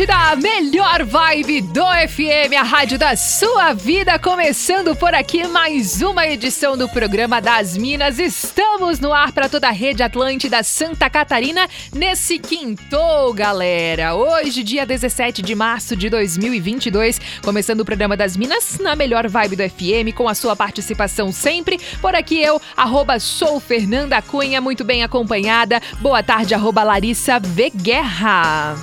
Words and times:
Da 0.00 0.34
melhor 0.36 1.04
vibe 1.04 1.60
do 1.60 1.84
FM, 1.84 2.56
a 2.58 2.62
rádio 2.62 2.98
da 2.98 3.14
sua 3.14 3.74
vida, 3.74 4.18
começando 4.18 4.96
por 4.96 5.14
aqui 5.14 5.46
mais 5.46 6.00
uma 6.00 6.26
edição 6.26 6.78
do 6.78 6.88
programa 6.88 7.42
das 7.42 7.76
Minas. 7.76 8.18
Estamos 8.18 8.98
no 8.98 9.12
ar 9.12 9.32
para 9.32 9.50
toda 9.50 9.68
a 9.68 9.70
rede 9.70 10.02
Atlântida 10.02 10.62
Santa 10.62 11.10
Catarina 11.10 11.68
nesse 11.94 12.38
quinto, 12.38 12.96
galera. 13.34 14.14
Hoje, 14.14 14.62
dia 14.62 14.86
17 14.86 15.42
de 15.42 15.54
março 15.54 15.94
de 15.94 16.08
2022, 16.08 17.20
começando 17.44 17.80
o 17.80 17.84
programa 17.84 18.16
das 18.16 18.34
Minas 18.34 18.78
na 18.78 18.96
melhor 18.96 19.28
vibe 19.28 19.56
do 19.56 19.68
FM, 19.68 20.16
com 20.16 20.26
a 20.26 20.34
sua 20.34 20.56
participação 20.56 21.30
sempre. 21.30 21.78
Por 22.00 22.14
aqui 22.14 22.42
eu, 22.42 22.58
arroba 22.74 23.20
sou 23.20 23.60
Fernanda 23.60 24.22
Cunha, 24.22 24.58
muito 24.58 24.84
bem 24.84 25.04
acompanhada. 25.04 25.82
Boa 26.00 26.22
tarde, 26.22 26.54
arroba 26.54 26.82
Larissa 26.82 27.38
V. 27.38 27.70
Guerra. 27.76 28.74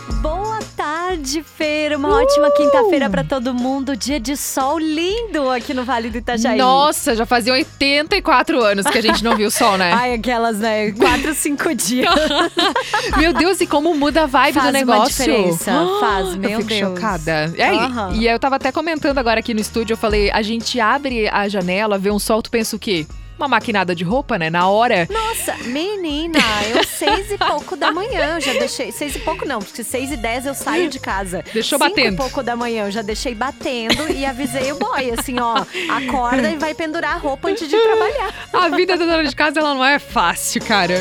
Tarde, 1.09 1.43
Feira. 1.43 1.97
Uma 1.97 2.09
uh! 2.09 2.21
ótima 2.21 2.51
quinta-feira 2.51 3.09
para 3.09 3.23
todo 3.23 3.53
mundo. 3.53 3.95
Dia 3.95 4.19
de 4.19 4.37
sol 4.37 4.77
lindo 4.77 5.49
aqui 5.49 5.73
no 5.73 5.83
Vale 5.83 6.09
do 6.09 6.17
Itajaí. 6.17 6.57
Nossa, 6.57 7.15
já 7.15 7.25
fazia 7.25 7.53
84 7.53 8.61
anos 8.63 8.85
que 8.85 8.97
a 8.97 9.01
gente 9.01 9.23
não 9.23 9.35
viu 9.35 9.49
sol, 9.49 9.77
né? 9.77 9.91
Ai, 9.95 10.13
aquelas, 10.13 10.59
né? 10.59 10.91
Quatro, 10.91 11.33
cinco 11.33 11.73
dias. 11.73 12.13
meu 13.17 13.33
Deus, 13.33 13.59
e 13.61 13.65
como 13.65 13.95
muda 13.95 14.23
a 14.23 14.25
vibe 14.27 14.53
Faz 14.53 14.65
do 14.67 14.71
negócio. 14.71 15.15
Faz 15.15 15.27
uma 15.27 15.35
diferença. 15.35 15.71
Faz, 15.99 16.35
meu 16.35 16.49
eu 16.49 16.57
fico 16.59 16.69
Deus. 16.69 16.79
chocada. 16.79 17.53
É, 17.57 17.71
uhum. 17.71 18.13
E 18.13 18.27
eu 18.27 18.39
tava 18.39 18.57
até 18.57 18.71
comentando 18.71 19.17
agora 19.17 19.39
aqui 19.39 19.53
no 19.53 19.59
estúdio, 19.59 19.93
eu 19.93 19.97
falei, 19.97 20.29
a 20.31 20.41
gente 20.41 20.79
abre 20.79 21.27
a 21.27 21.47
janela, 21.47 21.97
vê 21.97 22.11
um 22.11 22.19
sol, 22.19 22.41
tu 22.41 22.51
pensa 22.51 22.75
o 22.75 22.79
quê? 22.79 23.07
Uma 23.39 23.47
maquinada 23.47 23.95
de 23.95 24.03
roupa, 24.03 24.37
né? 24.37 24.49
Na 24.49 24.67
hora. 24.67 25.07
Nossa, 25.09 25.55
menina, 25.65 26.39
eu 26.75 26.83
seis 26.83 27.31
e 27.31 27.37
pouco 27.37 27.75
da 27.75 27.91
manhã, 27.91 28.35
eu 28.35 28.41
já 28.41 28.53
deixei. 28.53 28.91
Seis 28.91 29.15
e 29.15 29.19
pouco 29.19 29.47
não, 29.47 29.59
porque 29.59 29.83
seis 29.83 30.11
e 30.11 30.17
dez 30.17 30.45
eu 30.45 30.53
saio 30.53 30.89
de 30.89 30.99
casa. 30.99 31.43
Deixou 31.53 31.79
Cinco 31.79 31.89
batendo. 31.89 32.13
e 32.13 32.17
pouco 32.17 32.43
da 32.43 32.55
manhã 32.55 32.85
eu 32.85 32.91
já 32.91 33.01
deixei 33.01 33.33
batendo 33.33 34.11
e 34.11 34.25
avisei 34.25 34.71
o 34.71 34.75
boy, 34.77 35.11
assim, 35.17 35.39
ó, 35.39 35.65
acorda 35.89 36.49
e 36.51 36.57
vai 36.57 36.73
pendurar 36.73 37.15
a 37.15 37.17
roupa 37.17 37.49
antes 37.49 37.67
de 37.67 37.77
trabalhar. 37.77 38.33
A 38.53 38.69
vida 38.69 38.97
da 38.97 39.05
dona 39.05 39.23
de 39.23 39.35
casa, 39.35 39.59
ela 39.59 39.73
não 39.73 39.85
é 39.85 39.99
fácil, 39.99 40.61
cara. 40.63 40.95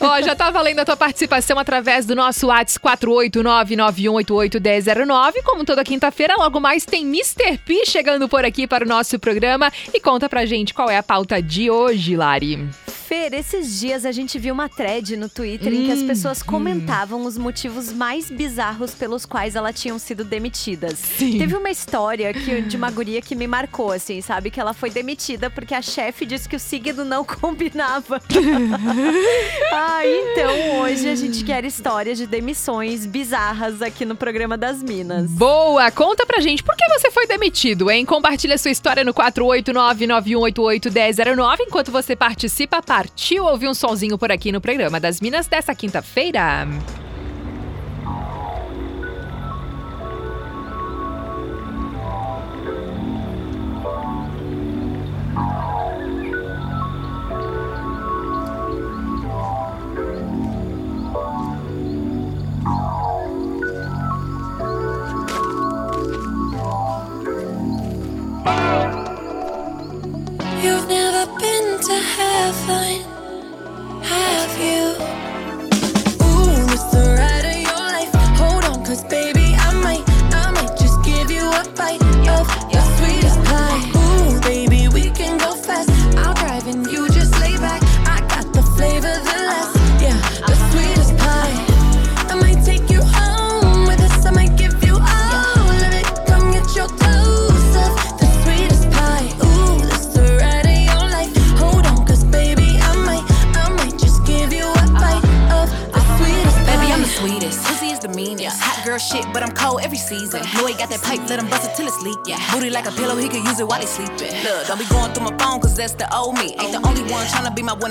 ó, 0.00 0.20
já 0.22 0.34
tá 0.36 0.50
valendo 0.50 0.80
a 0.80 0.84
tua 0.84 0.96
participação 0.96 1.58
através 1.58 2.06
do 2.06 2.14
nosso 2.14 2.46
WhatsApp 2.46 2.86
48991881009. 2.86 5.42
Como 5.44 5.64
toda 5.64 5.82
quinta-feira, 5.84 6.34
logo 6.36 6.60
mais 6.60 6.84
tem 6.84 7.02
Mr. 7.02 7.58
P 7.64 7.84
chegando 7.86 8.28
por 8.28 8.44
aqui 8.44 8.66
para 8.66 8.84
o 8.84 8.88
nosso 8.88 9.18
programa 9.18 9.72
e 9.92 10.00
conta 10.00 10.28
pra 10.28 10.44
gente 10.46 10.72
qual 10.74 10.88
é 10.90 10.96
a 10.98 11.02
pauta 11.02 11.40
de 11.42 11.55
de 11.56 11.70
hoje, 11.70 12.14
Lari? 12.16 12.68
Fer, 13.06 13.32
esses 13.34 13.78
dias 13.78 14.04
a 14.04 14.10
gente 14.10 14.36
viu 14.36 14.52
uma 14.52 14.68
thread 14.68 15.16
no 15.16 15.28
Twitter 15.28 15.72
hum, 15.72 15.76
em 15.76 15.86
que 15.86 15.92
as 15.92 16.02
pessoas 16.02 16.42
hum. 16.42 16.46
comentavam 16.46 17.20
hum. 17.20 17.26
os 17.26 17.38
motivos 17.38 17.92
mais 17.92 18.28
bizarros 18.28 18.94
pelos 18.94 19.24
quais 19.24 19.54
elas 19.54 19.80
tinham 19.80 19.96
sido 19.96 20.24
demitidas. 20.24 20.98
Sim. 20.98 21.38
Teve 21.38 21.54
uma 21.54 21.70
história 21.70 22.34
que, 22.34 22.62
de 22.62 22.76
uma 22.76 22.90
guria 22.90 23.22
que 23.22 23.36
me 23.36 23.46
marcou, 23.46 23.92
assim, 23.92 24.20
sabe? 24.20 24.50
Que 24.50 24.58
ela 24.58 24.74
foi 24.74 24.90
demitida 24.90 25.48
porque 25.48 25.72
a 25.72 25.80
chefe 25.80 26.26
disse 26.26 26.48
que 26.48 26.56
o 26.56 26.58
signo 26.58 27.04
não 27.04 27.22
combinava. 27.24 28.20
ah, 29.72 30.00
então 30.04 30.80
hoje 30.80 31.08
a 31.08 31.14
gente 31.14 31.44
quer 31.44 31.64
histórias 31.64 32.18
de 32.18 32.26
demissões 32.26 33.06
bizarras 33.06 33.82
aqui 33.82 34.04
no 34.04 34.16
programa 34.16 34.58
das 34.58 34.82
Minas. 34.82 35.30
Boa! 35.30 35.92
Conta 35.92 36.26
pra 36.26 36.40
gente 36.40 36.64
por 36.64 36.74
que 36.74 36.88
você 36.88 37.12
foi 37.12 37.28
demitido, 37.28 37.88
hein? 37.88 38.04
Compartilha 38.04 38.58
sua 38.58 38.72
história 38.72 39.04
no 39.04 39.14
489-9188-1009 39.14 41.58
enquanto 41.60 41.92
você 41.92 42.16
participa 42.16 42.82
partiu 42.96 43.44
ouvir 43.44 43.68
um 43.68 43.74
sonzinho 43.74 44.16
por 44.16 44.32
aqui 44.32 44.50
no 44.50 44.58
programa 44.58 44.98
das 44.98 45.20
Minas 45.20 45.46
dessa 45.46 45.74
quinta-feira? 45.74 46.66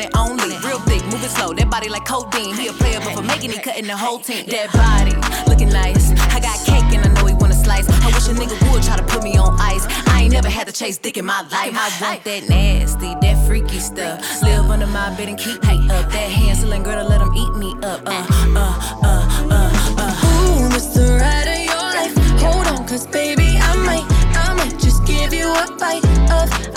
And 0.01 0.15
only. 0.15 0.57
Real 0.65 0.79
thick, 0.79 1.03
moving 1.05 1.29
slow, 1.29 1.53
that 1.53 1.69
body 1.69 1.89
like 1.89 2.05
codeine. 2.05 2.55
He 2.55 2.67
a 2.67 2.73
player, 2.73 2.99
but 2.99 3.13
for 3.13 3.21
making 3.21 3.51
it, 3.51 3.63
cutting 3.63 3.87
the 3.87 3.97
whole 3.97 4.19
team. 4.19 4.45
That 4.47 4.71
body 4.73 5.13
looking 5.49 5.69
nice. 5.69 6.11
I 6.33 6.39
got 6.39 6.57
cake 6.65 6.89
and 6.95 7.05
I 7.05 7.13
know 7.13 7.25
he 7.27 7.33
wanna 7.35 7.53
slice. 7.53 7.87
I 7.89 8.07
wish 8.07 8.27
a 8.27 8.33
nigga 8.33 8.55
would 8.71 8.83
try 8.83 8.97
to 8.97 9.03
put 9.03 9.23
me 9.23 9.37
on 9.37 9.55
ice. 9.59 9.85
I 10.07 10.23
ain't 10.23 10.33
never 10.33 10.49
had 10.49 10.67
to 10.67 10.73
chase 10.73 10.97
dick 10.97 11.17
in 11.17 11.25
my 11.25 11.41
life. 11.41 11.73
I 11.73 11.89
want 12.01 12.23
that 12.23 12.49
nasty, 12.49 13.13
that 13.21 13.47
freaky 13.47 13.79
stuff. 13.79 14.41
Live 14.41 14.69
under 14.69 14.87
my 14.87 15.15
bed 15.15 15.29
and 15.29 15.37
keep 15.37 15.61
me 15.63 15.77
up. 15.89 16.09
That 16.11 16.29
Hansel 16.39 16.73
and 16.73 16.83
Gretel, 16.83 17.07
let 17.07 17.19
them 17.19 17.33
eat 17.35 17.53
me 17.55 17.71
up. 17.83 18.01
Uh, 18.05 18.25
uh, 18.55 18.99
uh, 19.03 19.47
uh, 19.51 19.95
uh. 20.03 20.25
Ooh, 20.25 20.69
Mr. 20.73 21.19
Right 21.19 21.47
of 21.53 21.61
your 21.69 21.85
life. 21.97 22.15
Hold 22.41 22.67
on, 22.67 22.87
cause 22.87 23.05
baby, 23.07 23.57
I 23.57 23.75
might, 23.85 24.05
I 24.35 24.53
might 24.55 24.79
just 24.79 25.05
give 25.05 25.33
you 25.33 25.47
a 25.49 25.67
bite 25.77 26.03
of 26.31 26.74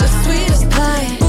the 0.79 1.28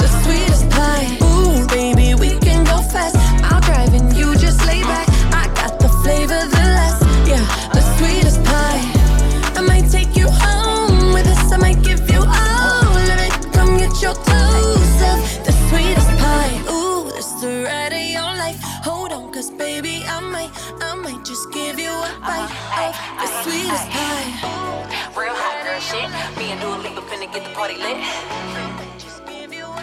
just 21.41 21.53
give 21.53 21.79
you 21.79 21.89
a 21.89 22.19
bite 22.21 22.53
of 22.77 22.93
the 23.17 23.27
sweetest 23.41 23.89
pie. 23.89 24.29
Real 25.17 25.33
hot 25.33 25.65
girl 25.65 25.79
shit. 25.79 26.09
Me 26.37 26.51
and 26.51 26.61
Dua 26.61 26.77
Lipa 26.77 27.01
finna 27.09 27.33
get 27.33 27.43
the 27.43 27.49
party 27.55 27.77
lit. 27.77 27.97
Just 28.99 29.25
give 29.25 29.51
you 29.51 29.65
a 29.65 29.81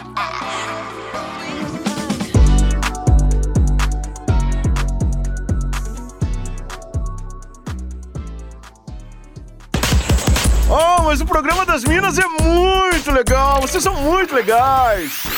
Oh, 10.71 11.03
mas 11.05 11.21
o 11.21 11.27
programa 11.27 11.67
das 11.67 11.83
Minas 11.83 12.19
é 12.19 12.29
muito 12.29 13.11
legal. 13.11 13.61
Vocês 13.63 13.83
são 13.83 13.95
muito 13.95 14.33
legais. 14.35 15.38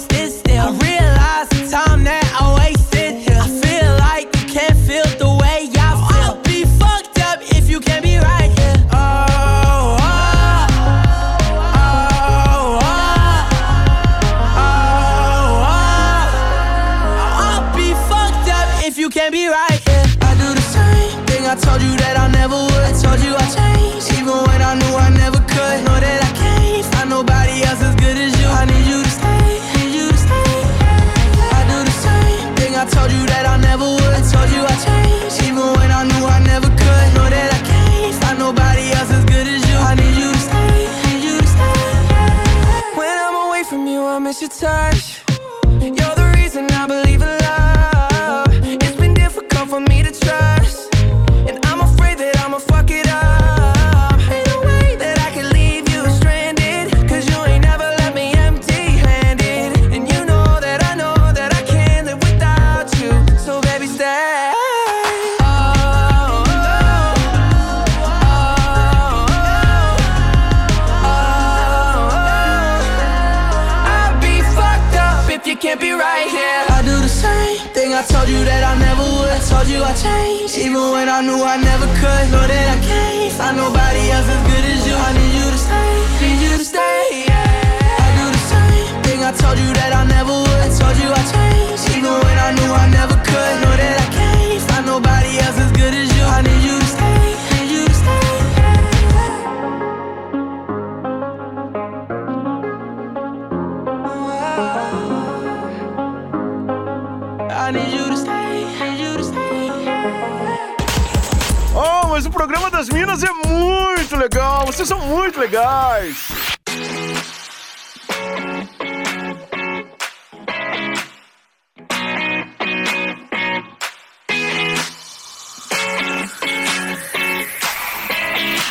told 21.71 21.83
you 21.83 21.97
that 21.99 22.17
I 22.17 22.27
never 22.27 22.55
would. 22.55 22.93
Told 23.01 23.19
you 23.23 23.33
I 23.33 23.39
changed, 23.39 23.60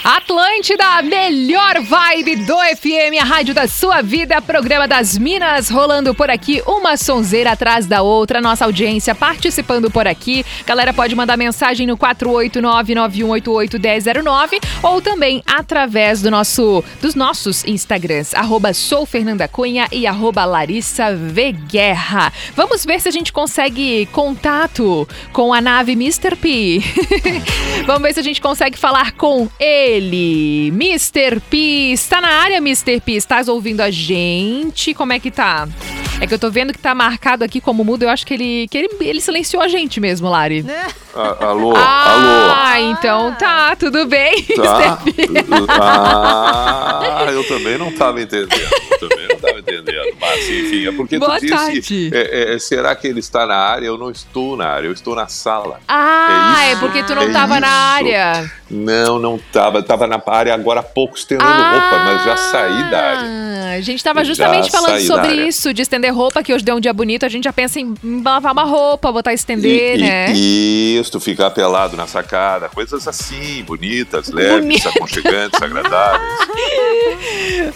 Atlântida, 0.02 1.02
melhor 1.02 1.82
vibe 1.82 2.36
do 2.36 2.56
FM, 2.56 3.20
a 3.20 3.24
rádio 3.24 3.52
da 3.52 3.68
sua 3.68 4.00
vida, 4.00 4.40
programa 4.40 4.88
das 4.88 5.18
Minas, 5.18 5.68
rolando 5.68 6.14
por 6.14 6.30
aqui, 6.30 6.62
uma 6.66 6.96
sonzeira 6.96 7.52
atrás 7.52 7.84
da 7.86 8.00
outra, 8.00 8.40
nossa 8.40 8.64
audiência 8.64 9.14
participando 9.14 9.90
por 9.90 10.08
aqui. 10.08 10.42
Galera 10.64 10.94
pode 10.94 11.14
mandar 11.14 11.36
mensagem 11.36 11.86
no 11.86 11.98
489-9188-1009 11.98 14.58
ou 14.82 15.02
também 15.02 15.42
através 15.46 16.22
do 16.22 16.30
nosso, 16.30 16.82
dos 17.02 17.14
nossos 17.14 17.62
Instagrams, 17.66 18.34
arroba 18.34 18.72
sou 18.72 19.04
Fernanda 19.04 19.46
Cunha 19.46 19.86
e 19.92 20.06
arroba. 20.06 20.40
Vamos 22.56 22.86
ver 22.86 23.00
se 23.00 23.08
a 23.08 23.12
gente 23.12 23.32
consegue 23.32 24.06
contato 24.12 25.08
com 25.32 25.52
a 25.52 25.60
nave 25.60 25.90
Mr. 25.92 26.36
P. 26.36 26.80
Vamos 27.86 28.02
ver 28.02 28.14
se 28.14 28.20
a 28.20 28.22
gente 28.22 28.40
consegue 28.40 28.78
falar 28.78 29.12
com 29.12 29.48
ele. 29.58 29.89
Mr. 29.98 31.40
P, 31.50 31.92
está 31.92 32.20
na 32.20 32.28
área, 32.28 32.58
Mr. 32.58 33.00
P? 33.00 33.12
Estás 33.12 33.48
ouvindo 33.48 33.80
a 33.80 33.90
gente? 33.90 34.94
Como 34.94 35.12
é 35.12 35.18
que 35.18 35.30
tá? 35.30 35.68
É 36.20 36.26
que 36.26 36.34
eu 36.34 36.38
tô 36.38 36.50
vendo 36.50 36.72
que 36.72 36.78
tá 36.78 36.94
marcado 36.94 37.42
aqui 37.44 37.60
como 37.62 37.82
mudo. 37.82 38.02
Eu 38.02 38.10
acho 38.10 38.26
que 38.26 38.34
ele, 38.34 38.68
que 38.68 38.76
ele, 38.76 38.88
ele 39.00 39.20
silenciou 39.22 39.62
a 39.62 39.68
gente 39.68 39.98
mesmo, 40.00 40.28
Lari. 40.28 40.64
A- 41.14 41.46
alô, 41.46 41.72
Ah, 41.76 42.78
então 42.80 43.34
tá, 43.38 43.74
tudo 43.74 44.06
bem, 44.06 44.44
alô. 44.58 44.62
Tá? 44.62 44.98
Ah, 47.22 47.26
eu 47.32 47.42
também 47.46 47.78
não 47.78 47.88
estava 47.88 48.20
entendendo. 48.20 48.52
Eu 48.90 49.08
também 49.08 49.28
não 49.28 49.36
estava 49.36 49.58
entendendo. 49.58 50.16
Mas, 50.20 50.48
enfim, 50.48 50.86
é 50.86 50.92
porque 50.92 51.18
Boa 51.18 51.36
tu 51.38 51.40
disse. 51.42 51.54
tarde. 51.54 52.10
é, 52.12 52.54
é, 52.54 52.58
será 52.58 52.94
que 52.94 53.06
ele 53.06 53.20
está 53.20 53.46
na 53.46 53.56
área? 53.56 53.86
Eu 53.86 53.96
não 53.98 54.10
estou 54.10 54.56
na 54.56 54.66
área, 54.66 54.86
eu 54.88 54.92
estou 54.92 55.14
na 55.16 55.26
sala. 55.26 55.80
Ah, 55.88 56.56
É 56.58 56.68
é, 56.68 56.72
isso, 56.72 56.80
porque 56.80 57.02
tu 57.02 57.14
não 57.14 57.22
é 57.22 57.30
tava 57.32 57.58
na 57.60 57.68
área. 57.68 58.50
Não, 58.70 59.18
não 59.18 59.36
estava. 59.36 59.78
Estava 59.80 60.06
na 60.06 60.20
área 60.26 60.54
agora 60.54 60.80
há 60.80 60.84
pouco 60.84 61.16
estendendo 61.16 61.50
roupa, 61.50 61.98
mas 62.04 62.24
já 62.24 62.36
saí 62.36 62.90
da 62.90 62.98
área. 62.98 63.20
Ah, 63.24 63.72
A 63.76 63.80
gente 63.80 64.02
tava 64.02 64.24
justamente 64.24 64.70
Já 64.70 64.78
falando 64.80 65.00
sobre 65.06 65.34
isso, 65.46 65.72
de 65.74 65.82
estender 65.82 66.09
roupa, 66.10 66.42
que 66.42 66.52
hoje 66.52 66.64
deu 66.64 66.76
um 66.76 66.80
dia 66.80 66.92
bonito, 66.92 67.24
a 67.24 67.28
gente 67.28 67.44
já 67.44 67.52
pensa 67.52 67.80
em 67.80 67.94
lavar 68.24 68.52
uma 68.52 68.64
roupa, 68.64 69.10
botar 69.12 69.32
estender, 69.32 69.96
E- 69.96 69.98
e- 69.98 70.02
né? 70.02 70.32
Isso, 70.32 71.18
ficar 71.20 71.50
pelado 71.50 71.96
na 71.96 72.06
sacada, 72.06 72.68
coisas 72.68 73.06
assim, 73.08 73.62
bonitas, 73.64 74.28
leves, 74.28 74.60
Bonito. 74.60 74.88
aconchegantes, 74.88 75.60
agradáveis. 75.62 76.30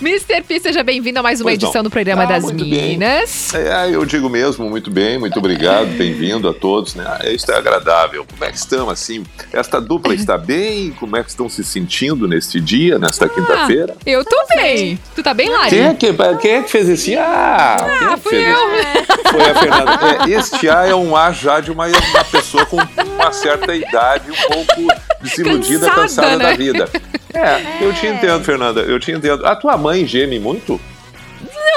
Mr. 0.00 0.42
P, 0.42 0.60
seja 0.60 0.82
bem-vindo 0.82 1.18
a 1.18 1.22
mais 1.22 1.40
uma 1.40 1.50
Pois 1.50 1.58
não. 1.60 1.68
edição 1.68 1.82
do 1.82 1.90
programa 1.90 2.22
Ah, 2.24 2.26
das 2.26 2.50
bem. 2.50 2.64
Minas. 2.64 3.54
É, 3.54 3.90
eu 3.94 4.04
digo 4.04 4.28
mesmo, 4.28 4.68
muito 4.68 4.90
bem, 4.90 5.18
muito 5.18 5.38
obrigado, 5.38 5.86
bem-vindo 5.96 6.48
a 6.48 6.52
todos, 6.54 6.94
né? 6.94 7.04
Ah, 7.06 7.28
Isso 7.30 7.50
é 7.50 7.56
agradável. 7.56 8.24
Como 8.30 8.44
é 8.44 8.50
que 8.50 8.56
estão, 8.58 8.88
assim? 8.90 9.24
Esta 9.52 9.80
dupla 9.80 10.14
está 10.14 10.36
bem? 10.38 10.90
Como 10.98 11.16
é 11.16 11.22
que 11.22 11.30
estão 11.30 11.48
se 11.48 11.62
sentindo 11.64 12.26
neste 12.28 12.60
dia, 12.60 12.98
nesta 12.98 13.28
quinta-feira? 13.28 13.96
Eu 14.06 14.24
tô 14.24 14.36
bem. 14.56 14.98
Tu 15.14 15.22
tá 15.22 15.34
bem, 15.34 15.48
Lari? 15.48 15.70
Quem 15.70 15.80
é, 15.84 15.94
que, 15.94 16.12
quem 16.40 16.50
é 16.52 16.62
que 16.62 16.70
fez 16.70 16.88
esse 16.88 17.16
Ah, 17.16 17.76
é 18.12 18.14
que 18.16 18.20
fui 18.24 18.30
fez 18.30 18.48
eu. 18.48 18.74
esse? 18.74 19.30
Foi 19.30 19.50
a 19.50 19.54
Fernanda. 19.54 19.92
É, 19.92 20.30
este 20.30 20.68
A 20.68 20.86
é 20.86 20.94
um 20.94 21.16
A 21.16 21.30
já 21.32 21.60
de 21.60 21.70
uma, 21.70 21.86
uma 21.86 22.24
pessoa 22.24 22.66
com 22.66 22.76
uma 22.76 23.32
certa 23.32 23.74
idade, 23.74 24.30
um 24.30 24.34
pouco 24.52 24.88
desiludida, 25.20 25.86
Cansada, 25.90 26.00
cansada 26.02 26.36
né? 26.36 26.44
da 26.50 26.56
vida. 26.56 26.88
É, 27.32 27.84
eu 27.84 27.92
te 27.94 28.06
entendo, 28.06 28.44
Fernanda, 28.44 28.80
eu 28.80 28.98
te 28.98 29.12
entendo. 29.12 29.46
A 29.46 29.54
tua 29.56 29.76
mãe 29.76 30.06
geme 30.06 30.38
muito? 30.38 30.80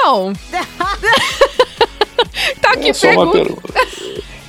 Não. 0.02 0.32
tá 2.60 2.72
aqui 2.72 2.90
É 2.90 2.92
só 2.92 3.08
uma 3.10 3.30
pergunta. 3.32 3.60
pergunta. 3.72 3.98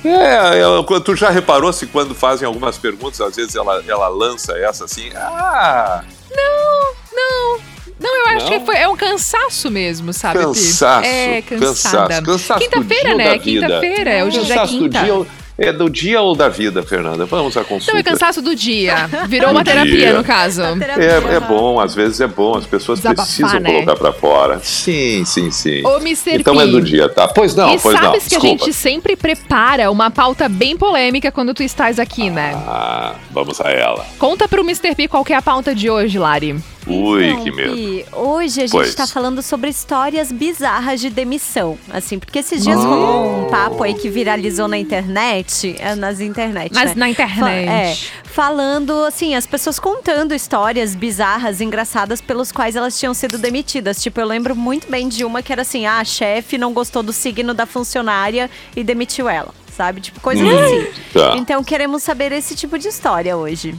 É, 0.02 0.58
ela- 0.60 0.82
tu 1.04 1.14
já 1.14 1.28
reparou 1.28 1.72
se 1.72 1.86
quando 1.86 2.14
fazem 2.14 2.46
algumas 2.46 2.78
perguntas, 2.78 3.20
às 3.20 3.36
vezes 3.36 3.54
ela, 3.54 3.82
ela 3.86 4.08
lança 4.08 4.56
essa 4.58 4.86
assim, 4.86 5.10
ah, 5.14 6.02
Não, 6.34 6.92
não. 7.12 7.60
Não, 8.00 8.16
eu 8.30 8.36
acho 8.36 8.50
Não? 8.50 8.58
que 8.58 8.66
foi, 8.66 8.76
é 8.76 8.88
um 8.88 8.96
cansaço 8.96 9.70
mesmo, 9.70 10.12
sabe? 10.12 10.38
Pi? 10.38 10.44
cansaço, 10.46 11.06
É, 11.06 11.42
cansada. 11.42 11.66
cansaço, 12.08 12.22
cansaço 12.24 12.60
Quinta-feira, 12.60 13.14
né? 13.14 13.38
Quinta-feira, 13.38 14.10
é, 14.10 14.24
hoje 14.24 14.40
já 14.44 14.54
é 14.54 14.58
Cansaço 14.58 14.78
do 14.78 14.84
quinta. 14.88 15.04
dia, 15.04 15.26
é 15.58 15.72
do 15.74 15.90
dia 15.90 16.22
ou 16.22 16.34
da 16.34 16.48
vida, 16.48 16.82
Fernanda? 16.82 17.26
Vamos 17.26 17.54
à 17.54 17.62
consulta. 17.62 17.90
Então 17.90 18.00
é 18.00 18.02
cansaço 18.02 18.40
do 18.40 18.54
dia. 18.56 19.06
Virou 19.28 19.50
Do 19.50 19.56
uma 19.56 19.62
terapia, 19.62 19.92
dia. 19.94 20.12
no 20.14 20.24
caso. 20.24 20.62
É, 20.62 21.34
é 21.36 21.40
bom, 21.40 21.78
às 21.78 21.94
vezes 21.94 22.18
é 22.22 22.26
bom, 22.26 22.56
as 22.56 22.64
pessoas 22.64 22.98
Desabafar, 23.00 23.26
precisam 23.26 23.60
né? 23.60 23.70
colocar 23.70 23.96
pra 23.96 24.12
fora. 24.14 24.58
Sim, 24.64 25.22
sim, 25.26 25.50
sim. 25.50 25.84
Ô, 25.86 25.98
Mr. 25.98 26.36
Então 26.40 26.56
P. 26.56 26.62
é 26.62 26.66
do 26.66 26.80
dia, 26.80 27.10
tá? 27.10 27.28
Pois 27.28 27.54
não, 27.54 27.74
e 27.74 27.78
pois 27.78 27.94
não. 27.94 28.04
sabes 28.04 28.26
que 28.26 28.34
a 28.36 28.38
Desculpa. 28.38 28.64
gente 28.64 28.72
sempre 28.74 29.14
prepara 29.16 29.90
uma 29.90 30.10
pauta 30.10 30.48
bem 30.48 30.78
polêmica 30.78 31.30
quando 31.30 31.52
tu 31.52 31.62
estás 31.62 31.98
aqui, 31.98 32.30
né? 32.30 32.54
Ah, 32.66 33.16
vamos 33.30 33.60
a 33.60 33.68
ela. 33.70 34.06
Conta 34.18 34.48
pro 34.48 34.62
Mr. 34.62 34.94
P 34.94 35.08
qual 35.08 35.22
que 35.22 35.34
é 35.34 35.36
a 35.36 35.42
pauta 35.42 35.74
de 35.74 35.90
hoje, 35.90 36.18
Lari. 36.18 36.56
Ui, 36.86 37.28
Então, 37.30 37.44
que 37.44 37.50
medo. 37.52 37.74
Pi, 37.74 38.06
hoje 38.12 38.60
a 38.62 38.66
gente 38.66 38.70
Pois. 38.72 38.94
tá 38.94 39.06
falando 39.06 39.42
sobre 39.42 39.70
histórias 39.70 40.32
bizarras 40.32 41.00
de 41.00 41.10
demissão. 41.10 41.78
Assim, 41.92 42.18
porque 42.18 42.38
esses 42.38 42.62
dias 42.64 42.78
rolou 42.78 43.46
um 43.46 43.50
papo 43.50 43.82
aí 43.82 43.94
que 43.94 44.08
viralizou 44.08 44.66
na 44.66 44.78
internet. 44.78 45.76
é, 45.78 45.94
Nas 45.94 46.20
internet. 46.20 46.72
Mas 46.74 46.90
né? 46.90 46.94
na 46.96 47.08
internet. 47.10 47.38
Fa- 47.38 47.50
é, 47.50 47.96
falando, 48.24 49.04
assim, 49.04 49.34
as 49.34 49.46
pessoas 49.46 49.78
contando 49.78 50.34
histórias 50.34 50.94
bizarras, 50.94 51.60
engraçadas, 51.60 52.20
pelos 52.20 52.50
quais 52.50 52.76
elas 52.76 52.98
tinham 52.98 53.12
sido 53.14 53.36
demitidas. 53.38 54.02
Tipo, 54.02 54.20
eu 54.20 54.26
lembro 54.26 54.56
muito 54.56 54.90
bem 54.90 55.08
de 55.08 55.24
uma 55.24 55.42
que 55.42 55.52
era 55.52 55.62
assim: 55.62 55.86
ah, 55.86 55.98
a 56.00 56.04
chefe 56.04 56.56
não 56.56 56.72
gostou 56.72 57.02
do 57.02 57.12
signo 57.12 57.52
da 57.52 57.66
funcionária 57.66 58.50
e 58.74 58.82
demitiu 58.82 59.28
ela. 59.28 59.52
Sabe? 59.76 60.00
Tipo, 60.00 60.20
coisas 60.20 60.46
assim. 60.46 60.86
Tá. 61.12 61.36
Então 61.38 61.62
queremos 61.64 62.02
saber 62.02 62.32
esse 62.32 62.54
tipo 62.54 62.78
de 62.78 62.88
história 62.88 63.34
hoje. 63.36 63.74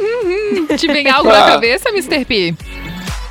Te 0.76 0.86
vem 0.86 1.08
algo 1.08 1.30
na 1.30 1.46
cabeça, 1.46 1.88
Mr. 1.90 2.24
P? 2.24 2.54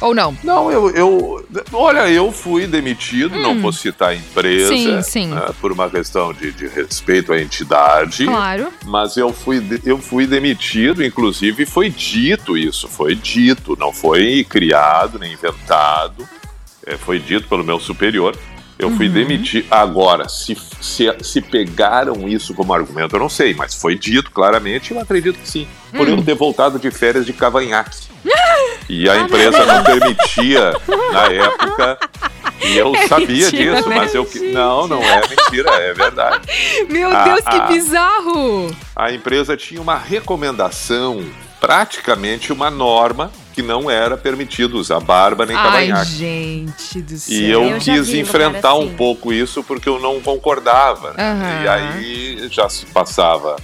Ou 0.01 0.15
não? 0.15 0.37
Não, 0.43 0.71
eu, 0.71 0.89
eu. 0.91 1.45
Olha, 1.73 2.09
eu 2.09 2.31
fui 2.31 2.65
demitido, 2.65 3.37
não 3.37 3.59
vou 3.59 3.73
citar 3.73 4.09
a 4.09 4.15
empresa. 4.15 4.69
Sim, 4.69 5.01
sim. 5.01 5.27
né, 5.27 5.49
por 5.59 5.71
uma 5.73 5.89
questão 5.89 6.33
de, 6.33 6.51
de 6.53 6.67
respeito 6.67 7.33
à 7.33 7.41
entidade. 7.41 8.25
Claro. 8.25 8.71
Mas 8.85 9.17
eu 9.17 9.33
fui, 9.33 9.61
eu 9.85 9.97
fui 9.97 10.25
demitido, 10.25 11.03
inclusive 11.03 11.65
foi 11.65 11.89
dito 11.89 12.57
isso, 12.57 12.87
foi 12.87 13.13
dito, 13.13 13.75
não 13.77 13.91
foi 13.91 14.45
criado 14.47 15.19
nem 15.19 15.33
inventado, 15.33 16.27
é, 16.85 16.95
foi 16.95 17.19
dito 17.19 17.47
pelo 17.49 17.63
meu 17.63 17.79
superior. 17.79 18.37
Eu 18.79 18.89
fui 18.91 19.09
demitido. 19.09 19.67
Agora, 19.69 20.29
se, 20.29 20.55
se, 20.79 21.13
se 21.21 21.41
pegaram 21.41 22.27
isso 22.29 22.53
como 22.53 22.73
argumento, 22.73 23.13
eu 23.15 23.19
não 23.19 23.27
sei, 23.29 23.53
mas 23.53 23.75
foi 23.75 23.95
dito 23.95 24.31
claramente 24.31 24.91
e 24.93 24.95
eu 24.95 25.01
acredito 25.01 25.37
que 25.37 25.47
sim. 25.49 25.67
Por 25.91 26.07
eu 26.07 26.23
ter 26.23 26.33
voltado 26.33 26.79
de 26.79 26.89
férias 26.89 27.25
de 27.25 27.33
cavanhaque. 27.33 28.07
E 28.91 29.07
a 29.07 29.17
empresa 29.19 29.63
não 29.67 29.83
permitia 29.83 30.73
na 31.13 31.25
época. 31.31 31.99
E 32.65 32.75
eu 32.75 32.95
É 32.97 33.07
sabia 33.07 33.45
mentira, 33.45 33.75
disso, 33.75 33.87
né? 33.89 33.95
mas 33.97 34.15
eu. 34.15 34.25
que- 34.25 34.51
Não, 34.51 34.87
não 34.87 34.99
é 35.03 35.21
mentira, 35.29 35.69
é 35.75 35.93
verdade. 35.93 36.39
Meu 36.89 37.15
Ah, 37.15 37.23
Deus, 37.25 37.41
que 37.41 37.55
ah. 37.55 37.67
bizarro! 37.67 38.75
a 38.95 39.11
empresa 39.13 39.55
tinha 39.55 39.79
uma 39.79 39.95
recomendação, 39.95 41.23
praticamente 41.61 42.51
uma 42.51 42.71
norma, 42.71 43.31
que 43.59 43.67
não 43.67 43.91
era 43.91 44.15
permitido 44.15 44.77
usar 44.77 45.01
barba 45.01 45.45
nem 45.45 45.55
Ai, 45.55 45.63
cavanhaque. 45.89 46.11
gente 46.11 47.01
do 47.01 47.17
céu. 47.17 47.35
E 47.37 47.51
eu, 47.51 47.63
Eu 47.65 47.77
quis 47.79 48.13
enfrentar 48.13 48.73
lugar 48.73 48.85
um 48.85 48.87
assim. 48.87 48.95
pouco 48.95 49.33
isso 49.33 49.61
porque 49.63 49.89
eu 49.89 49.99
não 49.99 50.21
concordava. 50.21 51.09
Aham. 51.17 51.63
E 51.63 51.67
aí 51.67 52.47
já 52.49 52.69
se 52.69 52.85
passava 52.85 53.57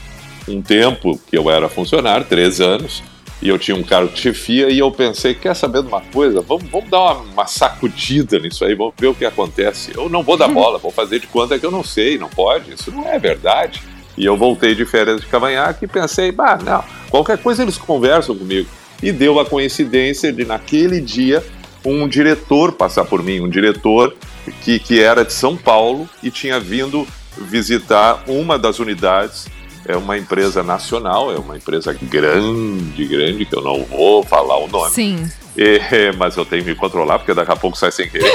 um 0.47 0.61
tempo 0.61 1.17
que 1.27 1.37
eu 1.37 1.49
era 1.49 1.69
funcionário, 1.69 2.25
três 2.25 2.59
anos, 2.59 3.01
e 3.41 3.47
eu 3.47 3.57
tinha 3.57 3.75
um 3.75 3.83
cargo 3.83 4.11
de 4.11 4.19
chefia, 4.19 4.69
e 4.69 4.79
eu 4.79 4.91
pensei, 4.91 5.33
quer 5.33 5.55
saber 5.55 5.81
de 5.81 5.87
uma 5.87 6.01
coisa? 6.01 6.41
Vamos, 6.41 6.65
vamos 6.69 6.89
dar 6.89 6.99
uma, 6.99 7.13
uma 7.21 7.47
sacudida 7.47 8.37
nisso 8.37 8.65
aí, 8.65 8.75
vamos 8.75 8.93
ver 8.97 9.07
o 9.07 9.15
que 9.15 9.25
acontece. 9.25 9.91
Eu 9.95 10.09
não 10.09 10.23
vou 10.23 10.35
dar 10.37 10.47
bola, 10.49 10.77
vou 10.77 10.91
fazer 10.91 11.19
de 11.19 11.27
conta 11.27 11.57
que 11.57 11.65
eu 11.65 11.71
não 11.71 11.83
sei, 11.83 12.17
não 12.17 12.29
pode, 12.29 12.73
isso 12.73 12.91
não 12.91 13.07
é 13.07 13.17
verdade. 13.17 13.81
E 14.17 14.25
eu 14.25 14.35
voltei 14.37 14.75
de 14.75 14.85
férias 14.85 15.21
de 15.21 15.27
cavanhaque 15.27 15.85
e 15.85 15.87
pensei, 15.87 16.31
bah, 16.31 16.57
não, 16.63 16.83
qualquer 17.09 17.37
coisa 17.37 17.63
eles 17.63 17.77
conversam 17.77 18.35
comigo. 18.35 18.67
E 19.05 19.12
deu 19.12 19.39
a 19.39 19.45
coincidência 19.45 20.33
de, 20.33 20.43
naquele 20.45 21.00
dia, 21.00 21.43
um 21.85 22.07
diretor 22.07 22.71
passar 22.71 23.05
por 23.05 23.21
mim, 23.21 23.39
um 23.39 23.47
diretor 23.50 24.15
que, 24.63 24.79
que 24.79 25.00
era 25.01 25.24
de 25.24 25.31
São 25.31 25.55
Paulo 25.55 26.09
e 26.24 26.31
tinha 26.31 26.59
vindo 26.59 27.07
visitar 27.38 28.24
uma 28.27 28.57
das 28.57 28.79
unidades. 28.79 29.47
É 29.88 29.95
uma 29.95 30.17
empresa 30.17 30.63
nacional, 30.63 31.31
é 31.31 31.38
uma 31.38 31.55
empresa 31.57 31.93
grande, 31.93 33.05
grande, 33.05 33.45
que 33.45 33.55
eu 33.55 33.62
não 33.62 33.83
vou 33.83 34.24
falar 34.24 34.57
o 34.57 34.67
nome. 34.67 34.89
Sim. 34.91 35.29
É, 35.55 36.12
mas 36.17 36.35
eu 36.35 36.43
tenho 36.43 36.63
que 36.63 36.69
me 36.71 36.75
controlar, 36.75 37.19
porque 37.19 37.35
daqui 37.35 37.51
a 37.51 37.55
pouco 37.55 37.77
sai 37.77 37.91
sem 37.91 38.09
querer. 38.09 38.25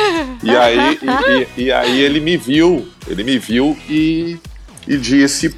E 0.45 0.51
aí, 0.57 0.97
e, 1.03 1.63
e- 1.63 1.65
e 1.67 1.73
aí 1.73 2.01
ele 2.01 2.21
me 2.21 2.37
viu, 2.37 2.87
ele 3.09 3.25
me 3.25 3.37
viu 3.37 3.77
e, 3.89 4.39
e 4.87 4.97
disse 4.97 5.53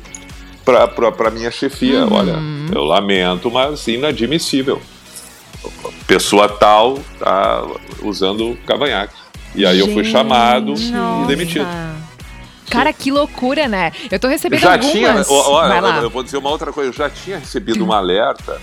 pra, 0.65 0.89
pra, 0.89 1.13
pra 1.13 1.31
minha 1.31 1.51
chefia, 1.51 2.07
olha, 2.11 2.37
eu 2.75 2.83
lamento, 2.85 3.51
mas 3.51 3.87
inadmissível. 3.87 4.81
Pessoa 6.13 6.47
tal 6.47 6.99
tá 7.19 7.65
usando 8.03 8.55
cavanhaque. 8.67 9.15
E 9.55 9.65
aí 9.65 9.79
eu 9.79 9.87
fui 9.87 10.05
Gente, 10.05 10.13
chamado 10.13 10.73
Nossa. 10.73 11.25
e 11.25 11.27
demitido. 11.27 11.67
Cara, 12.69 12.93
que 12.93 13.11
loucura, 13.11 13.67
né? 13.67 13.93
Eu 14.11 14.21
tô 14.21 14.29
recebendo 14.29 14.61
já 14.61 14.73
algumas. 14.75 14.93
tinha, 14.93 15.25
ó, 15.27 15.51
ó, 15.53 15.69
Vai 15.69 15.81
lá. 15.81 15.97
eu 16.03 16.11
vou 16.11 16.23
dizer 16.23 16.37
uma 16.37 16.51
outra 16.51 16.71
coisa, 16.71 16.91
eu 16.91 16.93
já 16.93 17.09
tinha 17.09 17.39
recebido 17.39 17.83
um 17.83 17.91
alerta 17.95 18.61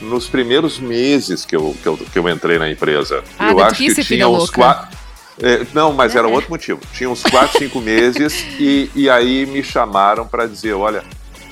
nos 0.00 0.28
primeiros 0.28 0.78
meses 0.78 1.44
que 1.44 1.56
eu, 1.56 1.74
que 1.82 1.88
eu, 1.88 1.96
que 1.96 2.16
eu 2.16 2.28
entrei 2.28 2.60
na 2.60 2.70
empresa. 2.70 3.24
Ah, 3.40 3.50
eu 3.50 3.60
acho 3.64 3.74
que 3.74 3.92
ser 3.92 4.04
tinha 4.04 4.28
uns 4.28 4.38
louca. 4.38 4.52
quatro. 4.54 4.98
é, 5.42 5.66
não, 5.74 5.92
mas 5.92 6.14
era 6.14 6.28
outro 6.28 6.48
motivo. 6.48 6.80
Tinha 6.92 7.10
uns 7.10 7.24
quatro, 7.24 7.58
cinco 7.58 7.80
meses 7.80 8.46
e, 8.60 8.88
e 8.94 9.10
aí 9.10 9.46
me 9.46 9.64
chamaram 9.64 10.24
para 10.28 10.46
dizer, 10.46 10.74
olha, 10.74 11.02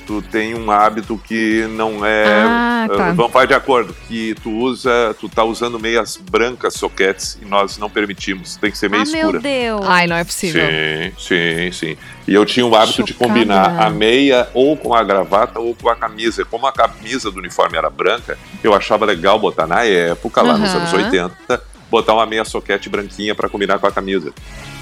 tu 0.05 0.21
tem 0.21 0.55
um 0.55 0.69
hábito 0.71 1.17
que 1.17 1.65
não 1.71 2.05
é, 2.05 2.25
Ah, 2.45 2.87
tá. 2.87 3.11
vamos 3.13 3.31
vai 3.31 3.47
de 3.47 3.53
acordo, 3.53 3.95
que 4.07 4.35
tu 4.41 4.51
usa, 4.51 5.15
tu 5.19 5.27
tá 5.29 5.43
usando 5.43 5.79
meias 5.79 6.17
brancas 6.17 6.73
soquetes 6.75 7.37
e 7.41 7.45
nós 7.45 7.77
não 7.77 7.89
permitimos, 7.89 8.55
tem 8.57 8.69
que 8.71 8.77
ser 8.77 8.89
meia 8.89 9.01
ah, 9.01 9.03
escura. 9.03 9.31
meu 9.33 9.41
Deus. 9.41 9.81
Ai, 9.87 10.07
não 10.07 10.15
é 10.15 10.23
possível. 10.23 10.61
Sim, 10.65 11.11
sim, 11.17 11.71
sim. 11.71 11.97
E 12.27 12.33
eu 12.33 12.45
tinha 12.45 12.65
o 12.65 12.75
hábito 12.75 13.03
de 13.03 13.13
Chocada. 13.13 13.33
combinar 13.33 13.79
a 13.81 13.89
meia 13.89 14.47
ou 14.53 14.77
com 14.77 14.93
a 14.93 15.03
gravata 15.03 15.59
ou 15.59 15.75
com 15.75 15.89
a 15.89 15.95
camisa. 15.95 16.45
Como 16.45 16.65
a 16.67 16.71
camisa 16.71 17.29
do 17.31 17.39
uniforme 17.39 17.77
era 17.77 17.89
branca, 17.89 18.37
eu 18.63 18.73
achava 18.73 19.05
legal 19.05 19.37
botar 19.39 19.67
na 19.67 19.83
época, 19.83 20.41
lá 20.41 20.57
nos 20.57 20.69
Aham. 20.69 20.77
anos 20.79 20.93
80, 20.93 21.61
botar 21.93 22.13
uma 22.13 22.25
meia 22.25 22.43
soquete 22.43 22.89
branquinha 22.89 23.35
para 23.35 23.47
combinar 23.47 23.77
com 23.77 23.85
a 23.85 23.91
camisa. 23.91 24.33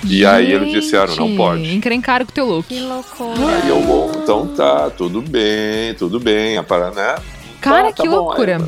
E 0.06 0.25
aí 0.25 0.50
eles 0.50 0.72
disseram, 0.72 1.13
não 1.15 1.27
Gente, 1.27 1.38
pode. 1.38 1.75
Encrencaram 1.75 2.25
com 2.25 2.32
o 2.32 2.34
teu 2.34 2.46
look. 2.46 2.68
Que 2.68 2.80
loucura. 2.80 3.58
Aí 3.62 3.68
eu, 3.70 3.82
bom, 3.82 4.12
então 4.15 4.48
tá, 4.48 4.89
tudo 4.89 5.22
bem, 5.22 5.94
tudo 5.96 6.22
bem, 6.22 6.58
a 6.58 6.63
Paraná. 6.63 7.20
Cara, 7.60 7.88
tá, 7.89 7.94
que 7.94 8.03
tá 8.03 8.10
bom. 8.10 8.15
loucura. 8.15 8.58
Aí, 8.58 8.63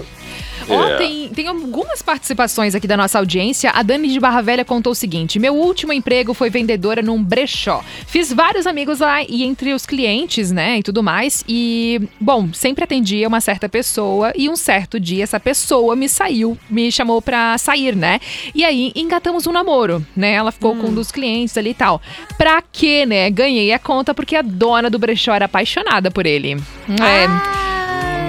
É. 0.69 0.97
tem, 0.97 1.29
tem 1.29 1.47
algumas 1.47 2.01
participações 2.01 2.75
aqui 2.75 2.87
da 2.87 2.97
nossa 2.97 3.19
audiência. 3.19 3.71
A 3.71 3.83
Dani 3.83 4.07
de 4.07 4.19
Barra 4.19 4.41
Velha 4.41 4.65
contou 4.65 4.91
o 4.91 4.95
seguinte: 4.95 5.39
Meu 5.39 5.55
último 5.55 5.93
emprego 5.93 6.33
foi 6.33 6.49
vendedora 6.49 7.01
num 7.01 7.23
brechó. 7.23 7.83
Fiz 8.07 8.31
vários 8.31 8.65
amigos 8.67 8.99
lá 8.99 9.23
e 9.23 9.43
entre 9.43 9.73
os 9.73 9.85
clientes, 9.85 10.51
né, 10.51 10.79
e 10.79 10.83
tudo 10.83 11.03
mais. 11.03 11.43
E, 11.47 12.01
bom, 12.19 12.49
sempre 12.53 12.83
atendia 12.83 13.27
uma 13.27 13.41
certa 13.41 13.67
pessoa 13.67 14.31
e 14.35 14.49
um 14.49 14.55
certo 14.55 14.99
dia 14.99 15.23
essa 15.23 15.39
pessoa 15.39 15.95
me 15.95 16.07
saiu, 16.07 16.57
me 16.69 16.91
chamou 16.91 17.21
pra 17.21 17.57
sair, 17.57 17.95
né? 17.95 18.19
E 18.53 18.63
aí 18.63 18.91
engatamos 18.95 19.47
um 19.47 19.51
namoro, 19.51 20.05
né? 20.15 20.33
Ela 20.33 20.51
ficou 20.51 20.75
com 20.75 20.87
um 20.87 20.93
dos 20.93 21.11
clientes 21.11 21.57
ali 21.57 21.71
e 21.71 21.73
tal. 21.73 22.01
Pra 22.37 22.61
quê, 22.61 23.05
né? 23.05 23.29
Ganhei 23.29 23.71
a 23.73 23.79
conta 23.79 24.13
porque 24.13 24.35
a 24.35 24.41
dona 24.41 24.89
do 24.89 24.99
brechó 24.99 25.33
era 25.33 25.45
apaixonada 25.45 26.11
por 26.11 26.25
ele. 26.25 26.57
É. 26.89 27.62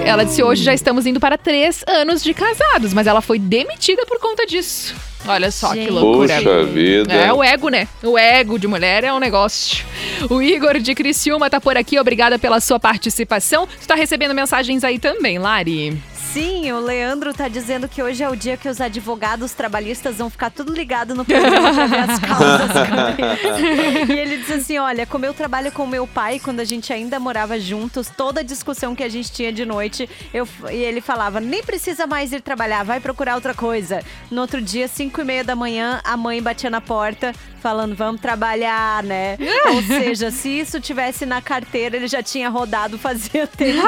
Ela 0.04 0.24
disse 0.24 0.42
hoje 0.42 0.62
já 0.62 0.74
estamos 0.74 1.06
indo 1.06 1.18
para 1.18 1.38
três 1.38 1.82
anos 1.88 2.22
de 2.22 2.34
casados, 2.34 2.92
mas 2.92 3.06
ela 3.06 3.20
foi 3.22 3.38
demitida 3.38 4.04
por 4.04 4.18
conta 4.20 4.46
disso. 4.46 4.94
Olha 5.26 5.50
só 5.50 5.70
que 5.70 5.80
Gente. 5.80 5.90
loucura. 5.90 6.36
Puxa 6.36 6.64
vida. 6.64 7.12
É 7.14 7.32
o 7.32 7.42
ego, 7.42 7.70
né? 7.70 7.88
O 8.02 8.18
ego 8.18 8.58
de 8.58 8.66
mulher 8.68 9.04
é 9.04 9.12
um 9.12 9.18
negócio. 9.18 9.84
O 10.28 10.42
Igor 10.42 10.78
de 10.78 10.94
Criciúma 10.94 11.48
tá 11.48 11.58
por 11.58 11.78
aqui, 11.78 11.98
obrigada 11.98 12.38
pela 12.38 12.60
sua 12.60 12.78
participação. 12.78 13.66
Tu 13.66 13.86
tá 13.86 13.94
recebendo 13.94 14.34
mensagens 14.34 14.84
aí 14.84 14.98
também, 14.98 15.38
Lari. 15.38 15.98
Sim, 16.34 16.72
o 16.72 16.80
Leandro 16.80 17.32
tá 17.32 17.46
dizendo 17.46 17.88
que 17.88 18.02
hoje 18.02 18.24
é 18.24 18.28
o 18.28 18.34
dia 18.34 18.56
que 18.56 18.68
os 18.68 18.80
advogados 18.80 19.52
trabalhistas 19.52 20.16
vão 20.16 20.28
ficar 20.28 20.50
tudo 20.50 20.74
ligado 20.74 21.14
no 21.14 21.24
programa 21.24 21.72
pra 21.72 21.86
ver 21.86 22.10
as 22.10 22.18
causas. 22.18 24.08
e 24.10 24.12
ele 24.18 24.38
diz 24.38 24.50
assim: 24.50 24.76
olha, 24.78 25.06
como 25.06 25.24
eu 25.24 25.32
trabalho 25.32 25.70
com 25.70 25.86
meu 25.86 26.08
pai, 26.08 26.40
quando 26.40 26.58
a 26.58 26.64
gente 26.64 26.92
ainda 26.92 27.20
morava 27.20 27.56
juntos, 27.60 28.10
toda 28.16 28.42
discussão 28.42 28.96
que 28.96 29.04
a 29.04 29.08
gente 29.08 29.30
tinha 29.30 29.52
de 29.52 29.64
noite, 29.64 30.10
eu, 30.32 30.44
e 30.72 30.74
ele 30.74 31.00
falava: 31.00 31.38
nem 31.38 31.62
precisa 31.62 32.04
mais 32.04 32.32
ir 32.32 32.40
trabalhar, 32.40 32.82
vai 32.82 32.98
procurar 32.98 33.36
outra 33.36 33.54
coisa. 33.54 34.02
No 34.28 34.40
outro 34.40 34.60
dia, 34.60 34.88
5 34.88 35.20
e 35.20 35.24
meia 35.24 35.44
da 35.44 35.54
manhã, 35.54 36.00
a 36.02 36.16
mãe 36.16 36.42
batia 36.42 36.68
na 36.68 36.80
porta. 36.80 37.32
Falando, 37.60 37.94
vamos 37.94 38.20
trabalhar, 38.20 39.02
né? 39.02 39.38
Ou 39.72 39.82
seja, 39.82 40.30
se 40.30 40.50
isso 40.50 40.78
tivesse 40.80 41.24
na 41.24 41.40
carteira, 41.40 41.96
ele 41.96 42.06
já 42.06 42.22
tinha 42.22 42.50
rodado 42.50 42.98
fazia 42.98 43.46
tempo. 43.46 43.80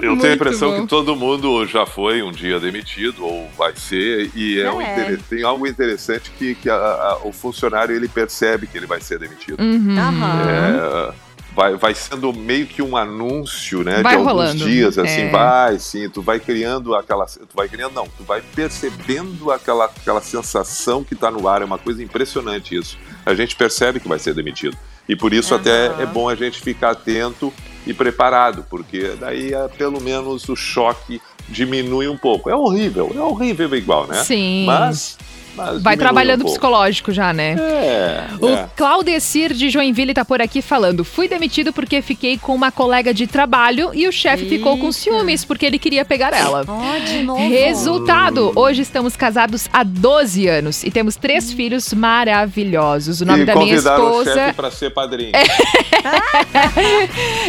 Eu 0.00 0.16
tenho 0.16 0.32
a 0.32 0.34
impressão 0.34 0.75
que 0.82 0.86
todo 0.86 1.14
mundo 1.16 1.64
já 1.66 1.84
foi 1.86 2.22
um 2.22 2.30
dia 2.32 2.58
demitido 2.60 3.24
ou 3.24 3.48
vai 3.56 3.74
ser 3.76 4.30
e 4.34 4.60
é, 4.60 4.70
um 4.70 4.80
É. 4.80 4.92
inter- 4.92 5.20
tem 5.28 5.42
algo 5.42 5.66
interessante 5.66 6.30
que, 6.38 6.54
que 6.54 6.68
a- 6.70 6.74
a- 6.74 7.18
o 7.24 7.32
funcionário 7.32 7.94
ele 7.94 8.08
percebe 8.08 8.66
que 8.66 8.76
ele 8.76 8.86
vai 8.86 9.00
ser 9.00 9.18
demitido. 9.18 9.60
Uhum. 9.60 9.96
Aham. 9.98 10.42
É, 10.48 11.12
vai, 11.54 11.74
vai 11.76 11.94
sendo 11.94 12.32
meio 12.32 12.66
que 12.66 12.82
um 12.82 12.96
anúncio, 12.96 13.82
né? 13.82 14.02
Vai 14.02 14.12
de 14.12 14.18
alguns 14.18 14.32
rolando. 14.32 14.64
dias, 14.64 14.98
assim, 14.98 15.22
É. 15.22 15.30
vai, 15.30 15.78
sim, 15.78 16.08
tu 16.10 16.20
vai 16.22 16.38
criando 16.38 16.94
aquela. 16.94 17.24
Tu 17.26 17.48
vai 17.54 17.68
criando, 17.68 17.94
não, 17.94 18.06
tu 18.06 18.22
vai 18.24 18.40
percebendo 18.40 19.50
aquela, 19.50 19.86
aquela 19.86 20.20
sensação 20.20 21.02
que 21.02 21.14
tá 21.14 21.30
no 21.30 21.48
ar. 21.48 21.62
É 21.62 21.64
uma 21.64 21.78
coisa 21.78 22.02
impressionante 22.02 22.76
isso. 22.76 22.98
A 23.24 23.34
gente 23.34 23.56
percebe 23.56 24.00
que 24.00 24.08
vai 24.08 24.18
ser 24.18 24.34
demitido. 24.34 24.76
E 25.08 25.14
por 25.16 25.32
isso 25.32 25.54
até 25.54 25.86
Aham. 25.86 26.02
é 26.02 26.06
bom 26.06 26.28
a 26.28 26.34
gente 26.34 26.60
ficar 26.60 26.90
atento 26.90 27.52
e 27.86 27.94
preparado, 27.94 28.64
porque 28.68 29.14
daí 29.18 29.54
é, 29.54 29.68
pelo 29.68 30.00
menos 30.00 30.48
o 30.48 30.56
choque 30.56 31.20
diminui 31.48 32.08
um 32.08 32.16
pouco. 32.16 32.50
É 32.50 32.56
horrível, 32.56 33.12
é 33.14 33.20
horrível 33.20 33.74
igual, 33.74 34.06
né? 34.06 34.24
Sim. 34.24 34.64
Mas. 34.66 35.16
Mas 35.56 35.82
Vai 35.82 35.96
trabalhando 35.96 36.42
um 36.42 36.44
psicológico 36.44 37.12
já, 37.12 37.32
né? 37.32 37.56
É, 37.58 38.24
O 38.40 38.48
é. 38.48 38.68
Claudecir 38.76 39.52
de 39.52 39.70
Joinville 39.70 40.14
tá 40.14 40.24
por 40.24 40.40
aqui 40.42 40.60
falando: 40.60 41.04
fui 41.04 41.28
demitido 41.28 41.72
porque 41.72 42.02
fiquei 42.02 42.38
com 42.38 42.54
uma 42.54 42.70
colega 42.70 43.12
de 43.14 43.26
trabalho 43.26 43.90
e 43.94 44.06
o 44.06 44.12
chefe 44.12 44.48
ficou 44.48 44.78
com 44.78 44.92
ciúmes 44.92 45.44
porque 45.44 45.66
ele 45.66 45.78
queria 45.78 46.04
pegar 46.04 46.32
ela. 46.32 46.64
Ó, 46.66 46.98
de 46.98 47.22
novo. 47.22 47.48
Resultado: 47.48 48.52
hoje 48.54 48.82
estamos 48.82 49.16
casados 49.16 49.68
há 49.72 49.82
12 49.82 50.46
anos 50.46 50.84
e 50.84 50.90
temos 50.90 51.16
três 51.16 51.52
filhos 51.52 51.92
maravilhosos. 51.92 53.20
O 53.20 53.24
nome 53.24 53.42
e 53.42 53.46
da 53.46 53.56
minha 53.56 53.74
o 53.74 53.78
esposa. 53.78 54.34
chefe 54.34 54.54
para 54.54 54.70
ser 54.70 54.90
padrinho. 54.90 55.32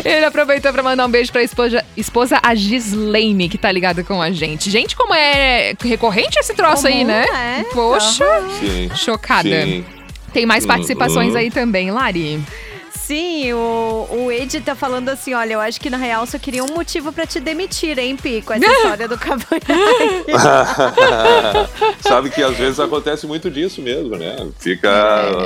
Ele 0.04 0.26
aproveitou 0.26 0.72
pra 0.72 0.84
mandar 0.84 1.06
um 1.06 1.10
beijo 1.10 1.32
pra 1.32 1.44
esposa, 1.44 1.84
esposa 1.96 2.40
a 2.42 2.56
Gislaine, 2.56 3.50
que 3.50 3.58
tá 3.58 3.72
ligada 3.72 4.04
com 4.04 4.22
a 4.22 4.32
gente. 4.32 4.70
Gente, 4.70 4.96
como 4.96 5.14
é 5.14 5.74
recorrente 5.84 6.38
esse 6.40 6.54
troço 6.54 6.88
aí, 6.88 7.04
né? 7.04 7.26
é. 7.34 7.64
Poxa, 8.00 8.44
Sim. 8.60 8.90
chocada. 8.96 9.50
Sim. 9.50 9.86
Tem 10.34 10.46
mais 10.46 10.66
participações 10.66 11.32
Uhum. 11.34 11.40
aí 11.40 11.50
também, 11.52 11.90
Lari. 11.92 12.40
Sim, 12.94 13.54
o, 13.54 14.08
o 14.12 14.32
Ed 14.32 14.60
tá 14.60 14.76
falando 14.76 15.08
assim: 15.08 15.34
olha, 15.34 15.54
eu 15.54 15.62
acho 15.62 15.80
que 15.80 15.90
na 15.90 15.96
real 15.96 16.26
só 16.26 16.38
queria 16.38 16.62
um 16.64 16.74
motivo 16.74 17.14
pra 17.14 17.26
te 17.26 17.40
demitir, 17.40 17.98
hein, 17.98 18.18
Pi, 18.18 18.42
com 18.42 18.52
essa 18.54 18.66
história 18.68 19.08
do 19.08 19.18
cavanhaque. 19.18 19.66
Sabe 22.02 22.30
que 22.30 22.44
às 22.44 22.58
vezes 22.58 22.80
acontece 22.80 23.26
muito 23.26 23.50
disso 23.50 23.82
mesmo, 23.82 24.18
né? 24.18 24.36
Fica 24.60 24.92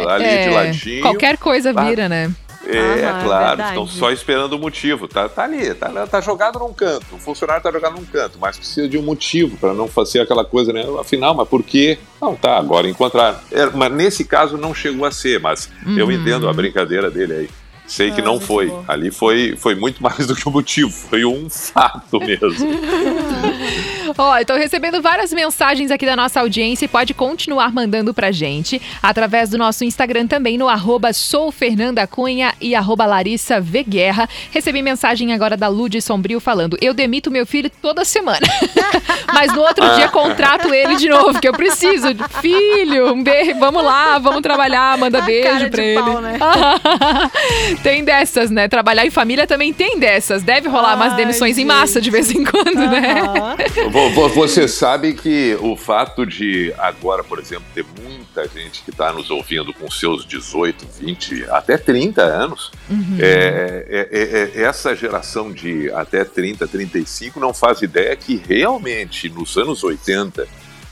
ali 0.09 0.25
É, 0.25 0.43
de 0.47 0.49
ladinho. 0.49 1.01
Qualquer 1.01 1.37
coisa 1.37 1.71
vira, 1.71 2.09
né? 2.09 2.31
É, 2.63 3.09
Aham, 3.09 3.23
claro, 3.25 3.47
verdade. 3.57 3.69
estão 3.69 3.87
só 3.87 4.11
esperando 4.11 4.53
o 4.53 4.59
motivo. 4.59 5.07
Tá, 5.07 5.27
tá 5.27 5.43
ali, 5.43 5.73
tá, 5.73 5.89
tá 6.05 6.21
jogado 6.21 6.59
num 6.59 6.71
canto. 6.71 7.15
O 7.15 7.17
funcionário 7.19 7.63
tá 7.63 7.71
jogado 7.71 7.95
num 7.95 8.05
canto, 8.05 8.37
mas 8.39 8.57
precisa 8.57 8.87
de 8.87 8.97
um 8.97 9.01
motivo 9.01 9.57
para 9.57 9.73
não 9.73 9.87
fazer 9.87 10.19
aquela 10.19 10.45
coisa, 10.45 10.71
né? 10.71 10.83
Afinal, 10.99 11.33
mas 11.33 11.47
por 11.47 11.63
quê? 11.63 11.97
Não, 12.21 12.35
tá, 12.35 12.57
agora 12.57 12.87
encontraram. 12.87 13.39
É, 13.51 13.65
mas 13.65 13.91
nesse 13.91 14.23
caso 14.25 14.57
não 14.57 14.73
chegou 14.75 15.05
a 15.05 15.11
ser, 15.11 15.39
mas 15.39 15.69
eu 15.97 16.05
Uhum. 16.05 16.11
entendo 16.11 16.47
a 16.47 16.53
brincadeira 16.53 17.09
dele 17.09 17.33
aí. 17.33 17.49
Sei 17.87 18.11
que 18.11 18.21
Ah, 18.21 18.25
não 18.25 18.39
foi. 18.39 18.67
bom. 18.67 18.85
Ali 18.87 19.11
foi, 19.11 19.55
foi 19.57 19.75
muito 19.75 20.01
mais 20.03 20.27
do 20.27 20.35
que 20.35 20.47
um 20.47 20.51
motivo, 20.51 20.89
foi 20.91 21.25
um 21.25 21.49
fato 21.49 22.19
mesmo. 22.21 22.69
Ó, 24.17 24.37
eu 24.37 24.45
tô 24.45 24.55
recebendo 24.55 25.01
várias 25.01 25.31
mensagens 25.33 25.91
aqui 25.91 26.05
da 26.05 26.15
nossa 26.15 26.39
audiência 26.41 26.85
e 26.85 26.87
pode 26.87 27.13
continuar 27.13 27.71
mandando 27.71 28.13
pra 28.13 28.31
gente 28.31 28.81
através 29.01 29.49
do 29.49 29.57
nosso 29.57 29.83
Instagram 29.83 30.27
também 30.27 30.57
no 30.57 30.67
arroba 30.67 31.13
soufernandacunha 31.13 32.53
e 32.59 32.75
arroba 32.75 33.05
Larissa 33.05 33.59
V 33.61 33.83
Guerra. 33.83 34.27
Recebi 34.51 34.81
mensagem 34.81 35.33
agora 35.33 35.55
da 35.57 35.67
Lud 35.67 35.99
Sombrio 36.01 36.39
falando, 36.39 36.77
eu 36.81 36.93
demito 36.93 37.31
meu 37.31 37.45
filho 37.45 37.69
toda 37.81 38.03
semana, 38.05 38.39
mas 39.33 39.53
no 39.53 39.61
outro 39.61 39.87
dia 39.95 40.09
contrato 40.09 40.73
ele 40.73 40.95
de 40.97 41.07
novo, 41.09 41.39
que 41.39 41.47
eu 41.47 41.53
preciso. 41.53 42.07
Filho, 42.41 43.13
um 43.13 43.23
beijo, 43.23 43.57
vamos 43.59 43.83
lá, 43.83 44.17
vamos 44.19 44.41
trabalhar, 44.41 44.97
manda 44.97 45.19
A 45.19 45.21
beijo 45.21 45.69
pra 45.69 45.83
ele. 45.83 45.99
pau, 46.01 46.21
né? 46.21 46.37
tem 47.83 48.03
dessas, 48.03 48.49
né? 48.49 48.67
Trabalhar 48.67 49.05
em 49.05 49.09
família 49.11 49.45
também 49.47 49.73
tem 49.73 49.97
dessas. 49.99 50.43
Deve 50.43 50.67
rolar 50.69 50.95
umas 50.95 51.11
Ai, 51.13 51.17
demissões 51.17 51.57
em 51.57 51.65
massa 51.65 52.01
de 52.01 52.09
vez 52.09 52.31
em 52.31 52.43
quando, 52.43 52.75
né? 52.89 53.21
Aham. 53.21 53.55
Vo- 53.75 53.89
vo- 53.89 54.00
Você 54.33 54.67
sabe 54.67 55.13
que 55.13 55.57
o 55.61 55.75
fato 55.75 56.25
de 56.25 56.73
agora, 56.77 57.23
por 57.23 57.39
exemplo, 57.39 57.65
ter 57.73 57.85
muita 58.01 58.47
gente 58.47 58.81
que 58.83 58.89
está 58.89 59.11
nos 59.13 59.29
ouvindo 59.29 59.73
com 59.73 59.89
seus 59.91 60.25
18, 60.25 60.87
20, 60.99 61.45
até 61.49 61.77
30 61.77 62.21
anos, 62.23 62.71
é, 63.19 63.85
é- 63.89 64.09
é- 64.11 64.61
é- 64.61 64.63
essa 64.63 64.95
geração 64.95 65.51
de 65.51 65.91
até 65.91 66.23
30, 66.23 66.67
35 66.67 67.39
não 67.39 67.53
faz 67.53 67.81
ideia 67.81 68.15
que 68.15 68.35
realmente 68.47 69.29
nos 69.29 69.55
anos 69.57 69.83
80, 69.83 70.47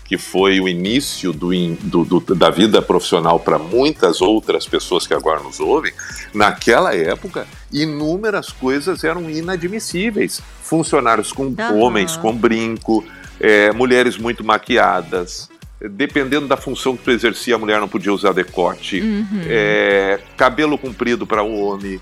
que 0.09 0.17
foi 0.17 0.59
o 0.59 0.67
início 0.67 1.31
do 1.31 1.49
do- 1.81 2.03
do- 2.19 2.35
da 2.35 2.49
vida 2.49 2.81
profissional 2.81 3.39
para 3.39 3.59
muitas 3.59 4.21
outras 4.21 4.65
pessoas 4.65 5.05
que 5.05 5.13
agora 5.13 5.39
nos 5.43 5.59
ouvem, 5.59 5.93
naquela 6.33 6.95
época, 6.95 7.45
inúmeras 7.71 8.49
coisas 8.49 9.03
eram 9.03 9.29
inadmissíveis. 9.29 10.41
Funcionários 10.63 11.31
com 11.31 11.53
Aham. 11.59 11.75
homens 11.75 12.17
com 12.17 12.35
brinco, 12.35 13.05
é, 13.39 13.71
mulheres 13.71 14.17
muito 14.17 14.43
maquiadas. 14.43 15.47
Dependendo 15.79 16.47
da 16.47 16.57
função 16.57 16.97
que 16.97 17.03
tu 17.03 17.11
exercia, 17.11 17.53
a 17.53 17.57
mulher 17.59 17.79
não 17.79 17.87
podia 17.87 18.11
usar 18.11 18.33
decote. 18.33 19.01
É, 19.47 20.19
cabelo 20.35 20.75
comprido 20.77 21.27
para 21.27 21.43
o 21.43 21.55
homem. 21.61 22.01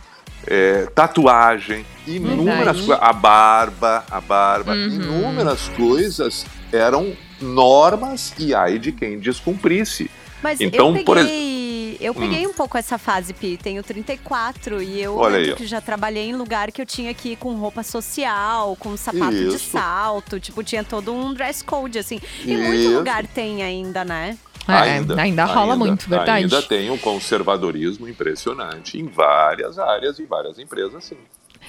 é, 0.49 0.87
tatuagem, 0.95 1.85
inúmeras 2.07 2.77
coisas. 2.77 2.97
A 3.01 3.11
barba, 3.11 4.05
a 4.09 4.21
barba, 4.21 4.71
Uhum. 4.71 4.85
inúmeras 4.87 5.67
coisas 5.75 6.45
eram 6.71 7.11
normas 7.41 8.33
e 8.37 8.53
ai 8.53 8.79
de 8.79 8.91
quem 8.91 9.19
descumprisse. 9.19 10.09
Mas 10.41 10.61
Então, 10.61 10.95
eu 10.95 11.03
por 11.03 11.17
peguei, 11.17 11.97
eu 11.99 12.13
peguei 12.13 12.45
um 12.45 12.53
pouco 12.53 12.77
essa 12.77 12.97
fase, 12.97 13.33
Pi. 13.33 13.57
Tenho 13.57 13.81
34 13.83 14.81
e 14.81 15.01
eu 15.01 15.15
Olha 15.15 15.37
lembro 15.37 15.51
aí, 15.51 15.57
que 15.57 15.65
já 15.65 15.81
trabalhei 15.81 16.29
em 16.29 16.35
lugar 16.35 16.71
que 16.71 16.81
eu 16.81 16.85
tinha 16.85 17.13
que 17.13 17.29
ir 17.29 17.35
com 17.37 17.55
roupa 17.55 17.81
social, 17.83 18.75
com 18.75 18.95
sapato 18.95 19.31
de 19.31 19.55
Isso. 19.55 19.71
salto. 19.71 20.39
Tipo, 20.39 20.63
tinha 20.63 20.83
todo 20.83 21.13
um 21.13 21.33
dress 21.33 21.63
code, 21.63 21.97
assim. 21.97 22.19
E 22.45 22.55
muito 22.55 22.81
Isso. 22.81 22.97
lugar 22.97 23.25
tem 23.25 23.63
ainda, 23.63 24.05
né? 24.05 24.37
É, 24.67 25.21
ainda, 25.21 25.45
rola 25.45 25.77
muito, 25.77 26.09
verdade. 26.09 26.43
Ainda 26.43 26.61
tem 26.61 26.89
um 26.89 26.97
conservadorismo 26.97 28.07
impressionante 28.07 28.99
em 28.99 29.07
várias 29.07 29.79
áreas 29.79 30.19
e 30.19 30.25
várias 30.25 30.59
empresas, 30.59 31.05
sim. 31.05 31.17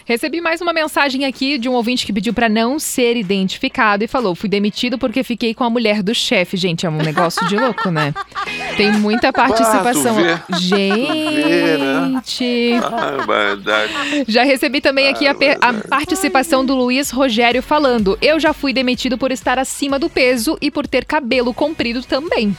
Recebi 0.04 0.40
mais 0.40 0.60
uma 0.60 0.72
mensagem 0.72 1.24
aqui 1.24 1.58
de 1.58 1.68
um 1.68 1.72
ouvinte 1.72 2.06
que 2.06 2.12
pediu 2.12 2.32
pra 2.32 2.48
não 2.48 2.78
ser 2.78 3.16
identificado 3.16 4.04
e 4.04 4.08
falou: 4.08 4.34
fui 4.34 4.48
demitido 4.48 4.98
porque 4.98 5.22
fiquei 5.22 5.54
com 5.54 5.64
a 5.64 5.70
mulher 5.70 6.02
do 6.02 6.14
chefe. 6.14 6.56
Gente, 6.56 6.86
é 6.86 6.90
um 6.90 6.96
negócio 6.96 7.46
de 7.48 7.56
louco, 7.56 7.90
né? 7.90 8.14
Tem 8.76 8.92
muita 8.92 9.32
participação. 9.32 10.14
vê. 10.14 10.38
Gente. 10.58 12.72
Ah. 12.82 14.24
Já 14.26 14.44
recebi 14.44 14.80
também 14.80 15.08
aqui 15.08 15.26
a, 15.26 15.34
a 15.60 15.74
participação 15.88 16.64
do 16.64 16.74
Luiz 16.74 17.10
Rogério 17.10 17.62
falando: 17.62 18.18
Eu 18.20 18.40
já 18.40 18.52
fui 18.52 18.72
demitido 18.72 19.18
por 19.18 19.30
estar 19.30 19.58
acima 19.58 19.98
do 19.98 20.08
peso 20.08 20.56
e 20.60 20.70
por 20.70 20.86
ter 20.86 21.04
cabelo 21.04 21.52
comprido 21.52 22.02
também. 22.02 22.56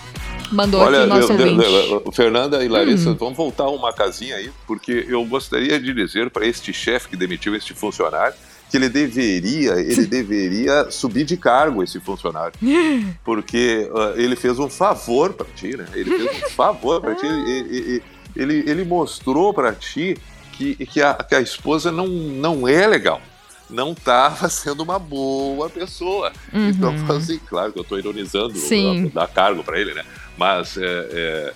Mandou 0.51 0.81
aqui 0.81 0.95
o 0.95 1.07
nosso 1.07 1.31
eu- 1.33 1.39
eu- 1.39 1.47
ouvinte. 1.53 2.03
eu- 2.05 2.11
Fernanda 2.11 2.63
e 2.63 2.67
Hum. 2.67 2.71
Larissa, 2.71 3.13
vamos 3.13 3.37
voltar 3.37 3.67
uma 3.69 3.93
casinha 3.93 4.35
aí, 4.35 4.49
porque 4.65 5.05
eu 5.07 5.23
gostaria 5.25 5.79
de 5.79 5.93
dizer 5.93 6.29
para 6.29 6.45
este 6.45 6.73
chefe 6.73 7.09
que 7.09 7.15
demitiu 7.15 7.55
este 7.55 7.73
funcionário 7.73 8.33
que 8.69 8.77
ele 8.77 8.87
deveria, 8.89 9.73
ele 9.79 10.05
deveria 10.07 10.91
subir 10.91 11.23
de 11.25 11.35
cargo 11.37 11.81
esse 11.83 11.99
funcionário, 11.99 12.53
porque 13.25 13.89
ah, 13.95 14.13
ele 14.15 14.35
fez 14.35 14.59
um 14.59 14.69
favor 14.69 15.33
para 15.33 15.47
ti, 15.55 15.75
né? 15.75 15.85
Ele 15.93 16.17
fez 16.17 16.43
um 16.43 16.49
favor 16.51 17.01
para 17.01 17.15
ti, 17.15 17.25
ele, 17.25 18.03
ele, 18.35 18.63
ele, 18.69 18.83
mostrou 18.85 19.53
para 19.53 19.73
ti 19.73 20.17
que, 20.53 20.75
que, 20.85 21.01
a, 21.01 21.13
que 21.15 21.35
a 21.35 21.41
esposa 21.41 21.91
não, 21.91 22.07
não 22.07 22.67
é 22.67 22.85
legal. 22.87 23.21
Não 23.69 23.91
estava 23.91 24.49
sendo 24.49 24.81
uma 24.81 24.97
boa 24.97 25.69
pessoa. 25.69 26.31
Então, 26.51 26.91
assim, 27.15 27.39
claro 27.47 27.71
que 27.71 27.77
eu 27.77 27.83
estou 27.83 27.99
ironizando 27.99 28.49
Uhum. 28.55 28.59
Sim. 28.59 29.11
dar 29.13 29.27
cargo 29.27 29.63
para 29.63 29.79
ele, 29.79 29.93
né? 29.93 30.03
Mas 30.39 30.77
é, 30.77 30.83
é, 31.11 31.53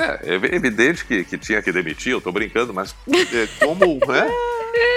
é, 0.00 0.20
é 0.22 0.54
evidente 0.56 1.04
que, 1.04 1.22
que 1.22 1.36
tinha 1.36 1.60
que 1.60 1.70
demitir, 1.70 2.12
eu 2.12 2.20
tô 2.20 2.32
brincando, 2.32 2.72
mas 2.72 2.94
é, 3.08 3.46
como, 3.64 4.00
né? 4.08 4.26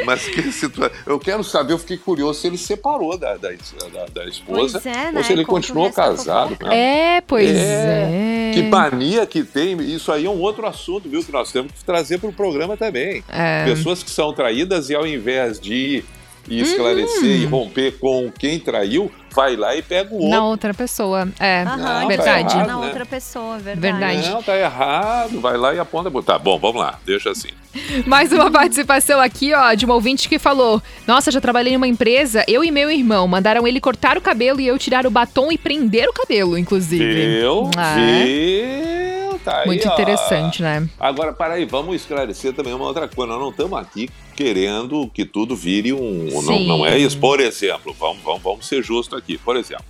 Mas 0.05 0.25
que 0.25 0.41
situação. 0.53 0.95
Eu 1.05 1.19
quero 1.19 1.43
saber, 1.43 1.73
eu 1.73 1.77
fiquei 1.77 1.97
curioso 1.97 2.39
se 2.39 2.47
ele 2.47 2.57
separou 2.57 3.17
da, 3.17 3.35
da, 3.35 3.49
da- 3.49 4.05
da 4.13 4.25
esposa 4.25 4.81
é, 4.85 5.11
né? 5.11 5.17
ou 5.17 5.23
se 5.23 5.33
ele 5.33 5.43
Conta 5.43 5.51
o 5.51 5.61
continuou 5.61 5.91
casado. 5.91 6.57
né? 6.63 7.17
É, 7.17 7.21
pois 7.21 7.49
é. 7.51 8.51
Que 8.53 8.63
mania 8.63 9.25
que 9.25 9.43
tem, 9.43 9.77
isso 9.93 10.13
aí 10.13 10.25
é 10.25 10.29
um 10.29 10.39
outro 10.39 10.65
assunto, 10.65 11.09
viu? 11.09 11.21
Que 11.21 11.31
nós 11.31 11.51
temos 11.51 11.73
que 11.73 11.83
trazer 11.83 12.19
para 12.19 12.29
o 12.29 12.33
programa 12.33 12.77
também. 12.77 13.21
É. 13.27 13.65
Pessoas 13.65 14.01
que 14.01 14.09
são 14.09 14.31
traídas 14.33 14.89
e 14.89 14.95
ao 14.95 15.05
invés 15.05 15.59
de 15.59 16.05
ir 16.47 16.61
esclarecer 16.61 17.41
e 17.41 17.45
romper 17.45 17.97
com 17.99 18.31
quem 18.31 18.59
traiu, 18.59 19.11
vai 19.33 19.55
lá 19.55 19.75
e 19.75 19.81
pega 19.81 20.11
o 20.11 20.15
outro. 20.15 20.29
Na 20.29 20.45
outra 20.45 20.73
pessoa. 20.73 21.27
É, 21.39 21.63
Aham, 21.63 21.77
Não, 21.77 22.01
tá 22.01 22.07
verdade. 22.07 22.55
errado. 22.55 22.67
na 22.67 22.79
né? 22.79 22.85
outra 22.87 23.05
pessoa, 23.05 23.57
verdade. 23.57 23.79
Verdade. 23.99 24.29
Não, 24.29 24.43
tá 24.43 24.57
errado. 24.57 25.41
Vai 25.41 25.57
lá 25.57 25.73
e 25.73 25.79
aponta. 25.79 26.09
Tá 26.23 26.39
bom, 26.39 26.57
vamos 26.57 26.81
lá. 26.81 26.99
Deixa 27.05 27.31
assim. 27.31 27.49
Mais 28.05 28.31
uma 28.31 28.49
participação 28.49 29.19
aqui, 29.19 29.53
ó, 29.53 29.73
de 29.73 29.85
uma 29.85 29.95
ouvinte 29.95 30.29
que 30.29 30.39
falou: 30.39 30.81
Nossa, 31.05 31.31
já 31.31 31.41
trabalhei 31.41 31.73
em 31.73 31.77
uma 31.77 31.87
empresa, 31.87 32.43
eu 32.47 32.63
e 32.63 32.71
meu 32.71 32.89
irmão 32.89 33.27
mandaram 33.27 33.67
ele 33.67 33.81
cortar 33.81 34.17
o 34.17 34.21
cabelo 34.21 34.61
e 34.61 34.67
eu 34.67 34.79
tirar 34.79 35.05
o 35.05 35.11
batom 35.11 35.51
e 35.51 35.57
prender 35.57 36.07
o 36.07 36.13
cabelo, 36.13 36.57
inclusive. 36.57 37.39
Viu? 37.39 37.69
Ah, 37.77 37.99
é. 37.99 38.23
Viu? 38.23 39.39
Tá 39.39 39.59
aí, 39.59 39.67
Muito 39.67 39.87
ó. 39.87 39.93
interessante, 39.93 40.63
né? 40.63 40.87
Agora, 40.99 41.31
peraí, 41.31 41.65
vamos 41.65 41.95
esclarecer 41.97 42.53
também 42.53 42.73
uma 42.73 42.85
outra 42.85 43.07
coisa. 43.07 43.31
Nós 43.33 43.41
não 43.41 43.49
estamos 43.51 43.77
aqui 43.77 44.09
querendo 44.35 45.09
que 45.13 45.25
tudo 45.25 45.55
vire 45.55 45.93
um. 45.93 46.29
Não, 46.31 46.41
Sim. 46.41 46.67
não 46.67 46.85
é 46.85 46.97
isso. 46.97 47.17
Por 47.17 47.39
exemplo, 47.39 47.95
vamos, 47.97 48.23
vamos, 48.23 48.41
vamos 48.43 48.67
ser 48.67 48.83
justos 48.83 49.17
aqui. 49.17 49.37
Por 49.37 49.55
exemplo, 49.55 49.85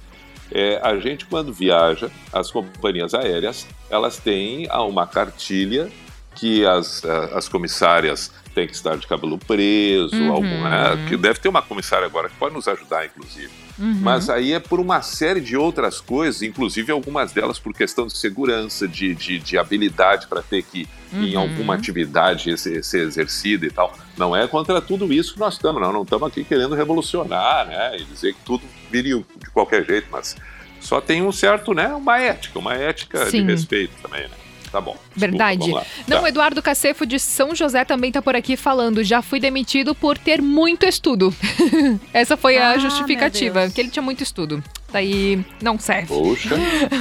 é, 0.52 0.80
a 0.84 0.98
gente, 1.00 1.26
quando 1.26 1.52
viaja, 1.52 2.12
as 2.32 2.52
companhias 2.52 3.14
aéreas, 3.14 3.68
elas 3.90 4.18
têm 4.18 4.68
uma 4.72 5.08
cartilha 5.08 5.90
que 6.36 6.66
as, 6.66 7.04
ah, 7.06 7.32
as 7.34 7.48
comissárias 7.48 8.32
têm 8.56 8.66
que 8.66 8.74
estar 8.74 8.98
de 8.98 9.06
cabelo 9.06 9.38
preso, 9.38 10.16
Uhum. 10.16 10.32
algum, 10.32 10.64
né, 10.64 11.06
que 11.10 11.18
deve 11.18 11.40
ter 11.40 11.50
uma 11.50 11.62
comissária 11.62 12.08
agora 12.08 12.30
que 12.30 12.36
pode 12.36 12.56
nos 12.56 12.68
ajudar, 12.68 13.06
inclusive. 13.06 13.50
Uhum. 13.78 14.00
Mas 14.02 14.30
aí 14.30 14.54
é 14.54 14.60
por 14.60 14.80
uma 14.80 15.02
série 15.02 15.42
de 15.42 15.58
outras 15.58 16.00
coisas, 16.00 16.42
inclusive 16.42 16.92
algumas 16.92 17.34
delas 17.34 17.60
por 17.60 17.74
questão 17.74 18.08
de 18.08 18.18
segurança, 18.18 18.88
de, 18.88 19.14
de, 19.14 19.38
de 19.38 19.58
habilidade 19.58 20.28
para 20.28 20.42
ter 20.42 20.64
que, 20.64 20.88
em 21.14 21.36
Uhum. 21.36 21.42
alguma 21.42 21.76
atividade, 21.76 22.58
ser, 22.58 22.84
ser 22.84 23.02
exercida 23.02 23.66
e 23.66 23.70
tal. 23.72 23.94
Não 24.18 24.34
é 24.36 24.48
contra 24.48 24.82
tudo 24.82 25.12
isso 25.12 25.34
que 25.34 25.40
nós 25.40 25.56
estamos, 25.56 25.82
não. 25.82 25.92
Não 25.92 26.04
estamos 26.04 26.28
aqui 26.28 26.44
querendo 26.46 26.74
revolucionar, 26.74 27.68
né? 27.68 27.98
E 28.00 28.06
dizer 28.06 28.34
que 28.34 28.40
tudo 28.46 28.64
viria 28.90 29.16
de 29.18 29.50
qualquer 29.52 29.86
jeito, 29.86 30.08
mas 30.10 30.36
só 30.80 31.02
tem 31.02 31.22
um 31.22 31.32
certo, 31.32 31.74
né? 31.74 31.88
Uma 31.94 32.18
ética, 32.20 32.58
uma 32.60 32.74
ética 32.74 33.26
Sim. 33.30 33.46
de 33.46 33.52
respeito 33.52 33.92
também, 34.02 34.22
né? 34.24 34.30
Tá 34.76 34.82
bom. 34.82 34.92
desculpa, 34.92 35.10
Verdade. 35.16 35.72
Não, 36.06 36.18
Tá. 36.18 36.24
o 36.24 36.28
Eduardo 36.28 36.62
Cacefo 36.62 37.06
de 37.06 37.18
São 37.18 37.56
José 37.56 37.86
também 37.86 38.12
tá 38.12 38.22
por 38.22 38.36
aqui 38.36 38.58
falando. 38.58 39.02
Já 39.06 39.22
fui 39.22 39.40
demitido 39.40 39.96
por 39.96 40.18
ter 40.18 40.42
muito 40.42 40.86
estudo. 40.86 41.34
Essa 42.12 42.36
foi 42.36 42.58
a 42.58 42.72
Ah, 42.72 42.78
justificativa, 42.78 43.54
meu 43.60 43.64
Deus. 43.64 43.74
que 43.74 43.80
ele 43.80 43.90
tinha 43.90 44.04
muito 44.04 44.22
estudo. 44.22 44.62
Daí 44.92 45.44
não 45.62 45.80
serve. 45.80 46.08
Poxa. 46.08 46.56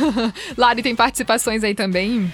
Lari 0.57 0.83
tem 0.85 0.95
participações 0.95 1.65
aí 1.65 1.75
também. 1.75 2.33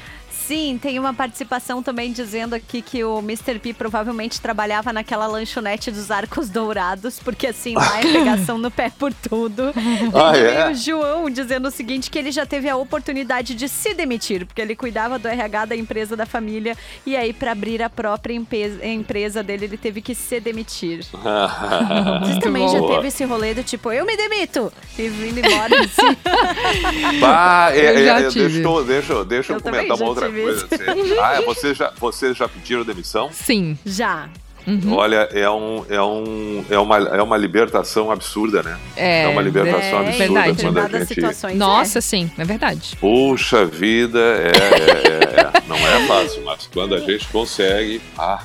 Sim, 0.51 0.81
tem 0.83 0.99
uma 0.99 1.15
participação 1.15 1.81
também 1.81 2.11
dizendo 2.11 2.55
aqui 2.55 2.83
que 2.83 3.05
o 3.05 3.21
Mr. 3.21 3.61
P 3.61 3.73
provavelmente 3.73 4.41
trabalhava 4.41 4.93
naquela 4.93 5.29
lanchonete 5.29 5.93
dos 5.93 6.11
Arcos 6.11 6.49
Dourados, 6.49 7.21
porque 7.21 7.47
assim, 7.47 7.77
lá 7.77 8.01
é 8.01 8.03
pegação 8.11 8.59
no 8.59 8.69
pé 8.69 8.91
por 8.91 9.15
tudo. 9.15 9.73
Ah, 10.13 10.37
e 10.37 10.41
é? 10.41 10.69
o 10.69 10.75
João 10.75 11.31
dizendo 11.31 11.69
o 11.69 11.71
seguinte, 11.71 12.11
que 12.11 12.19
ele 12.19 12.33
já 12.33 12.45
teve 12.45 12.69
a 12.69 12.75
oportunidade 12.75 13.55
de 13.55 13.69
se 13.69 13.95
demitir, 13.95 14.45
porque 14.45 14.61
ele 14.61 14.75
cuidava 14.75 15.21
do 15.21 15.29
RH 15.29 15.67
da 15.67 15.77
empresa 15.77 16.17
da 16.17 16.27
família, 16.27 16.77
e 17.07 17.17
aí 17.17 17.33
para 17.33 17.53
abrir 17.53 17.81
a 17.81 17.89
própria 17.89 18.35
empresa, 18.35 18.85
empresa 18.85 19.45
dele, 19.45 19.67
ele 19.67 19.77
teve 19.77 20.03
que 20.03 20.17
se 20.17 20.41
demitir. 20.41 21.05
Você 22.27 22.41
também 22.41 22.69
já 22.69 22.83
teve 22.83 23.07
esse 23.07 23.23
rolê 23.23 23.55
do 23.55 23.63
tipo, 23.63 23.93
eu 23.93 24.05
me 24.05 24.17
demito! 24.17 24.73
E 24.99 25.09
vindo 25.09 25.39
embora 25.39 25.81
assim. 25.81 27.21
Bah, 27.21 27.71
é, 27.73 27.79
Eu 27.79 27.99
é, 27.99 28.05
já 28.05 28.21
é, 28.23 28.29
tive. 28.29 28.63
deixa 28.85 29.13
eu, 29.13 29.25
deixa 29.25 29.51
deixa 29.51 29.53
eu 29.53 29.57
Eu 29.57 29.63
comentar 29.63 29.97
uma 29.97 30.09
outra 30.09 30.29
coisa. 30.29 30.40
Isso. 30.49 30.67
assim. 30.71 31.15
Ah, 31.21 31.35
é, 31.35 31.43
vocês 31.43 31.77
já, 31.77 31.93
vocês 31.99 32.37
já 32.37 32.49
pediram 32.49 32.85
demissão? 32.85 33.31
Sim. 33.33 33.77
Já. 33.85 34.29
Uhum. 34.67 34.93
Olha, 34.95 35.27
é, 35.33 35.49
um, 35.49 35.85
é, 35.89 36.01
um, 36.03 36.65
é, 36.71 36.79
uma, 36.79 36.99
é 36.99 37.23
uma 37.23 37.37
libertação 37.39 38.11
absurda, 38.11 38.63
né? 38.63 38.77
É, 38.95 39.27
uma 39.29 39.41
libertação 39.41 40.03
É, 40.03 40.09
absurda 40.09 40.43
verdade. 40.43 40.63
quando 40.63 40.79
a 40.95 40.99
gente. 40.99 41.15
situações. 41.15 41.57
Nossa, 41.57 42.01
sim, 42.03 42.31
é 42.37 42.45
verdade. 42.45 42.95
Puxa 43.01 43.65
vida, 43.65 44.19
é, 44.19 44.53
é, 44.53 45.41
é, 45.41 45.63
não 45.67 45.77
é 45.77 46.07
fácil, 46.07 46.43
mas 46.45 46.69
quando 46.73 46.95
a 46.95 46.99
gente 47.01 47.27
consegue. 47.29 48.03
Ah, 48.19 48.43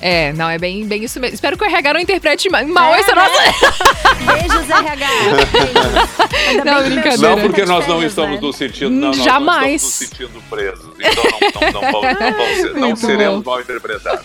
É, 0.00 0.32
não, 0.32 0.48
é 0.48 0.58
bem, 0.58 0.86
bem 0.88 1.04
isso 1.04 1.20
mesmo. 1.20 1.34
Espero 1.34 1.58
que 1.58 1.62
o 1.62 1.66
RH 1.66 1.92
não 1.92 2.00
interprete 2.00 2.48
ma- 2.48 2.62
mal 2.64 2.94
É, 2.94 3.00
essa 3.00 3.14
né? 3.14 3.20
nossa. 3.22 3.42
é. 3.42 4.32
Beijos, 4.40 4.70
RH. 4.70 5.06
Beijos. 5.52 6.64
Não, 6.64 6.82
brincadeira. 6.84 7.16
não 7.18 7.38
porque 7.40 7.60
de 7.62 7.68
nós 7.68 7.86
não 7.86 8.02
estamos 8.02 8.36
né? 8.36 8.40
nos 8.40 8.56
sentindo. 8.56 8.90
Não, 8.90 9.08
nós 9.08 9.16
Jamais. 9.18 9.60
não 9.60 9.74
estamos 9.74 9.82
nos 9.82 9.92
sentindo 10.08 10.42
presos. 10.48 10.89
Então 11.04 11.72
não, 11.72 11.82
não, 11.82 12.02
não, 12.02 12.80
não 12.80 12.88
não 12.90 12.96
seremos 12.96 13.42
bom. 13.42 13.50
mal 13.50 13.60
interpretados. 13.60 14.20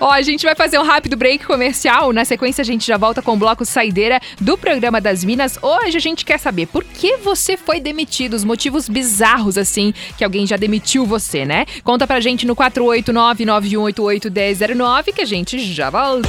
Ó, 0.00 0.10
a 0.10 0.22
gente 0.22 0.44
vai 0.44 0.54
fazer 0.54 0.78
um 0.78 0.82
rápido 0.82 1.16
break 1.16 1.44
comercial. 1.44 2.12
Na 2.12 2.24
sequência, 2.24 2.62
a 2.62 2.64
gente 2.64 2.86
já 2.86 2.96
volta 2.96 3.20
com 3.22 3.34
o 3.34 3.36
bloco 3.36 3.64
Saideira 3.64 4.20
do 4.40 4.56
programa 4.56 5.00
das 5.00 5.24
Minas. 5.24 5.58
Hoje 5.62 5.96
a 5.96 6.00
gente 6.00 6.24
quer 6.24 6.38
saber 6.38 6.66
por 6.66 6.84
que 6.84 7.16
você 7.16 7.56
foi 7.56 7.80
demitido, 7.80 8.34
os 8.34 8.44
motivos 8.44 8.88
bizarros, 8.88 9.58
assim, 9.58 9.92
que 10.16 10.22
alguém 10.24 10.46
já 10.46 10.56
demitiu 10.56 11.04
você, 11.06 11.44
né? 11.44 11.66
Conta 11.82 12.06
pra 12.06 12.20
gente 12.20 12.46
no 12.46 12.54
489-9188-1009 12.56 15.12
que 15.14 15.22
a 15.22 15.26
gente 15.26 15.58
já 15.58 15.90
volta. 15.90 16.28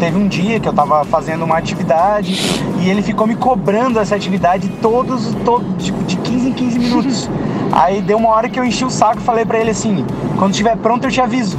teve 0.00 0.16
um 0.16 0.26
dia 0.26 0.58
que 0.58 0.66
eu 0.66 0.72
tava 0.72 1.04
fazendo 1.04 1.44
uma 1.44 1.58
atividade 1.58 2.34
e 2.80 2.88
ele 2.88 3.02
ficou 3.02 3.26
me 3.26 3.36
cobrando 3.36 4.00
essa 4.00 4.16
atividade 4.16 4.66
todos, 4.80 5.34
todos 5.44 5.84
tipo, 5.84 6.02
de 6.04 6.16
15 6.16 6.48
em 6.48 6.52
15 6.52 6.78
minutos. 6.78 7.30
Aí 7.70 8.00
deu 8.00 8.16
uma 8.16 8.30
hora 8.30 8.48
que 8.48 8.58
eu 8.58 8.64
enchi 8.64 8.82
o 8.84 8.90
saco 8.90 9.20
e 9.20 9.22
falei 9.22 9.44
pra 9.44 9.60
ele 9.60 9.70
assim: 9.70 10.04
quando 10.38 10.52
estiver 10.52 10.74
pronto 10.76 11.06
eu 11.06 11.10
te 11.10 11.20
aviso. 11.20 11.58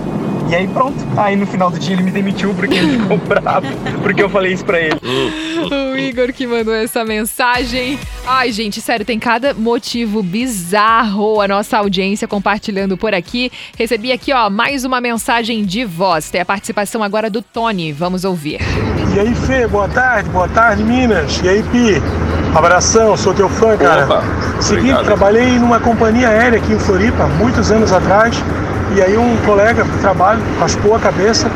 E 0.49 0.55
aí 0.55 0.67
pronto. 0.67 0.97
Aí 1.17 1.35
no 1.35 1.45
final 1.45 1.69
do 1.69 1.79
dia 1.79 1.95
ele 1.95 2.03
me 2.03 2.11
demitiu 2.11 2.53
porque 2.53 2.75
ele 2.75 2.99
ficou 2.99 3.17
bravo, 3.25 3.67
porque 4.01 4.23
eu 4.23 4.29
falei 4.29 4.53
isso 4.53 4.65
pra 4.65 4.79
ele. 4.79 4.99
O 5.71 5.97
Igor 5.97 6.33
que 6.33 6.47
mandou 6.47 6.73
essa 6.73 7.05
mensagem. 7.05 7.99
Ai, 8.25 8.51
gente, 8.51 8.81
sério, 8.81 9.05
tem 9.05 9.19
cada 9.19 9.53
motivo 9.53 10.21
bizarro 10.23 11.41
a 11.41 11.47
nossa 11.47 11.77
audiência 11.77 12.27
compartilhando 12.27 12.97
por 12.97 13.13
aqui. 13.13 13.51
Recebi 13.77 14.11
aqui, 14.11 14.33
ó, 14.33 14.49
mais 14.49 14.83
uma 14.83 14.99
mensagem 14.99 15.63
de 15.63 15.85
voz. 15.85 16.29
Tem 16.29 16.41
a 16.41 16.45
participação 16.45 17.03
agora 17.03 17.29
do 17.29 17.41
Tony. 17.41 17.91
Vamos 17.91 18.23
ouvir. 18.25 18.59
E 19.15 19.19
aí, 19.19 19.33
Fê, 19.35 19.67
boa 19.67 19.87
tarde, 19.89 20.29
boa 20.29 20.47
tarde, 20.47 20.83
Minas. 20.83 21.41
E 21.43 21.49
aí, 21.49 21.63
Pi? 21.63 22.01
Abração, 22.55 23.15
sou 23.15 23.33
teu 23.33 23.47
fã, 23.47 23.77
cara. 23.77 24.05
Opa, 24.05 24.23
Seguinte, 24.61 25.03
trabalhei 25.03 25.57
numa 25.57 25.79
companhia 25.79 26.29
aérea 26.29 26.59
aqui 26.59 26.73
em 26.73 26.79
Floripa, 26.79 27.25
muitos 27.27 27.71
anos 27.71 27.91
atrás. 27.91 28.35
E 28.95 29.01
aí 29.01 29.17
um 29.17 29.37
colega 29.45 29.83
do 29.83 30.01
trabalho 30.01 30.41
raspou 30.59 30.95
a 30.95 30.99
cabeça 30.99 31.49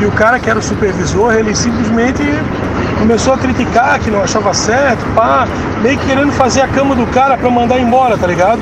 e 0.00 0.04
o 0.04 0.12
cara 0.12 0.38
que 0.38 0.48
era 0.48 0.58
o 0.58 0.62
supervisor, 0.62 1.34
ele 1.34 1.54
simplesmente 1.54 2.22
começou 2.98 3.34
a 3.34 3.38
criticar 3.38 3.98
que 3.98 4.10
não 4.10 4.22
achava 4.22 4.54
certo, 4.54 5.04
pá, 5.14 5.48
meio 5.82 5.98
que 5.98 6.06
querendo 6.06 6.32
fazer 6.32 6.60
a 6.62 6.68
cama 6.68 6.94
do 6.94 7.06
cara 7.06 7.36
pra 7.36 7.50
mandar 7.50 7.78
embora, 7.78 8.16
tá 8.16 8.26
ligado? 8.26 8.60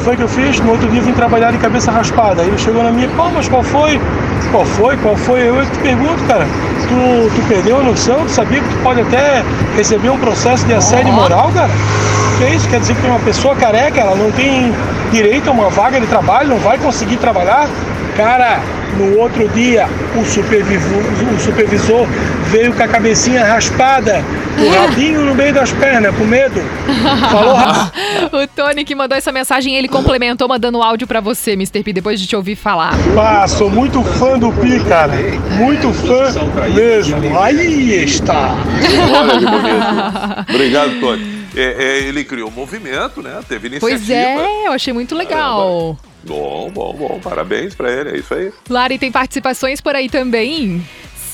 Foi 0.00 0.14
o 0.14 0.16
que 0.16 0.22
eu 0.22 0.28
fiz, 0.28 0.60
no 0.60 0.72
outro 0.72 0.88
dia 0.90 1.00
vim 1.00 1.12
trabalhar 1.12 1.50
de 1.52 1.58
cabeça 1.58 1.90
raspada. 1.90 2.42
Aí 2.42 2.48
ele 2.48 2.58
chegou 2.58 2.82
na 2.82 2.90
minha, 2.90 3.08
pô, 3.10 3.24
mas 3.30 3.48
qual 3.48 3.62
foi? 3.62 3.98
Qual 4.50 4.64
foi? 4.64 4.96
Qual 4.98 5.16
foi? 5.16 5.48
Eu 5.48 5.64
te 5.64 5.78
pergunto, 5.78 6.22
cara, 6.24 6.44
tu, 6.88 7.34
tu 7.34 7.48
perdeu 7.48 7.80
a 7.80 7.82
noção? 7.82 8.24
Tu 8.24 8.30
sabia 8.30 8.60
que 8.60 8.68
tu 8.68 8.76
pode 8.82 9.00
até 9.00 9.42
receber 9.74 10.10
um 10.10 10.18
processo 10.18 10.66
de 10.66 10.74
assédio 10.74 11.12
moral, 11.12 11.50
cara? 11.54 11.70
Isso? 12.48 12.68
Quer 12.68 12.80
dizer 12.80 12.94
que 12.96 13.06
uma 13.06 13.20
pessoa 13.20 13.54
careca, 13.56 14.00
ela 14.00 14.14
não 14.16 14.30
tem 14.30 14.72
direito 15.10 15.48
a 15.48 15.52
uma 15.52 15.70
vaga 15.70 16.00
de 16.00 16.06
trabalho, 16.06 16.48
não 16.48 16.58
vai 16.58 16.78
conseguir 16.78 17.16
trabalhar? 17.16 17.68
Cara, 18.16 18.60
no 18.96 19.18
outro 19.18 19.48
dia 19.48 19.88
o 20.16 20.24
supervisor, 20.24 21.02
o 21.34 21.40
supervisor 21.40 22.06
veio 22.46 22.72
com 22.72 22.82
a 22.82 22.88
cabecinha 22.88 23.44
raspada, 23.44 24.24
o 24.58 24.70
rabinho 24.70 25.24
no 25.24 25.34
meio 25.34 25.52
das 25.52 25.72
pernas, 25.72 26.14
com 26.16 26.24
medo. 26.24 26.62
Falou 27.30 27.56
o 28.42 28.46
Tony 28.46 28.84
que 28.84 28.94
mandou 28.94 29.18
essa 29.18 29.32
mensagem, 29.32 29.74
ele 29.74 29.88
complementou 29.88 30.48
mandando 30.48 30.80
áudio 30.80 31.06
pra 31.06 31.20
você, 31.20 31.52
Mr. 31.52 31.82
P, 31.82 31.92
depois 31.92 32.20
de 32.20 32.26
te 32.26 32.36
ouvir 32.36 32.54
falar. 32.54 32.94
Ah, 33.18 33.48
sou 33.48 33.68
muito 33.68 34.02
fã 34.02 34.38
do 34.38 34.52
Pi, 34.52 34.78
cara. 34.88 35.12
Muito 35.56 35.92
fã 35.92 36.32
mesmo. 36.72 37.16
Aí 37.38 38.04
está. 38.04 38.54
Olha 39.18 39.38
que 39.38 39.46
bonito. 39.46 40.50
Obrigado, 40.54 41.00
Tony. 41.00 41.33
É, 41.56 41.60
é, 41.62 41.98
ele 42.00 42.24
criou 42.24 42.48
um 42.48 42.52
movimento, 42.52 43.22
né? 43.22 43.40
Teve 43.48 43.68
iniciativa. 43.68 43.98
Pois 43.98 44.10
é, 44.10 44.66
eu 44.66 44.72
achei 44.72 44.92
muito 44.92 45.14
legal. 45.14 45.98
Bom, 46.24 46.70
bom, 46.70 46.94
bom. 46.94 47.20
Parabéns 47.22 47.74
pra 47.74 47.90
ele, 47.92 48.10
é 48.10 48.16
isso 48.18 48.34
aí. 48.34 48.52
Lari, 48.68 48.98
tem 48.98 49.12
participações 49.12 49.80
por 49.80 49.94
aí 49.94 50.08
também? 50.08 50.84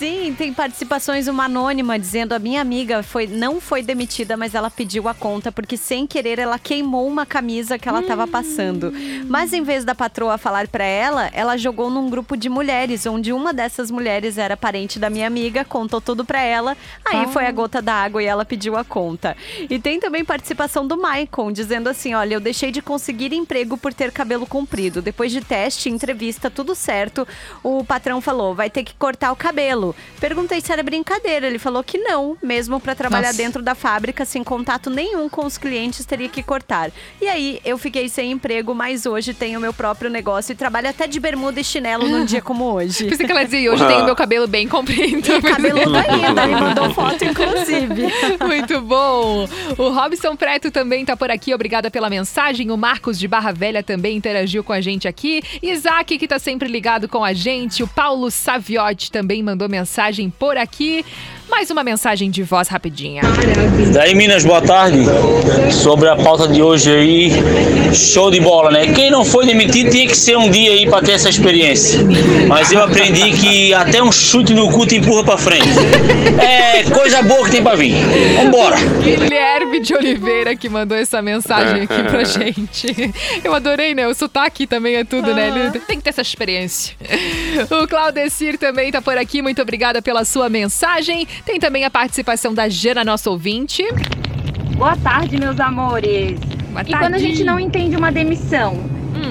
Sim, 0.00 0.34
tem 0.34 0.50
participações 0.50 1.28
uma 1.28 1.44
anônima 1.44 1.98
dizendo 1.98 2.32
a 2.32 2.38
minha 2.38 2.62
amiga 2.62 3.02
foi 3.02 3.26
não 3.26 3.60
foi 3.60 3.82
demitida, 3.82 4.34
mas 4.34 4.54
ela 4.54 4.70
pediu 4.70 5.06
a 5.08 5.12
conta 5.12 5.52
porque 5.52 5.76
sem 5.76 6.06
querer 6.06 6.38
ela 6.38 6.58
queimou 6.58 7.06
uma 7.06 7.26
camisa 7.26 7.78
que 7.78 7.86
ela 7.86 8.00
estava 8.00 8.26
passando. 8.26 8.94
Mas 9.28 9.52
em 9.52 9.62
vez 9.62 9.84
da 9.84 9.94
patroa 9.94 10.38
falar 10.38 10.68
para 10.68 10.84
ela, 10.84 11.28
ela 11.34 11.58
jogou 11.58 11.90
num 11.90 12.08
grupo 12.08 12.34
de 12.34 12.48
mulheres, 12.48 13.04
onde 13.04 13.30
uma 13.30 13.52
dessas 13.52 13.90
mulheres 13.90 14.38
era 14.38 14.56
parente 14.56 14.98
da 14.98 15.10
minha 15.10 15.26
amiga, 15.26 15.66
contou 15.66 16.00
tudo 16.00 16.24
para 16.24 16.40
ela. 16.40 16.78
Aí 17.04 17.26
foi 17.26 17.44
a 17.44 17.52
gota 17.52 17.82
da 17.82 17.92
água 17.92 18.22
e 18.22 18.26
ela 18.26 18.46
pediu 18.46 18.78
a 18.78 18.84
conta. 18.84 19.36
E 19.68 19.78
tem 19.78 20.00
também 20.00 20.24
participação 20.24 20.86
do 20.86 20.96
Maicon 20.96 21.52
dizendo 21.52 21.90
assim: 21.90 22.14
"Olha, 22.14 22.32
eu 22.32 22.40
deixei 22.40 22.70
de 22.70 22.80
conseguir 22.80 23.34
emprego 23.34 23.76
por 23.76 23.92
ter 23.92 24.10
cabelo 24.10 24.46
comprido. 24.46 25.02
Depois 25.02 25.30
de 25.30 25.42
teste, 25.42 25.90
entrevista, 25.90 26.48
tudo 26.48 26.74
certo, 26.74 27.28
o 27.62 27.84
patrão 27.84 28.22
falou: 28.22 28.54
"Vai 28.54 28.70
ter 28.70 28.82
que 28.82 28.94
cortar 28.94 29.30
o 29.30 29.36
cabelo". 29.36 29.89
Perguntei 30.20 30.60
se 30.60 30.72
era 30.72 30.82
brincadeira. 30.82 31.46
Ele 31.46 31.58
falou 31.58 31.82
que 31.82 31.98
não, 31.98 32.36
mesmo 32.42 32.80
para 32.80 32.94
trabalhar 32.94 33.28
Nossa. 33.28 33.42
dentro 33.42 33.62
da 33.62 33.74
fábrica, 33.74 34.24
sem 34.24 34.42
contato 34.44 34.90
nenhum 34.90 35.28
com 35.28 35.44
os 35.44 35.58
clientes, 35.58 36.04
teria 36.06 36.28
que 36.28 36.42
cortar. 36.42 36.90
E 37.20 37.28
aí 37.28 37.60
eu 37.64 37.76
fiquei 37.76 38.08
sem 38.08 38.30
emprego, 38.30 38.74
mas 38.74 39.06
hoje 39.06 39.34
tenho 39.34 39.60
meu 39.60 39.72
próprio 39.72 40.10
negócio 40.10 40.52
e 40.52 40.54
trabalho 40.54 40.88
até 40.88 41.06
de 41.06 41.18
bermuda 41.18 41.60
e 41.60 41.64
chinelo 41.64 42.08
num 42.08 42.24
dia 42.24 42.40
como 42.40 42.72
hoje. 42.72 43.04
Pensei 43.04 43.26
que 43.26 43.32
ela 43.32 43.44
dizia, 43.44 43.72
hoje 43.72 43.86
tenho 43.86 44.04
meu 44.04 44.16
cabelo 44.16 44.46
bem 44.46 44.68
comprido. 44.68 45.20
E 45.32 45.42
cabeludo 45.42 45.96
ainda, 45.96 46.44
ele 46.44 46.56
mandou 46.56 46.94
foto, 46.94 47.24
inclusive. 47.24 48.06
Muito 48.46 48.80
bom. 48.80 49.48
O 49.76 49.90
Robson 49.90 50.36
Preto 50.36 50.70
também 50.70 51.04
tá 51.04 51.16
por 51.16 51.30
aqui, 51.30 51.54
obrigada 51.54 51.90
pela 51.90 52.08
mensagem. 52.08 52.70
O 52.70 52.76
Marcos 52.76 53.18
de 53.18 53.26
Barra 53.26 53.52
Velha 53.52 53.82
também 53.82 54.16
interagiu 54.16 54.62
com 54.62 54.72
a 54.72 54.80
gente 54.80 55.06
aqui. 55.08 55.42
Isaac, 55.62 56.16
que 56.16 56.28
tá 56.28 56.38
sempre 56.38 56.68
ligado 56.68 57.08
com 57.08 57.24
a 57.24 57.32
gente. 57.32 57.82
O 57.82 57.88
Paulo 57.88 58.30
Saviotti 58.30 59.10
também 59.10 59.42
mandou 59.42 59.68
mensagem 59.68 59.79
por 60.30 60.56
aqui. 60.56 61.04
Mais 61.50 61.70
uma 61.70 61.84
mensagem 61.84 62.30
de 62.30 62.42
voz 62.42 62.68
rapidinha. 62.68 63.22
Daí, 63.92 64.14
Minas, 64.14 64.44
boa 64.44 64.62
tarde. 64.62 64.98
Sobre 65.70 66.08
a 66.08 66.16
pauta 66.16 66.48
de 66.48 66.62
hoje 66.62 66.90
aí, 66.90 67.30
show 67.94 68.30
de 68.30 68.40
bola, 68.40 68.70
né? 68.70 68.86
Quem 68.94 69.10
não 69.10 69.24
foi 69.24 69.44
demitido 69.44 69.90
tinha 69.90 70.06
que 70.06 70.16
ser 70.16 70.38
um 70.38 70.50
dia 70.50 70.70
aí 70.72 70.88
pra 70.88 71.02
ter 71.02 71.12
essa 71.12 71.28
experiência. 71.28 72.00
Mas 72.48 72.72
eu 72.72 72.82
aprendi 72.82 73.32
que 73.32 73.74
até 73.74 74.02
um 74.02 74.10
chute 74.10 74.54
no 74.54 74.70
cu 74.70 74.86
te 74.86 74.96
empurra 74.96 75.24
pra 75.24 75.36
frente. 75.38 75.68
É 76.40 76.84
coisa 76.84 77.22
boa 77.22 77.44
que 77.44 77.50
tem 77.50 77.62
pra 77.62 77.74
vir. 77.74 77.94
Vambora. 78.36 78.76
Guilherme 79.02 79.80
de 79.80 79.94
Oliveira 79.94 80.56
que 80.56 80.68
mandou 80.68 80.96
essa 80.96 81.20
mensagem 81.20 81.82
aqui 81.82 82.02
pra 82.04 82.24
gente. 82.24 83.12
Eu 83.44 83.52
adorei, 83.54 83.94
né? 83.94 84.06
O 84.08 84.14
sotaque 84.14 84.66
também 84.66 84.96
é 84.96 85.04
tudo, 85.04 85.34
né? 85.34 85.48
Ele 85.48 85.80
tem 85.80 85.98
que 85.98 86.04
ter 86.04 86.10
essa 86.10 86.22
experiência. 86.22 86.94
O 87.70 87.86
Claudecir 87.86 88.56
também 88.56 88.90
tá 88.90 89.02
por 89.02 89.18
aqui. 89.18 89.42
Muito 89.42 89.60
obrigada 89.60 90.00
pela 90.00 90.24
sua 90.24 90.48
mensagem. 90.48 91.26
Tem 91.44 91.58
também 91.58 91.84
a 91.84 91.90
participação 91.90 92.54
da 92.54 92.68
Jana, 92.68 93.04
nossa 93.04 93.30
ouvinte. 93.30 93.82
Boa 94.76 94.96
tarde, 94.96 95.38
meus 95.38 95.58
amores. 95.58 96.38
Boa 96.70 96.82
E 96.82 96.90
quando 96.92 96.94
a 96.94 97.10
tarde. 97.10 97.18
gente 97.20 97.44
não 97.44 97.58
entende 97.58 97.96
uma 97.96 98.12
demissão? 98.12 98.78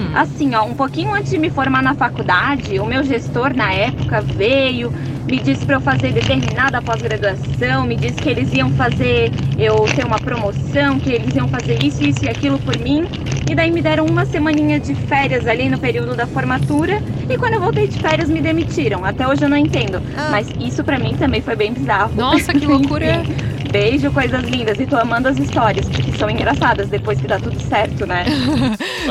Hum. 0.00 0.10
Assim, 0.14 0.54
ó, 0.54 0.64
um 0.64 0.74
pouquinho 0.74 1.12
antes 1.14 1.30
de 1.30 1.38
me 1.38 1.50
formar 1.50 1.82
na 1.82 1.94
faculdade, 1.94 2.78
o 2.78 2.86
meu 2.86 3.04
gestor 3.04 3.54
na 3.54 3.72
época 3.72 4.22
veio, 4.22 4.90
me 5.30 5.38
disse 5.38 5.66
para 5.66 5.76
eu 5.76 5.80
fazer 5.80 6.12
determinada 6.12 6.80
pós-graduação, 6.80 7.84
me 7.84 7.96
disse 7.96 8.14
que 8.14 8.28
eles 8.30 8.52
iam 8.54 8.70
fazer 8.70 9.30
eu 9.58 9.76
ter 9.94 10.04
uma 10.06 10.18
promoção, 10.18 10.98
que 10.98 11.12
eles 11.12 11.34
iam 11.34 11.46
fazer 11.48 11.82
isso, 11.84 12.02
isso 12.02 12.24
e 12.24 12.28
aquilo 12.28 12.58
por 12.58 12.76
mim. 12.78 13.04
E 13.50 13.54
daí 13.54 13.70
me 13.70 13.82
deram 13.82 14.06
uma 14.06 14.24
semaninha 14.24 14.78
de 14.78 14.94
férias 14.94 15.46
ali 15.46 15.68
no 15.68 15.78
período 15.78 16.14
da 16.14 16.26
formatura. 16.26 17.02
E 17.28 17.36
quando 17.36 17.54
eu 17.54 17.60
voltei 17.60 17.86
de 17.88 17.98
férias, 17.98 18.28
me 18.28 18.40
demitiram. 18.40 19.04
Até 19.04 19.26
hoje 19.26 19.42
eu 19.42 19.48
não 19.48 19.56
entendo. 19.56 20.00
Mas 20.30 20.48
isso 20.60 20.84
pra 20.84 20.98
mim 20.98 21.16
também 21.16 21.42
foi 21.42 21.56
bem 21.56 21.72
bizarro. 21.72 22.14
Nossa, 22.14 22.52
que 22.52 22.64
loucura. 22.66 23.22
Beijo, 23.70 24.10
coisas 24.12 24.42
lindas. 24.44 24.78
E 24.80 24.86
tô 24.86 24.96
amando 24.96 25.28
as 25.28 25.38
histórias, 25.38 25.88
porque 25.88 26.12
são 26.18 26.28
engraçadas 26.28 26.88
depois 26.88 27.20
que 27.20 27.26
dá 27.28 27.38
tudo 27.38 27.60
certo, 27.62 28.06
né? 28.06 28.24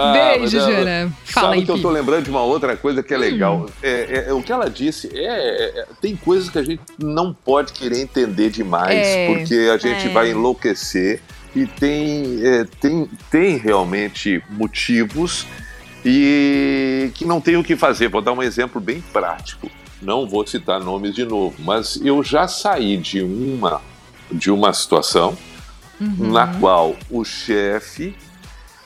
Ah, 0.02 0.13
Beijo, 0.13 0.41
mas, 0.41 0.54
é, 0.54 0.60
Jana. 0.60 1.13
Fala 1.26 1.48
Sabe 1.48 1.60
aí, 1.60 1.65
que 1.65 1.72
eu 1.72 1.82
tô 1.82 1.89
lembrando 1.89 2.24
de 2.24 2.30
uma 2.30 2.41
outra 2.43 2.78
coisa 2.78 3.04
que 3.04 3.13
é 3.13 3.17
legal. 3.17 3.65
Hum. 3.65 3.65
É, 3.84 4.26
é- 4.30 4.34
o 4.34 4.41
que 4.41 4.50
ela 4.52 4.69
disse 4.69 5.10
é, 5.13 5.26
é- 5.26 5.80
é- 5.82 5.86
tem 6.00 6.15
coisas 6.15 6.50
que 6.50 6.58
a 6.58 6.63
gente 6.63 6.82
não 6.98 7.34
pode 7.34 7.74
querer 7.74 8.00
entender 8.00 8.50
demais, 8.50 8.95
É, 8.98 9.28
porque 9.28 9.54
a 9.74 9.78
gente 9.78 10.08
é. 10.08 10.10
vai 10.10 10.32
enlouquecer 10.32 11.22
e 11.54 11.65
tem, 11.65 12.39
é, 12.45 12.65
tem, 12.80 13.10
tem 13.30 13.58
realmente 13.58 14.41
motivos 14.50 15.45
e 16.06 17.12
que 17.15 17.26
não 17.26 17.41
tem 17.41 17.58
o 17.58 17.63
que 17.63 17.76
fazer. 17.76 18.08
Vou 18.08 18.22
dar 18.22 18.32
um 18.32 18.41
exemplo 18.43 18.80
bem 18.80 19.02
prático. 19.12 19.69
Não 20.02 20.26
vou 20.28 20.48
citar 20.48 20.80
nomes 20.80 21.13
de 21.13 21.26
novo, 21.26 21.56
mas 21.60 22.00
eu 22.04 22.24
já 22.24 22.48
saí 22.48 22.95
de 22.95 23.22
uma 23.22 23.82
de 24.32 24.52
uma 24.52 24.74
situação 24.74 25.38
Uhum. 26.02 26.32
na 26.32 26.48
qual 26.60 26.96
o 27.10 27.26
chefe, 27.26 28.15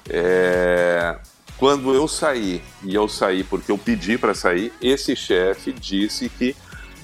é, 0.09 1.15
quando 1.57 1.93
eu 1.93 2.07
saí, 2.07 2.61
e 2.83 2.93
eu 2.95 3.07
saí 3.07 3.43
porque 3.43 3.71
eu 3.71 3.77
pedi 3.77 4.17
para 4.17 4.33
sair, 4.33 4.73
esse 4.81 5.15
chefe 5.15 5.71
disse 5.71 6.27
que 6.29 6.55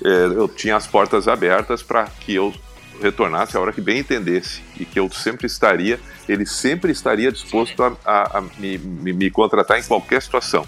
é, 0.04 0.08
eu 0.25 0.47
tinha 0.47 0.75
as 0.75 0.88
portas 0.88 1.28
abertas 1.28 1.84
para 1.84 2.06
que 2.06 2.34
eu 2.34 2.54
retornasse 3.02 3.56
a 3.56 3.60
hora 3.60 3.71
que 3.71 3.80
bem 3.82 3.99
entendesse 3.99 4.62
e 4.78 4.84
que 4.84 4.99
eu 4.99 5.10
sempre 5.12 5.45
estaria, 5.47 5.99
ele 6.28 6.45
sempre 6.45 6.91
estaria 6.91 7.32
disposto 7.32 7.82
a, 7.84 7.93
a- 8.04 8.38
a 8.39 8.41
me, 8.58 8.78
me- 8.78 9.13
me 9.13 9.30
contratar 9.30 9.80
em 9.80 9.84
qualquer 9.84 10.21
situação. 10.21 10.65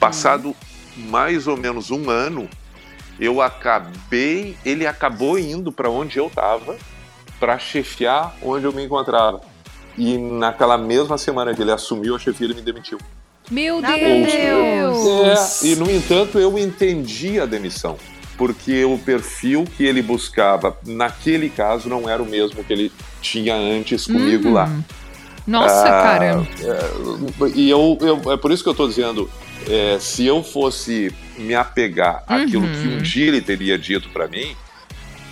Passado 0.00 0.56
mais 0.96 1.46
ou 1.46 1.56
menos 1.56 1.90
um 1.90 2.08
ano, 2.08 2.48
eu 3.18 3.40
acabei, 3.42 4.56
ele 4.64 4.86
acabou 4.86 5.38
indo 5.38 5.70
para 5.72 5.88
onde 5.90 6.18
eu 6.18 6.26
estava 6.26 6.76
para 7.40 7.58
chefiar 7.58 8.34
onde 8.42 8.64
eu 8.64 8.72
me 8.72 8.84
encontrava. 8.84 9.40
E 9.96 10.16
naquela 10.18 10.76
mesma 10.78 11.16
semana 11.18 11.54
que 11.54 11.62
ele 11.62 11.70
assumiu 11.72 12.16
a 12.16 12.18
chefia, 12.18 12.46
ele 12.46 12.54
me 12.54 12.62
demitiu. 12.62 12.98
Meu 13.50 13.80
Deus! 13.82 15.62
É, 15.62 15.66
e 15.66 15.76
no 15.76 15.90
entanto, 15.90 16.38
eu 16.38 16.58
entendi 16.58 17.38
a 17.40 17.46
demissão. 17.46 17.96
porque 18.36 18.84
o 18.84 18.98
perfil 18.98 19.64
que 19.76 19.84
ele 19.84 20.02
buscava 20.02 20.76
naquele 20.84 21.48
caso 21.48 21.88
não 21.88 22.08
era 22.10 22.20
o 22.20 22.26
mesmo 22.26 22.64
que 22.64 22.72
ele 22.72 22.90
tinha 23.22 23.54
antes 23.54 24.06
comigo 24.06 24.50
lá. 24.50 24.68
Nossa, 25.46 25.86
Ah, 25.86 26.02
cara. 26.02 26.24
é, 26.60 27.50
e 27.54 27.70
eu, 27.70 27.96
eu- 28.00 28.32
é 28.32 28.36
por 28.36 28.50
isso 28.50 28.64
que 28.64 28.68
eu 28.68 28.72
estou 28.72 28.88
dizendo, 28.88 29.30
é, 29.68 29.98
se 29.98 30.26
eu 30.26 30.42
fosse 30.42 31.12
me 31.38 31.54
apegar 31.54 32.22
àquilo 32.26 32.66
que 32.66 32.88
um 32.88 33.02
dia 33.02 33.26
ele 33.26 33.40
teria 33.40 33.78
dito 33.78 34.08
para 34.10 34.28
mim, 34.28 34.54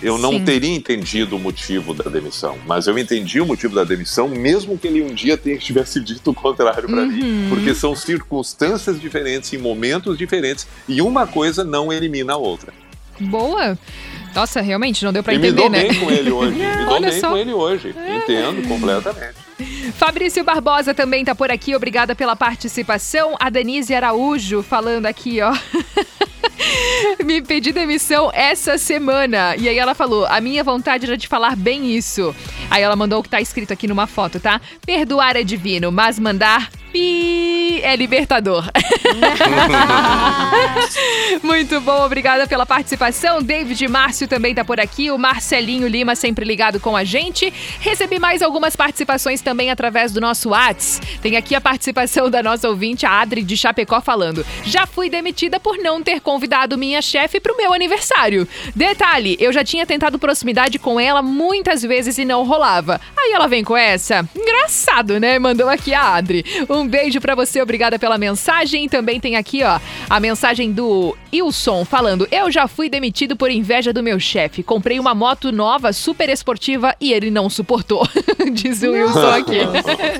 eu 0.03 0.17
não 0.17 0.33
Sim. 0.33 0.43
teria 0.43 0.75
entendido 0.75 1.37
o 1.37 1.39
motivo 1.39 1.93
da 1.93 2.09
demissão. 2.09 2.57
Mas 2.65 2.87
eu 2.87 2.97
entendi 2.97 3.39
o 3.39 3.45
motivo 3.45 3.73
da 3.73 3.85
demissão, 3.85 4.27
mesmo 4.27 4.77
que 4.77 4.87
ele 4.87 5.01
um 5.01 5.13
dia 5.13 5.37
tivesse 5.37 6.01
dito 6.01 6.31
o 6.31 6.33
contrário 6.33 6.89
para 6.89 7.05
mim. 7.05 7.21
Uhum. 7.23 7.49
Porque 7.49 7.73
são 7.73 7.95
circunstâncias 7.95 8.99
diferentes, 8.99 9.53
em 9.53 9.57
momentos 9.57 10.17
diferentes, 10.17 10.67
e 10.87 11.01
uma 11.01 11.25
coisa 11.25 11.63
não 11.63 11.91
elimina 11.91 12.33
a 12.33 12.37
outra. 12.37 12.73
Boa. 13.19 13.77
Nossa, 14.35 14.59
realmente, 14.61 15.05
não 15.05 15.13
deu 15.13 15.23
pra 15.23 15.33
e 15.33 15.37
me 15.37 15.47
entender, 15.47 15.61
dou 15.61 15.69
né? 15.69 15.87
bem 15.87 15.99
com 15.99 16.11
ele 16.11 16.31
hoje. 16.31 16.57
Me 16.59 16.85
dou 16.85 17.01
bem 17.01 17.19
só. 17.19 17.29
com 17.29 17.37
ele 17.37 17.53
hoje. 17.53 17.95
Entendo 18.23 18.67
completamente. 18.67 19.42
Fabrício 19.91 20.43
Barbosa 20.43 20.93
também 20.93 21.25
tá 21.25 21.35
por 21.35 21.51
aqui, 21.51 21.75
obrigada 21.75 22.15
pela 22.15 22.35
participação. 22.35 23.35
A 23.39 23.49
Denise 23.49 23.93
Araújo 23.93 24.63
falando 24.63 25.05
aqui, 25.05 25.41
ó. 25.41 25.53
Me 27.23 27.41
pedi 27.41 27.71
demissão 27.71 28.31
essa 28.33 28.77
semana. 28.77 29.55
E 29.57 29.67
aí 29.67 29.77
ela 29.77 29.93
falou: 29.93 30.25
a 30.25 30.39
minha 30.39 30.63
vontade 30.63 31.05
era 31.05 31.17
de 31.17 31.27
falar 31.27 31.55
bem 31.55 31.95
isso. 31.95 32.35
Aí 32.69 32.81
ela 32.81 32.95
mandou 32.95 33.19
o 33.19 33.23
que 33.23 33.29
tá 33.29 33.41
escrito 33.41 33.73
aqui 33.73 33.87
numa 33.87 34.07
foto, 34.07 34.39
tá? 34.39 34.61
Perdoar 34.85 35.35
é 35.35 35.43
divino, 35.43 35.91
mas 35.91 36.19
mandar 36.19 36.69
pi 36.93 37.81
é 37.81 37.95
libertador. 37.95 38.63
Muito 41.41 41.81
bom, 41.81 42.05
obrigada 42.05 42.45
pela 42.45 42.67
participação. 42.67 43.41
David 43.41 43.87
Márcio 43.87 44.27
também 44.27 44.53
tá 44.53 44.63
por 44.63 44.79
aqui. 44.79 45.09
O 45.09 45.17
Marcelinho 45.17 45.87
Lima 45.87 46.15
sempre 46.15 46.45
ligado 46.45 46.79
com 46.79 46.95
a 46.95 47.03
gente. 47.03 47.51
Recebi 47.79 48.19
mais 48.19 48.43
algumas 48.43 48.75
participações 48.75 49.41
também 49.41 49.71
através 49.71 50.11
do 50.11 50.21
nosso 50.21 50.49
Whats. 50.49 51.01
Tem 51.21 51.35
aqui 51.35 51.55
a 51.55 51.61
participação 51.61 52.29
da 52.29 52.43
nossa 52.43 52.69
ouvinte, 52.69 53.07
a 53.07 53.19
Adri 53.19 53.41
de 53.41 53.57
Chapecó, 53.57 53.99
falando: 53.99 54.45
Já 54.63 54.85
fui 54.85 55.09
demitida 55.09 55.59
por 55.59 55.79
não 55.79 56.03
ter 56.03 56.21
convidado 56.43 56.77
minha 56.77 57.01
chefe 57.01 57.39
pro 57.39 57.55
meu 57.55 57.71
aniversário. 57.71 58.45
Detalhe, 58.75 59.37
eu 59.39 59.53
já 59.53 59.63
tinha 59.63 59.85
tentado 59.85 60.19
proximidade 60.19 60.77
com 60.77 60.99
ela 60.99 61.21
muitas 61.21 61.81
vezes 61.81 62.17
e 62.17 62.25
não 62.25 62.43
rolava. 62.43 62.99
Aí 63.17 63.31
ela 63.31 63.47
vem 63.47 63.63
com 63.63 63.77
essa. 63.77 64.27
Engraçado, 64.35 65.21
né? 65.21 65.39
Mandou 65.39 65.69
aqui 65.69 65.93
a 65.93 66.15
Adri. 66.15 66.43
Um 66.69 66.85
beijo 66.85 67.21
pra 67.21 67.33
você, 67.33 67.61
obrigada 67.61 67.97
pela 67.97 68.17
mensagem. 68.17 68.89
Também 68.89 69.21
tem 69.21 69.37
aqui, 69.37 69.63
ó, 69.63 69.79
a 70.09 70.19
mensagem 70.19 70.73
do 70.73 71.15
Wilson 71.33 71.85
falando: 71.85 72.27
Eu 72.29 72.51
já 72.51 72.67
fui 72.67 72.89
demitido 72.89 73.37
por 73.37 73.49
inveja 73.49 73.93
do 73.93 74.03
meu 74.03 74.19
chefe. 74.19 74.61
Comprei 74.61 74.99
uma 74.99 75.15
moto 75.15 75.49
nova, 75.49 75.93
super 75.93 76.27
esportiva 76.29 76.93
e 76.99 77.13
ele 77.13 77.31
não 77.31 77.49
suportou. 77.49 78.05
Diz 78.51 78.83
o 78.83 78.91
Wilson 78.91 79.29
aqui. 79.29 79.59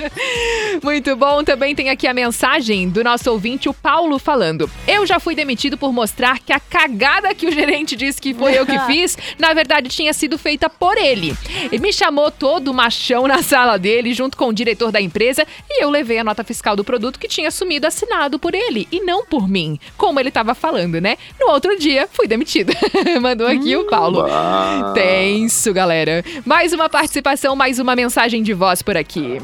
Muito 0.81 1.15
bom. 1.17 1.43
Também 1.43 1.75
tem 1.75 1.89
aqui 1.89 2.07
a 2.07 2.13
mensagem 2.13 2.87
do 2.87 3.03
nosso 3.03 3.29
ouvinte, 3.29 3.67
o 3.67 3.73
Paulo, 3.73 4.17
falando: 4.17 4.69
Eu 4.87 5.05
já 5.05 5.19
fui 5.19 5.35
demitido 5.35 5.77
por 5.77 5.91
mostrar 5.91 6.12
que 6.45 6.53
a 6.53 6.59
cagada 6.59 7.33
que 7.33 7.47
o 7.47 7.51
gerente 7.51 7.95
disse 7.95 8.21
que 8.21 8.33
foi 8.33 8.57
eu 8.57 8.65
que 8.65 8.77
fiz, 8.85 9.17
na 9.37 9.53
verdade 9.53 9.89
tinha 9.89 10.13
sido 10.13 10.37
feita 10.37 10.69
por 10.69 10.97
ele. 10.97 11.35
Ele 11.71 11.79
me 11.79 11.91
chamou 11.91 12.31
todo 12.31 12.73
machão 12.73 13.27
na 13.27 13.41
sala 13.41 13.77
dele, 13.77 14.13
junto 14.13 14.37
com 14.37 14.47
o 14.47 14.53
diretor 14.53 14.91
da 14.91 15.01
empresa, 15.01 15.45
e 15.69 15.83
eu 15.83 15.89
levei 15.89 16.19
a 16.19 16.23
nota 16.23 16.43
fiscal 16.43 16.75
do 16.75 16.83
produto 16.83 17.19
que 17.19 17.27
tinha 17.27 17.47
assumido 17.47 17.87
assinado 17.87 18.39
por 18.39 18.53
ele 18.53 18.87
e 18.91 19.01
não 19.01 19.25
por 19.25 19.47
mim, 19.47 19.79
como 19.97 20.19
ele 20.19 20.31
tava 20.31 20.53
falando, 20.53 20.99
né? 21.01 21.17
No 21.39 21.49
outro 21.49 21.77
dia, 21.77 22.07
fui 22.11 22.27
demitida. 22.27 22.73
Mandou 23.21 23.47
aqui 23.47 23.75
o 23.75 23.85
Paulo. 23.85 24.25
Ah. 24.29 24.91
Tenso, 24.93 25.73
galera. 25.73 26.23
Mais 26.45 26.73
uma 26.73 26.89
participação, 26.89 27.55
mais 27.55 27.79
uma 27.79 27.95
mensagem 27.95 28.43
de 28.43 28.53
voz 28.53 28.81
por 28.81 28.95
aqui. 28.95 29.39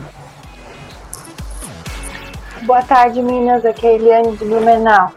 Boa 2.70 2.84
tarde, 2.84 3.20
Minas. 3.20 3.66
Aqui 3.66 3.88
é 3.88 3.90
a 3.90 3.94
Eliane 3.94 4.38
de 4.38 4.46
Blumenau. 4.46 5.12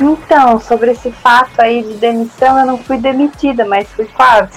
Então, 0.00 0.60
sobre 0.60 0.92
esse 0.92 1.10
fato 1.10 1.60
aí 1.60 1.82
de 1.82 1.94
demissão, 1.94 2.56
eu 2.60 2.64
não 2.64 2.78
fui 2.78 2.96
demitida, 2.96 3.64
mas 3.64 3.88
fui 3.88 4.04
quase. 4.04 4.56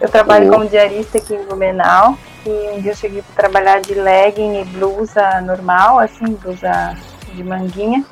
Eu 0.00 0.08
trabalho 0.08 0.50
como 0.50 0.66
diarista 0.66 1.18
aqui 1.18 1.36
em 1.36 1.44
Blumenau 1.44 2.18
e 2.44 2.50
um 2.74 2.80
dia 2.80 2.90
eu 2.90 2.96
cheguei 2.96 3.22
para 3.22 3.44
trabalhar 3.44 3.80
de 3.80 3.94
legging 3.94 4.60
e 4.60 4.64
blusa 4.64 5.40
normal, 5.42 6.00
assim, 6.00 6.24
blusa 6.24 6.96
de 7.32 7.44
manguinha. 7.44 8.04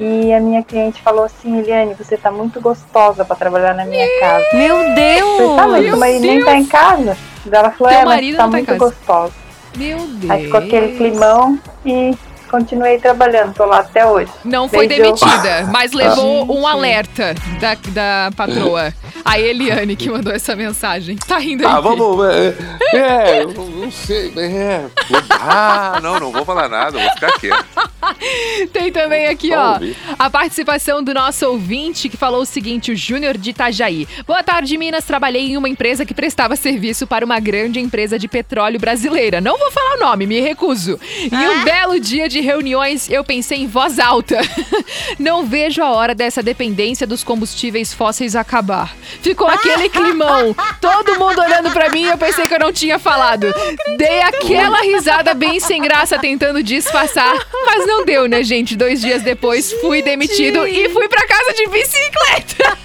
E 0.00 0.32
a 0.32 0.40
minha 0.40 0.62
cliente 0.62 1.02
falou 1.02 1.24
assim, 1.24 1.58
Eliane, 1.58 1.92
você 1.92 2.16
tá 2.16 2.30
muito 2.30 2.62
gostosa 2.62 3.26
para 3.26 3.36
trabalhar 3.36 3.74
na 3.74 3.84
minha 3.84 4.06
casa. 4.20 4.46
Meu 4.54 4.94
Deus! 4.94 5.40
Eu 5.40 5.54
falei, 5.54 5.90
tá, 5.90 5.96
mas 5.98 5.98
Meu 5.98 6.02
aí 6.02 6.18
nem 6.18 6.34
Deus! 6.36 6.44
tá 6.46 6.54
em 6.56 6.64
casa. 6.64 7.14
Ela 7.52 7.70
falou, 7.72 7.92
Teu 7.92 8.00
é, 8.00 8.04
mas 8.06 8.30
tá 8.30 8.36
tá 8.38 8.46
muito 8.46 8.74
gostosa. 8.76 9.34
Meu 9.76 9.98
Deus. 9.98 10.30
Aí 10.30 10.44
ficou 10.44 10.60
aquele 10.60 10.96
climão 10.96 11.58
e 11.84 12.16
continuei 12.48 12.98
trabalhando, 12.98 13.54
tô 13.54 13.64
lá 13.64 13.78
até 13.78 14.06
hoje. 14.06 14.30
Não 14.44 14.68
foi 14.68 14.88
Beijo. 14.88 15.02
demitida, 15.02 15.68
mas 15.72 15.92
levou 15.92 16.50
um 16.50 16.66
alerta 16.66 17.34
da, 17.60 17.74
da 17.88 18.30
patroa. 18.36 18.92
A 19.24 19.38
Eliane 19.38 19.94
que 19.94 20.10
mandou 20.10 20.32
essa 20.32 20.56
mensagem. 20.56 21.16
Tá 21.16 21.38
rindo 21.38 21.66
aí. 21.66 21.72
Ah, 21.72 21.80
vamos. 21.80 22.26
É, 22.26 22.54
é, 22.94 23.42
eu 23.42 23.52
não 23.52 23.88
não 23.88 23.90
sei. 23.90 24.32
É, 24.36 24.84
ah, 25.40 25.98
não, 26.02 26.20
não 26.20 26.30
vou 26.30 26.44
falar 26.44 26.68
nada, 26.68 26.98
vou 26.98 27.10
ficar 27.10 27.32
quieto. 27.38 27.66
Tem 28.72 28.90
também 28.92 29.26
aqui, 29.26 29.52
ó, 29.54 29.78
a 30.18 30.30
participação 30.30 31.02
do 31.02 31.14
nosso 31.14 31.46
ouvinte 31.46 32.08
que 32.08 32.16
falou 32.16 32.42
o 32.42 32.46
seguinte, 32.46 32.92
o 32.92 32.96
Júnior 32.96 33.36
de 33.36 33.50
Itajaí. 33.50 34.06
Boa 34.26 34.42
tarde, 34.42 34.76
Minas. 34.76 35.04
Trabalhei 35.04 35.52
em 35.52 35.56
uma 35.56 35.68
empresa 35.68 36.04
que 36.04 36.14
prestava 36.14 36.56
serviço 36.56 37.06
para 37.06 37.24
uma 37.24 37.40
grande 37.40 37.80
empresa 37.80 38.18
de 38.18 38.28
petróleo 38.28 38.78
brasileira. 38.78 39.40
Não 39.40 39.58
vou 39.58 39.70
falar 39.70 39.96
o 39.96 40.00
nome, 40.00 40.26
me 40.26 40.40
recuso. 40.40 40.98
Em 41.30 41.48
um 41.48 41.64
belo 41.64 41.98
dia 42.00 42.28
de 42.28 42.40
reuniões, 42.40 43.08
eu 43.10 43.24
pensei 43.24 43.58
em 43.58 43.66
voz 43.66 43.98
alta. 43.98 44.38
Não 45.18 45.44
vejo 45.44 45.82
a 45.82 45.90
hora 45.90 46.14
dessa 46.14 46.42
dependência 46.42 47.06
dos 47.06 47.24
combustíveis 47.24 47.92
fósseis 47.92 48.36
acabar. 48.36 48.94
Ficou 49.22 49.48
aquele 49.48 49.88
climão. 49.90 50.54
Todo 50.80 51.18
mundo 51.18 51.40
olhando 51.40 51.70
pra 51.70 51.88
mim 51.90 52.02
e 52.02 52.08
eu 52.08 52.18
pensei 52.18 52.46
que 52.46 52.54
eu 52.54 52.58
não 52.58 52.72
tinha 52.72 52.98
falado. 52.98 53.52
Dei 53.96 54.22
aquela 54.22 54.80
risada 54.80 55.34
bem 55.34 55.60
sem 55.60 55.80
graça 55.82 56.18
tentando 56.18 56.62
disfarçar, 56.62 57.34
mas 57.66 57.86
não 57.86 57.97
deu, 58.04 58.26
né, 58.28 58.42
gente? 58.42 58.76
Dois 58.76 59.00
dias 59.00 59.22
depois 59.22 59.72
fui 59.80 60.02
demitido 60.02 60.66
e 60.66 60.88
fui 60.90 61.08
pra 61.08 61.26
casa 61.26 61.54
de 61.54 61.66
bicicleta. 61.68 62.78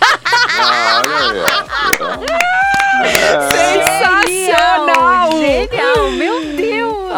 Olha 0.59 1.45
Sensacional! 4.23 5.31
Genial, 5.31 6.11
meu 6.11 6.45
Deus! 6.45 6.72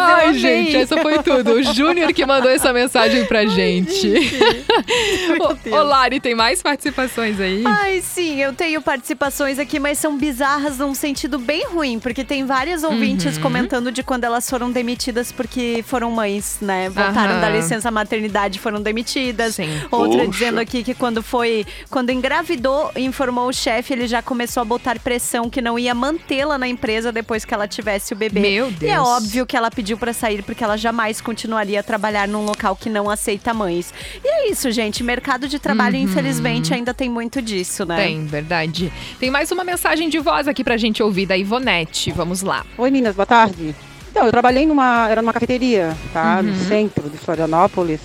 Ai, 0.05 0.33
gente, 0.33 0.75
essa 0.75 0.97
foi 0.97 1.19
tudo. 1.23 1.53
O 1.53 1.63
Júnior 1.63 2.11
que 2.13 2.25
mandou 2.25 2.49
essa 2.51 2.71
mensagem 2.73 3.25
pra 3.25 3.45
gente. 3.45 4.11
Ô, 5.71 5.75
ô, 5.77 5.83
Lari, 5.83 6.19
tem 6.19 6.35
mais 6.35 6.61
participações 6.61 7.39
aí? 7.39 7.63
Ai, 7.65 8.01
sim, 8.01 8.39
eu 8.41 8.53
tenho 8.53 8.81
participações 8.81 9.59
aqui, 9.59 9.79
mas 9.79 9.97
são 9.97 10.17
bizarras 10.17 10.77
num 10.77 10.93
sentido 10.93 11.37
bem 11.37 11.65
ruim, 11.67 11.99
porque 11.99 12.23
tem 12.23 12.45
várias 12.45 12.83
ouvintes 12.83 13.35
Uhum. 13.37 13.41
comentando 13.43 13.91
de 13.91 14.03
quando 14.03 14.23
elas 14.23 14.49
foram 14.49 14.71
demitidas 14.71 15.31
porque 15.31 15.83
foram 15.87 16.11
mães, 16.11 16.57
né? 16.61 16.89
Voltaram 16.89 17.33
Aham. 17.33 17.41
da 17.41 17.49
licença 17.49 17.89
maternidade, 17.91 18.59
foram 18.59 18.81
demitidas. 18.81 19.57
Outra 19.91 20.19
Puxa. 20.19 20.31
dizendo 20.31 20.59
aqui 20.59 20.83
que 20.83 20.93
quando 20.93 21.21
foi, 21.23 21.65
quando 21.89 22.09
engravidou, 22.11 22.91
informou 22.95 23.47
o 23.49 23.53
chefe, 23.53 23.93
ele 23.93 24.07
já 24.07 24.21
começou 24.21 24.61
a 24.61 24.65
botar 24.65 24.99
pressão 24.99 25.49
que 25.49 25.61
não 25.61 25.77
ia 25.77 25.93
mantê-la 25.93 26.57
na 26.57 26.67
empresa 26.67 27.11
depois 27.11 27.45
que 27.45 27.53
ela 27.53 27.67
tivesse 27.67 28.13
o 28.13 28.15
bebê. 28.15 28.39
Meu 28.39 28.67
E 28.81 28.87
é 28.87 28.95
Deus. 28.95 29.07
óbvio 29.07 29.45
que 29.45 29.55
ela 29.57 29.69
pediu 29.71 29.94
pra 29.97 30.13
sair 30.13 30.41
porque 30.43 30.63
ela 30.63 30.77
jamais 30.77 31.21
continuaria 31.21 31.79
a 31.79 31.83
trabalhar 31.83 32.27
num 32.27 32.45
local 32.45 32.75
que 32.75 32.89
não 32.89 33.09
aceita 33.09 33.53
mães. 33.53 33.93
E 34.23 34.27
é 34.27 34.49
isso, 34.51 34.71
gente, 34.71 35.03
mercado 35.03 35.47
de 35.47 35.59
trabalho, 35.59 35.95
Uhum. 35.97 36.03
infelizmente, 36.03 36.73
ainda 36.73 36.93
tem 36.93 37.09
muito 37.09 37.41
disso, 37.41 37.85
né? 37.85 37.95
Tem, 37.97 38.25
verdade. 38.25 38.91
Tem 39.19 39.29
mais 39.31 39.51
uma 39.51 39.63
mensagem 39.63 40.09
de 40.09 40.19
voz 40.19 40.47
aqui 40.47 40.63
pra 40.63 40.77
gente 40.77 41.01
ouvir 41.03 41.25
da 41.25 41.37
Ivonete. 41.37 42.11
Vamos 42.11 42.41
lá. 42.41 42.65
Oi, 42.77 42.91
Minas, 42.91 43.15
boa 43.15 43.25
tarde. 43.25 43.75
Então, 44.11 44.25
eu 44.25 44.31
trabalhei 44.31 44.65
numa, 44.65 45.09
era 45.09 45.21
numa 45.21 45.33
cafeteria, 45.33 45.95
tá? 46.13 46.41
No 46.41 46.49
Uhum. 46.51 46.65
centro 46.67 47.09
de 47.09 47.17
Florianópolis. 47.17 47.99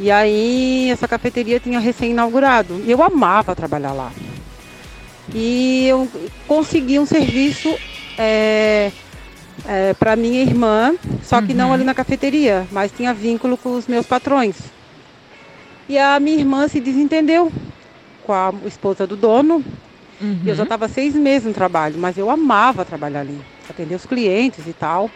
E 0.00 0.10
aí, 0.10 0.90
essa 0.90 1.06
cafeteria 1.08 1.58
tinha 1.60 1.78
recém-inaugurado. 1.78 2.82
E 2.86 2.90
eu 2.90 3.02
amava 3.02 3.54
trabalhar 3.54 3.92
lá. 3.92 4.12
E 5.34 5.86
eu 5.88 6.08
consegui 6.46 6.98
um 6.98 7.06
serviço 7.06 7.74
é, 8.18 8.90
para 9.98 10.16
minha 10.16 10.42
irmã, 10.42 10.94
só 11.22 11.40
que 11.42 11.54
não 11.54 11.72
ali 11.72 11.84
na 11.84 11.94
cafeteria, 11.94 12.66
mas 12.70 12.92
tinha 12.92 13.12
vínculo 13.14 13.56
com 13.56 13.74
os 13.76 13.86
meus 13.86 14.06
patrões. 14.06 14.56
E 15.88 15.98
a 15.98 16.18
minha 16.20 16.38
irmã 16.38 16.68
se 16.68 16.80
desentendeu 16.80 17.50
com 18.24 18.32
a 18.32 18.52
esposa 18.66 19.06
do 19.06 19.16
dono. 19.16 19.64
E 20.44 20.48
eu 20.48 20.54
já 20.54 20.62
estava 20.62 20.88
seis 20.88 21.14
meses 21.14 21.46
no 21.46 21.52
trabalho, 21.54 21.96
mas 21.98 22.16
eu 22.16 22.30
amava 22.30 22.84
trabalhar 22.84 23.20
ali, 23.20 23.38
atender 23.68 23.94
os 23.94 24.06
clientes 24.06 24.66
e 24.66 24.72
tal. 24.72 25.10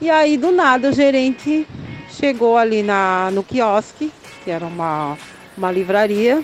E 0.00 0.10
aí, 0.10 0.36
do 0.36 0.50
nada, 0.50 0.88
o 0.88 0.92
gerente 0.92 1.66
chegou 2.10 2.56
ali 2.56 2.82
na, 2.82 3.30
no 3.32 3.42
quiosque, 3.42 4.10
que 4.44 4.50
era 4.50 4.66
uma, 4.66 5.16
uma 5.56 5.70
livraria, 5.70 6.42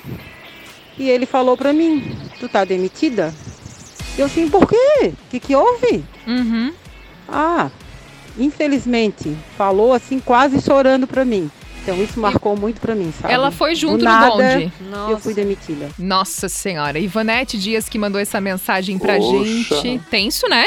E 0.98 1.10
ele 1.10 1.26
falou 1.26 1.56
pra 1.56 1.72
mim, 1.72 2.16
tu 2.40 2.48
tá 2.48 2.64
demitida? 2.64 3.34
Eu 4.16 4.26
assim, 4.26 4.48
por 4.48 4.66
quê? 4.66 5.12
O 5.12 5.30
que, 5.30 5.38
que 5.40 5.54
houve? 5.54 6.02
Uhum. 6.26 6.72
Ah, 7.28 7.70
infelizmente, 8.38 9.36
falou 9.56 9.92
assim, 9.92 10.20
quase 10.20 10.60
chorando 10.60 11.06
pra 11.06 11.24
mim. 11.24 11.50
Então 11.82 12.02
isso 12.02 12.18
marcou 12.18 12.56
muito 12.56 12.80
pra 12.80 12.94
mim, 12.96 13.12
sabe? 13.20 13.32
Ela 13.32 13.50
foi 13.52 13.76
junto 13.76 13.98
Do 13.98 14.04
no 14.04 14.10
nada, 14.10 14.30
bonde. 14.30 14.72
Eu 15.08 15.18
fui 15.18 15.32
demitida. 15.32 15.88
Nossa 15.98 16.48
senhora. 16.48 16.98
Ivanete 16.98 17.56
Dias 17.56 17.88
que 17.88 17.96
mandou 17.96 18.20
essa 18.20 18.40
mensagem 18.40 18.98
pra 18.98 19.16
Poxa. 19.16 19.44
gente. 19.44 20.00
Tenso, 20.10 20.48
né? 20.48 20.64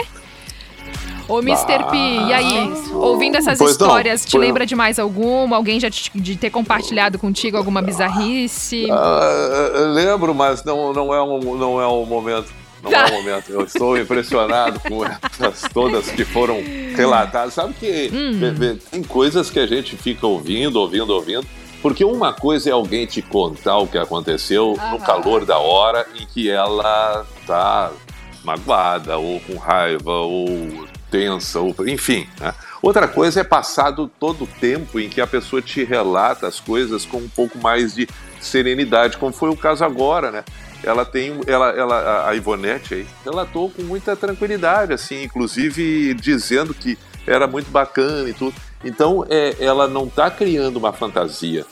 Ô, 1.28 1.40
Mr. 1.42 1.84
P, 1.92 1.96
e 1.98 2.34
aí? 2.34 2.74
Ouvindo 2.94 3.36
essas 3.38 3.60
Pois 3.60 3.78
não, 3.78 3.86
histórias, 3.88 4.26
te 4.26 4.32
pois 4.32 4.44
lembra 4.48 4.66
de 4.66 4.76
mais 4.76 4.98
alguma? 4.98 5.58
Alguém 5.58 5.80
já 5.80 5.90
te- 5.90 6.10
de 6.16 6.36
ter 6.38 6.50
compartilhado 6.50 7.20
contigo 7.20 7.56
alguma 7.56 7.82
bizarrice? 7.84 8.88
Ah, 8.90 9.72
lembro, 9.94 10.34
mas 10.34 10.64
não, 10.64 10.92
não, 10.92 11.14
é 11.14 11.22
um, 11.22 11.56
não 11.56 11.80
é 11.82 11.88
um 11.88 12.06
momento. 12.06 12.52
Não 12.84 12.92
é 12.92 13.06
um 13.06 13.12
momento. 13.14 13.50
Eu 13.52 13.64
estou 13.64 13.98
impressionado 13.98 14.80
com 14.80 15.04
essas 15.06 15.64
todas 15.74 16.10
que 16.10 16.24
foram 16.24 16.62
relatadas. 16.96 17.54
Sabe 17.54 17.74
que 17.74 18.10
Hum. 18.14 18.78
tem 18.92 19.04
coisas 19.04 19.50
que 19.50 19.60
a 19.60 19.68
gente 19.68 19.96
fica 19.98 20.26
ouvindo, 20.26 20.78
ouvindo, 20.80 21.10
ouvindo. 21.14 21.46
Porque 21.82 22.04
uma 22.04 22.34
coisa 22.34 22.70
é 22.70 22.74
alguém 22.74 23.06
te 23.06 23.22
contar 23.22 23.78
o 23.78 23.88
que 23.88 23.98
aconteceu 23.98 24.78
no 24.92 25.00
calor 25.00 25.46
da 25.46 25.58
hora 25.58 26.06
em 26.20 26.26
que 26.26 26.50
ela 26.50 27.26
tá 27.48 27.92
magoada, 28.44 29.18
ou 29.18 29.40
com 29.42 29.56
raiva, 29.58 30.12
ou 30.12 30.88
tensa, 31.10 31.60
ou 31.60 31.74
enfim. 31.88 32.28
né? 32.40 32.54
Outra 32.82 33.08
coisa 33.08 33.42
é 33.42 33.44
passado 33.44 34.10
todo 34.20 34.44
o 34.44 34.48
tempo 34.48 35.00
em 35.00 35.10
que 35.10 35.20
a 35.22 35.28
pessoa 35.28 35.62
te 35.62 35.84
relata 35.84 36.48
as 36.48 36.60
coisas 36.60 37.06
com 37.06 37.18
um 37.18 37.30
pouco 37.30 37.58
mais 37.58 37.94
de 37.96 38.08
serenidade, 38.40 39.18
como 39.18 39.34
foi 39.34 39.50
o 39.50 39.56
caso 39.56 39.84
agora, 39.84 40.32
né? 40.32 40.44
Ela 40.84 41.04
tem, 41.06 41.40
ela, 41.46 41.70
ela, 41.72 42.28
a- 42.30 42.36
Ivonete 42.36 42.94
aí, 42.94 43.08
relatou 43.26 43.70
com 43.70 43.82
muita 43.84 44.16
tranquilidade, 44.16 44.94
assim, 44.94 45.24
inclusive 45.24 46.14
dizendo 46.14 46.74
que 46.74 46.98
era 47.28 47.46
muito 47.48 47.70
bacana 47.70 48.30
e 48.30 48.34
tudo. 48.34 48.56
Então, 48.84 49.26
é, 49.30 49.56
ela 49.60 49.88
não 49.88 50.06
está 50.06 50.32
criando 50.32 50.78
uma 50.78 50.94
fantasia. 50.94 51.66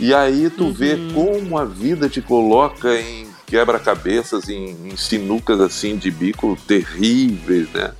E 0.00 0.12
aí 0.14 0.48
tu 0.50 0.70
vê 0.72 0.96
como 1.14 1.58
a 1.58 1.64
vida 1.64 2.08
te 2.08 2.20
coloca 2.22 2.94
em 2.98 3.26
quebra-cabeças, 3.46 4.48
em, 4.48 4.88
em 4.88 4.96
sinucas 4.96 5.60
assim 5.60 5.96
de 5.96 6.10
bico 6.10 6.56
terríveis, 6.66 7.68
né? 7.72 7.92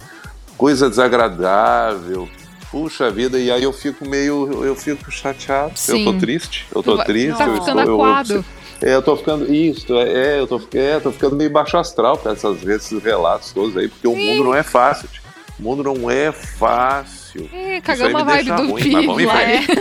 Coisa 0.57 0.89
desagradável. 0.89 2.29
Puxa 2.71 3.11
vida, 3.11 3.39
e 3.39 3.51
aí 3.51 3.63
eu 3.63 3.73
fico 3.73 4.07
meio. 4.09 4.65
Eu 4.65 4.75
fico 4.75 5.11
chateado. 5.11 5.73
Eu 5.89 6.05
tô 6.05 6.13
Sim. 6.13 6.19
triste. 6.19 6.67
Eu 6.75 6.83
Tu 6.83 6.91
tô 6.91 6.97
vai- 6.97 7.07
triste. 7.07 7.39
tá 7.39 7.47
eu 7.47 7.57
estou, 7.59 7.75
eu- 7.81 7.95
acuado. 7.95 8.45
É, 8.83 8.95
eu 8.95 9.03
tô 9.03 9.17
ficando. 9.17 9.53
Isso, 9.53 9.87
é, 9.99 10.39
eu 10.41 10.47
tô, 10.47 10.61
é, 10.75 10.99
tô 11.01 11.11
ficando 11.13 11.37
meio 11.37 11.51
baixo 11.51 11.77
astral 11.77 12.17
com 12.19 12.31
essas, 12.31 12.63
esses 12.67 13.03
relatos 13.03 13.53
todos 13.53 13.77
aí, 13.77 13.89
porque 13.89 14.07
o 14.09 14.17
mundo 14.17 14.45
não 14.45 14.55
é 14.55 14.63
fácil. 14.63 15.09
tio. 15.09 15.23
O 15.59 15.63
mundo 15.63 15.83
não 15.83 16.11
é 16.11 16.31
fácil. 16.33 17.49
É, 17.53 17.81
cagamos 17.81 18.21
a 18.21 18.25
vibe 18.25 18.51
do 18.53 18.71
ruim, 18.71 18.91
vamos 18.91 19.23
em 19.23 19.27
Pi. 19.27 19.33
frente. 19.33 19.73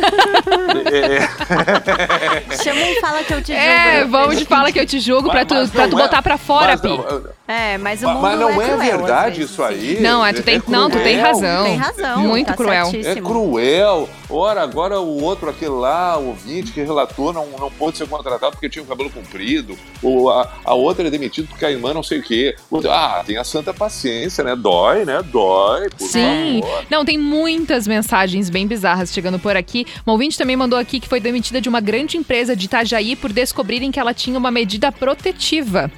É. 0.93 2.55
Chama 2.63 2.81
um 2.81 3.01
Fala 3.01 3.23
Que 3.23 3.33
Eu 3.33 3.41
Te 3.41 3.53
Julgo. 3.53 3.61
É, 3.61 4.05
vamos 4.05 4.37
de 4.37 4.45
fala 4.45 4.71
que 4.71 4.79
eu 4.79 4.85
te 4.85 4.99
julgo 4.99 5.29
pra 5.29 5.45
tu, 5.45 5.55
pra 5.69 5.87
tu 5.87 5.97
é- 5.99 6.01
botar 6.01 6.21
pra 6.21 6.37
fora, 6.37 6.79
mas 6.81 6.81
não- 6.83 7.23
É, 7.47 7.77
mas 7.77 8.01
o 8.03 8.05
Mas, 8.05 8.13
mundo 8.15 8.21
mas 8.23 8.39
não 8.39 8.49
é, 8.49 8.53
cruel, 8.69 8.77
verdade 8.77 9.37
vezes. 9.39 9.51
isso 9.51 9.63
aí. 9.63 9.99
Não, 10.01 10.25
é, 10.25 10.33
tu 10.33 10.43
tem- 10.43 10.61
não, 10.67 10.89
tu 10.89 10.99
tem 10.99 11.17
razão. 11.17 11.63
Tem 11.65 11.77
razão, 11.77 12.19
Muito 12.19 12.47
tá 12.47 12.53
cruel. 12.55 12.87
É 12.87 12.91
certíssimo. 12.91 13.27
cruel. 13.27 14.09
Ora, 14.29 14.61
agora 14.61 14.99
o 14.99 15.21
outro, 15.21 15.49
aquele 15.49 15.71
lá, 15.71 16.17
o 16.17 16.29
ouvinte 16.29 16.71
que 16.71 16.81
relatou, 16.81 17.31
não, 17.31 17.47
não 17.59 17.71
pôde 17.71 17.97
ser 17.97 18.07
contratado 18.07 18.53
porque 18.53 18.69
tinha 18.69 18.83
o 18.83 18.87
cabelo 18.87 19.09
comprido. 19.09 19.77
Ou 20.01 20.29
a, 20.29 20.51
a 20.63 20.73
outra 20.73 21.07
é 21.07 21.11
demitida 21.11 21.47
porque 21.47 21.65
a 21.65 21.71
irmã 21.71 21.93
não 21.93 22.03
sei 22.03 22.19
o 22.19 22.23
quê. 22.23 22.55
Ah, 22.89 23.23
tem 23.25 23.37
a 23.37 23.43
santa 23.43 23.73
paciência, 23.73 24.43
né? 24.43 24.55
Dói, 24.55 25.05
né? 25.05 25.21
Dói, 25.23 25.89
por 25.89 26.07
Sim. 26.07 26.61
favor. 26.61 26.85
Não, 26.89 27.05
tem 27.05 27.17
muitas 27.17 27.87
mensagens 27.87 28.49
bem 28.49 28.67
bizarras 28.67 29.13
chegando 29.13 29.39
por 29.39 29.55
aqui. 29.55 29.85
Uma 30.05 30.13
ouvinte 30.13 30.37
também 30.37 30.55
mandou 30.55 30.77
aqui 30.79 30.99
que 30.99 31.07
foi 31.07 31.19
demitida 31.19 31.61
de 31.61 31.69
uma 31.69 31.79
grande 31.79 32.17
empresa 32.17 32.55
de 32.55 32.65
Itajaí 32.65 33.15
por 33.15 33.31
descobrirem 33.31 33.91
que 33.91 33.99
ela 33.99 34.13
tinha 34.13 34.37
uma 34.37 34.51
medida 34.51 34.91
protetiva. 34.91 35.91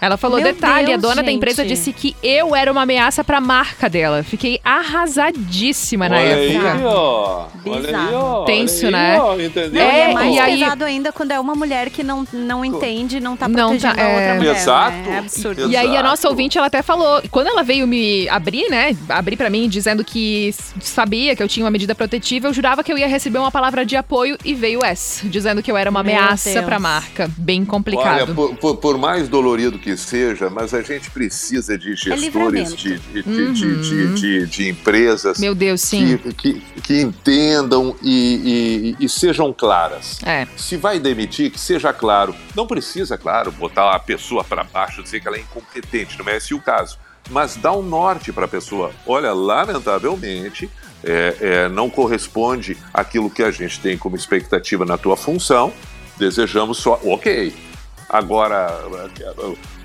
Ela 0.00 0.16
falou, 0.16 0.38
Meu 0.40 0.52
detalhe, 0.52 0.86
Deus, 0.86 0.98
a 0.98 1.00
dona 1.00 1.14
da 1.16 1.22
gente. 1.22 1.36
empresa 1.36 1.64
disse 1.64 1.92
que 1.92 2.14
eu 2.22 2.54
era 2.54 2.70
uma 2.70 2.82
ameaça 2.82 3.24
pra 3.24 3.40
marca 3.40 3.88
dela. 3.88 4.22
Fiquei 4.22 4.60
arrasadíssima 4.64 6.08
na 6.08 6.16
Olha 6.16 6.24
época. 6.26 6.72
aí, 6.72 6.84
ó. 6.84 7.46
Olha 7.66 7.98
aí, 7.98 8.14
ó. 8.14 8.44
Tenso, 8.44 8.86
Olha 8.86 8.96
aí, 8.98 9.02
né? 9.12 9.20
ó, 9.20 9.34
entendeu? 9.40 9.70
Não, 9.72 9.80
e 9.80 9.94
é 9.94 10.10
É, 10.10 10.14
mais 10.14 10.34
e 10.34 10.38
aí- 10.38 10.58
pesado 10.60 10.84
ainda 10.84 11.12
quando 11.12 11.30
é 11.30 11.40
uma 11.40 11.54
mulher 11.54 11.90
que 11.90 12.02
não, 12.02 12.26
não 12.32 12.64
entende, 12.64 13.20
não 13.20 13.36
tá 13.36 13.48
Não 13.48 13.70
protegendo 13.70 13.94
tá, 13.96 14.02
a 14.02 14.04
é. 14.08 14.14
outra 14.18 14.34
mulher. 14.34 14.56
Exato. 14.56 14.96
Né? 14.96 15.14
É 15.14 15.18
absurdo. 15.18 15.70
E 15.70 15.76
aí 15.76 15.86
a 15.86 15.90
Exato. 15.92 16.02
nossa 16.08 16.28
ouvinte, 16.28 16.58
ela 16.58 16.66
até 16.66 16.82
falou, 16.82 17.22
quando 17.30 17.46
ela 17.48 17.62
veio 17.62 17.86
me 17.86 18.28
abrir, 18.28 18.68
né, 18.68 18.96
abrir 19.08 19.36
pra 19.36 19.48
mim 19.48 19.68
dizendo 19.68 20.04
que 20.04 20.54
sabia 20.80 21.34
que 21.34 21.42
eu 21.42 21.48
tinha 21.48 21.64
uma 21.64 21.70
medida 21.70 21.94
protetiva, 21.94 22.48
eu 22.48 22.52
jurava 22.52 22.82
que 22.84 22.92
eu 22.92 22.98
ia 22.98 23.06
receber 23.08 23.38
uma 23.38 23.50
palavra 23.50 23.84
de 23.86 23.96
apoio 23.96 24.36
e 24.44 24.54
veio 24.54 24.84
essa, 24.84 25.26
dizendo 25.28 25.62
que 25.62 25.70
eu 25.70 25.76
era 25.76 25.88
uma 25.90 26.02
Meu 26.02 26.14
ameaça 26.16 26.52
Deus. 26.52 26.64
pra 26.64 26.78
marca. 26.78 27.30
Bem 27.38 27.64
complicado. 27.64 28.14
Olha, 28.22 28.26
por, 28.26 28.54
por- 28.56 28.76
por 28.76 28.98
mais 28.98 29.28
dolorido 29.28 29.78
que 29.84 29.98
seja, 29.98 30.48
mas 30.48 30.72
a 30.72 30.80
gente 30.80 31.10
precisa 31.10 31.76
de 31.76 31.94
gestores 31.94 32.22
livramento. 32.22 32.74
de, 32.74 32.98
de, 33.22 34.46
de, 34.46 34.68
empresas 34.70 35.38
Meu 35.38 35.54
Deus, 35.54 35.82
sim. 35.82 36.16
que, 36.38 36.54
que, 36.82 37.02
entendam 37.02 37.94
e, 38.02 38.96
sejam 39.10 39.52
claras. 39.52 40.20
É. 40.24 40.48
Se 40.56 40.78
vai 40.78 40.98
demitir, 40.98 41.50
que 41.50 41.60
seja 41.60 41.92
claro. 41.92 42.34
Não 42.56 42.66
precisa, 42.66 43.18
claro, 43.18 43.52
botar 43.52 43.94
a 43.94 43.98
pessoa 43.98 44.42
para 44.42 44.64
baixo, 44.64 45.02
dizer 45.02 45.20
que 45.20 45.28
ela 45.28 45.36
é 45.36 45.40
incompetente, 45.40 46.18
não 46.18 46.26
é 46.30 46.38
esse 46.38 46.54
o 46.54 46.62
caso. 46.62 46.98
Mas 47.28 47.56
dá 47.56 47.70
um 47.70 47.82
norte 47.82 48.32
para 48.32 48.46
a 48.46 48.48
pessoa. 48.48 48.90
Olha, 49.06 49.34
lamentavelmente, 49.34 50.70
é, 51.02 51.36
é, 51.40 51.68
não 51.68 51.90
corresponde 51.90 52.78
àquilo 52.92 53.28
que 53.28 53.42
a 53.42 53.50
gente 53.50 53.78
tem 53.80 53.98
como 53.98 54.16
expectativa 54.16 54.86
na 54.86 54.96
tua 54.96 55.16
função. 55.16 55.74
Desejamos 56.16 56.78
só. 56.78 56.98
Ok. 57.04 57.52
Agora, 58.08 58.84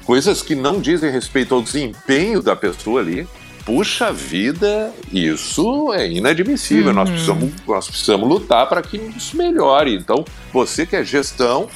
coisas 0.05 0.41
que 0.41 0.55
não 0.55 0.79
dizem 0.79 1.11
respeito 1.11 1.53
ao 1.55 1.61
desempenho 1.61 2.41
da 2.41 2.55
pessoa 2.55 3.01
ali. 3.01 3.27
Puxa 3.65 4.11
vida, 4.11 4.91
isso 5.11 5.93
é 5.93 6.09
inadmissível. 6.09 6.91
Nós, 6.91 7.09
precisamos, 7.09 7.51
nós 7.67 7.87
precisamos 7.87 8.27
lutar 8.27 8.67
para 8.67 8.81
que 8.81 8.97
isso 8.97 9.37
melhore. 9.37 9.93
Então, 9.93 10.25
você 10.51 10.85
que 10.87 10.95
é 10.95 11.03
gestão, 11.03 11.67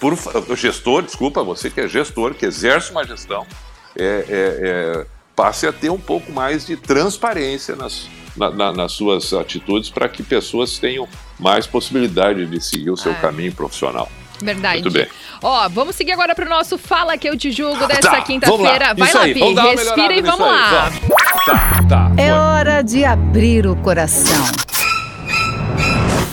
por, 0.00 0.16
gestor, 0.56 1.02
desculpa, 1.02 1.44
você 1.44 1.70
que 1.70 1.80
é 1.80 1.86
gestor, 1.86 2.34
que 2.34 2.44
exerce 2.44 2.90
uma 2.90 3.04
gestão, 3.06 3.46
é, 3.96 4.04
é- 4.04 4.24
é, 4.28 5.06
passe 5.36 5.64
a 5.66 5.72
ter 5.72 5.90
um 5.90 5.98
pouco 5.98 6.32
mais 6.32 6.66
de 6.66 6.76
transparência 6.76 7.76
nas, 7.76 8.08
na- 8.36 8.50
na- 8.50 8.72
nas 8.72 8.92
suas 8.92 9.32
atitudes 9.32 9.90
para 9.90 10.08
que 10.08 10.24
pessoas 10.24 10.76
tenham 10.78 11.06
mais 11.38 11.68
possibilidade 11.68 12.44
de 12.46 12.60
seguir 12.60 12.90
o 12.90 12.96
seu 12.96 13.14
caminho 13.20 13.52
profissional. 13.52 14.10
Verdade. 14.42 14.82
Muito 14.82 14.92
bem. 14.92 15.06
Ó, 15.42 15.68
vamos 15.68 15.96
seguir 15.96 16.12
agora 16.12 16.34
pro 16.34 16.48
nosso 16.48 16.76
Fala 16.78 17.16
Que 17.16 17.28
Eu 17.28 17.36
Te 17.36 17.50
Julgo 17.50 17.86
dessa 17.86 18.00
Tá, 18.02 18.10
vamos 18.10 18.26
quinta-feira. 18.26 18.88
lá. 18.88 18.94
Vai 18.94 19.08
Isso 19.08 19.18
lá, 19.18 19.24
aí, 19.24 19.34
Pi, 19.34 19.54
respira 19.54 20.14
e 20.14 20.22
vamos 20.22 20.46
lá. 20.46 20.90
vamos. 20.90 21.00
Tá, 21.46 21.84
tá. 21.88 22.12
É 22.16 22.32
hora 22.32 22.82
de 22.82 23.04
abrir 23.04 23.66
o 23.66 23.74
coração. 23.76 24.44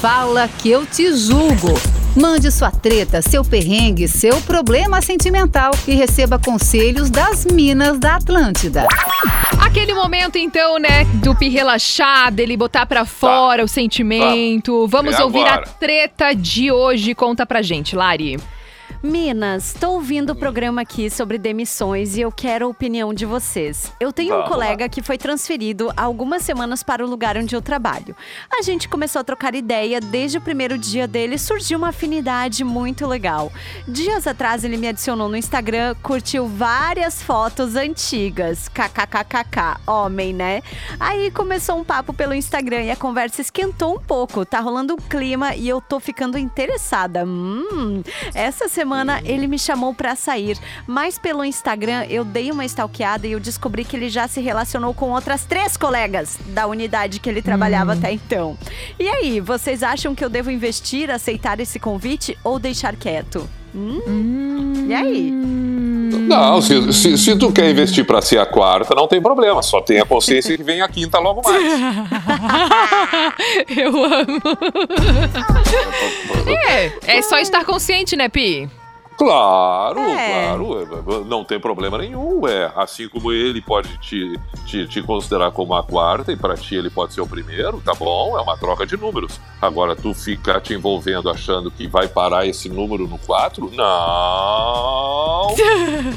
Fala 0.01 0.47
que 0.47 0.69
eu 0.69 0.85
te 0.85 1.13
julgo. 1.15 1.73
Mande 2.15 2.51
sua 2.51 2.71
treta, 2.71 3.21
seu 3.21 3.45
perrengue, 3.45 4.07
seu 4.07 4.41
problema 4.41 5.01
sentimental 5.01 5.71
e 5.87 5.93
receba 5.95 6.39
conselhos 6.39 7.09
das 7.09 7.45
Minas 7.45 7.97
da 7.99 8.15
Atlântida. 8.15 8.85
Aquele 9.63 9.93
momento, 9.93 10.37
então, 10.37 10.79
né, 10.79 11.05
do 11.23 11.35
Pi 11.35 11.49
relaxar, 11.49 12.31
dele 12.31 12.57
botar 12.57 12.85
pra 12.85 13.05
fora 13.05 13.63
o 13.63 13.67
sentimento. 13.67 14.87
Vamos 14.87 15.15
É 15.15 15.23
ouvir 15.23 15.45
agora. 15.45 15.61
a 15.61 15.67
treta 15.69 16.33
de 16.33 16.71
hoje. 16.71 17.13
Conta 17.13 17.45
pra 17.45 17.61
gente, 17.61 17.95
Lari. 17.95 18.37
Minas, 19.01 19.73
tô 19.79 19.91
ouvindo 19.91 20.31
o 20.31 20.35
programa 20.35 20.81
aqui 20.81 21.09
sobre 21.09 21.37
demissões 21.37 22.17
e 22.17 22.21
eu 22.21 22.29
quero 22.33 22.65
a 22.65 22.67
opinião 22.67 23.13
de 23.13 23.25
vocês. 23.25 23.93
Eu 23.97 24.11
tenho 24.11 24.33
um 24.33 24.37
Vamos 24.39 24.49
colega 24.49 24.89
que 24.89 25.01
foi 25.01 25.17
transferido 25.17 25.89
há 25.95 26.03
algumas 26.03 26.43
semanas 26.43 26.83
para 26.83 27.05
o 27.05 27.09
lugar 27.09 27.37
onde 27.37 27.55
eu 27.55 27.61
trabalho. 27.61 28.13
A 28.51 28.61
gente 28.61 28.89
começou 28.89 29.21
a 29.21 29.23
trocar 29.23 29.55
ideia, 29.55 30.01
desde 30.01 30.37
o 30.37 30.41
primeiro 30.41 30.77
dia 30.77 31.07
dele 31.07 31.37
surgiu 31.37 31.77
uma 31.77 31.89
afinidade 31.89 32.61
muito 32.65 33.07
legal. 33.07 33.53
Dias 33.87 34.27
atrás 34.27 34.65
ele 34.65 34.75
me 34.75 34.89
adicionou 34.89 35.29
no 35.29 35.37
Instagram, 35.37 35.95
curtiu 36.03 36.45
várias 36.45 37.23
fotos 37.23 37.77
antigas. 37.77 38.67
KKKKK, 38.67 39.79
homem, 39.87 40.33
né? 40.33 40.61
Aí 40.99 41.31
começou 41.31 41.79
um 41.79 41.85
papo 41.85 42.11
pelo 42.11 42.33
Instagram 42.33 42.83
e 42.83 42.91
a 42.91 42.97
conversa 42.97 43.39
esquentou 43.39 43.95
um 43.95 43.99
pouco. 43.99 44.45
Tá 44.45 44.59
rolando 44.59 44.95
um 44.95 44.97
clima 44.97 45.55
e 45.55 45.69
eu 45.69 45.79
tô 45.79 46.01
ficando 46.01 46.37
interessada. 46.37 47.23
Hum, 47.23 48.03
essa 48.33 48.67
semana 48.67 48.88
ele 49.23 49.47
me 49.47 49.59
chamou 49.59 49.93
pra 49.93 50.15
sair, 50.15 50.57
mas 50.87 51.17
pelo 51.17 51.43
Instagram 51.43 52.05
eu 52.09 52.23
dei 52.23 52.51
uma 52.51 52.65
stalkeada 52.65 53.27
e 53.27 53.31
eu 53.31 53.39
descobri 53.39 53.83
que 53.83 53.95
ele 53.95 54.09
já 54.09 54.27
se 54.27 54.41
relacionou 54.41 54.93
com 54.93 55.11
outras 55.11 55.45
três 55.45 55.77
colegas 55.77 56.37
da 56.47 56.67
unidade 56.67 57.19
que 57.19 57.29
ele 57.29 57.41
trabalhava 57.41 57.93
até 57.93 58.11
então. 58.11 58.57
E 58.99 59.07
aí, 59.07 59.39
vocês 59.39 59.83
acham 59.83 60.15
que 60.15 60.23
eu 60.23 60.29
devo 60.29 60.51
investir, 60.51 61.09
aceitar 61.09 61.59
esse 61.59 61.79
convite 61.79 62.37
ou 62.43 62.59
deixar 62.59 62.95
quieto? 62.95 63.47
Hum? 63.73 64.85
E 64.87 64.93
aí? 64.93 65.31
Não, 65.31 66.61
se, 66.61 66.93
se, 66.93 67.17
se 67.17 67.35
tu 67.37 67.51
quer 67.51 67.69
investir 67.69 68.05
pra 68.05 68.21
ser 68.21 68.39
a 68.39 68.45
quarta, 68.45 68.95
não 68.95 69.07
tem 69.07 69.21
problema. 69.21 69.61
Só 69.61 69.81
tenha 69.81 70.05
consciência 70.05 70.57
que 70.57 70.63
vem 70.63 70.81
a 70.81 70.87
quinta 70.87 71.19
logo 71.19 71.41
mais. 71.43 71.59
Eu 73.75 74.03
amo. 74.03 74.39
É, 76.67 77.17
é 77.17 77.21
só 77.21 77.37
estar 77.37 77.63
consciente, 77.63 78.15
né, 78.15 78.27
Pi? 78.27 78.67
Claro, 79.19 79.99
É. 79.99 80.47
claro, 80.55 81.25
não 81.25 81.43
tem 81.43 81.59
problema 81.59 81.97
nenhum. 81.97 82.47
É 82.47 82.71
assim 82.75 83.09
como 83.09 83.33
ele 83.33 83.61
pode 83.61 83.97
te, 83.97 84.39
te, 84.65 84.87
te 84.87 85.01
considerar 85.01 85.51
como 85.51 85.73
a 85.75 85.83
quarta 85.83 86.31
e 86.31 86.37
para 86.37 86.55
ti 86.55 86.75
ele 86.75 86.89
pode 86.89 87.13
ser 87.13 87.19
o 87.19 87.27
primeiro, 87.27 87.81
tá 87.81 87.93
bom? 87.93 88.37
É 88.37 88.41
uma 88.41 88.57
troca 88.57 88.85
de 88.85 88.95
números. 88.95 89.37
Agora 89.61 89.93
tu 89.93 90.13
ficar 90.13 90.61
te 90.61 90.73
envolvendo 90.73 91.29
achando 91.29 91.69
que 91.69 91.85
vai 91.85 92.07
parar 92.07 92.45
esse 92.45 92.69
número 92.69 93.07
no 93.07 93.17
4? 93.19 93.69
Não. 93.75 95.49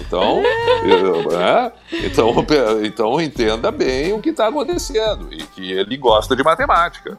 Então, 0.06 0.42
eu- 0.84 1.40
é, 1.40 1.72
então, 2.04 2.34
então 2.84 3.20
entenda 3.20 3.70
bem 3.72 4.12
o 4.12 4.20
que 4.20 4.28
está 4.30 4.46
acontecendo 4.48 5.28
e 5.32 5.38
que 5.42 5.72
ele 5.72 5.96
gosta 5.96 6.36
de 6.36 6.42
matemática. 6.44 7.16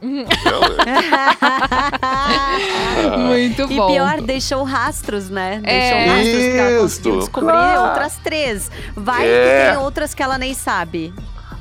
Muito 3.18 3.62
E 3.62 3.76
bom. 3.76 3.86
pior, 3.92 4.20
deixou 4.20 4.62
rastros, 4.62 5.28
né? 5.28 5.60
Deixou 5.78 5.98
É. 5.98 6.52
que 6.52 6.58
ela 6.58 6.80
conseguiu 6.80 7.18
descobrir 7.18 7.50
claro. 7.52 7.82
outras 7.88 8.16
três. 8.22 8.70
Vai 8.96 9.26
É. 9.26 9.64
que 9.66 9.70
tem 9.74 9.82
outras 9.84 10.14
que 10.14 10.22
ela 10.22 10.38
nem 10.38 10.54
sabe. 10.54 11.12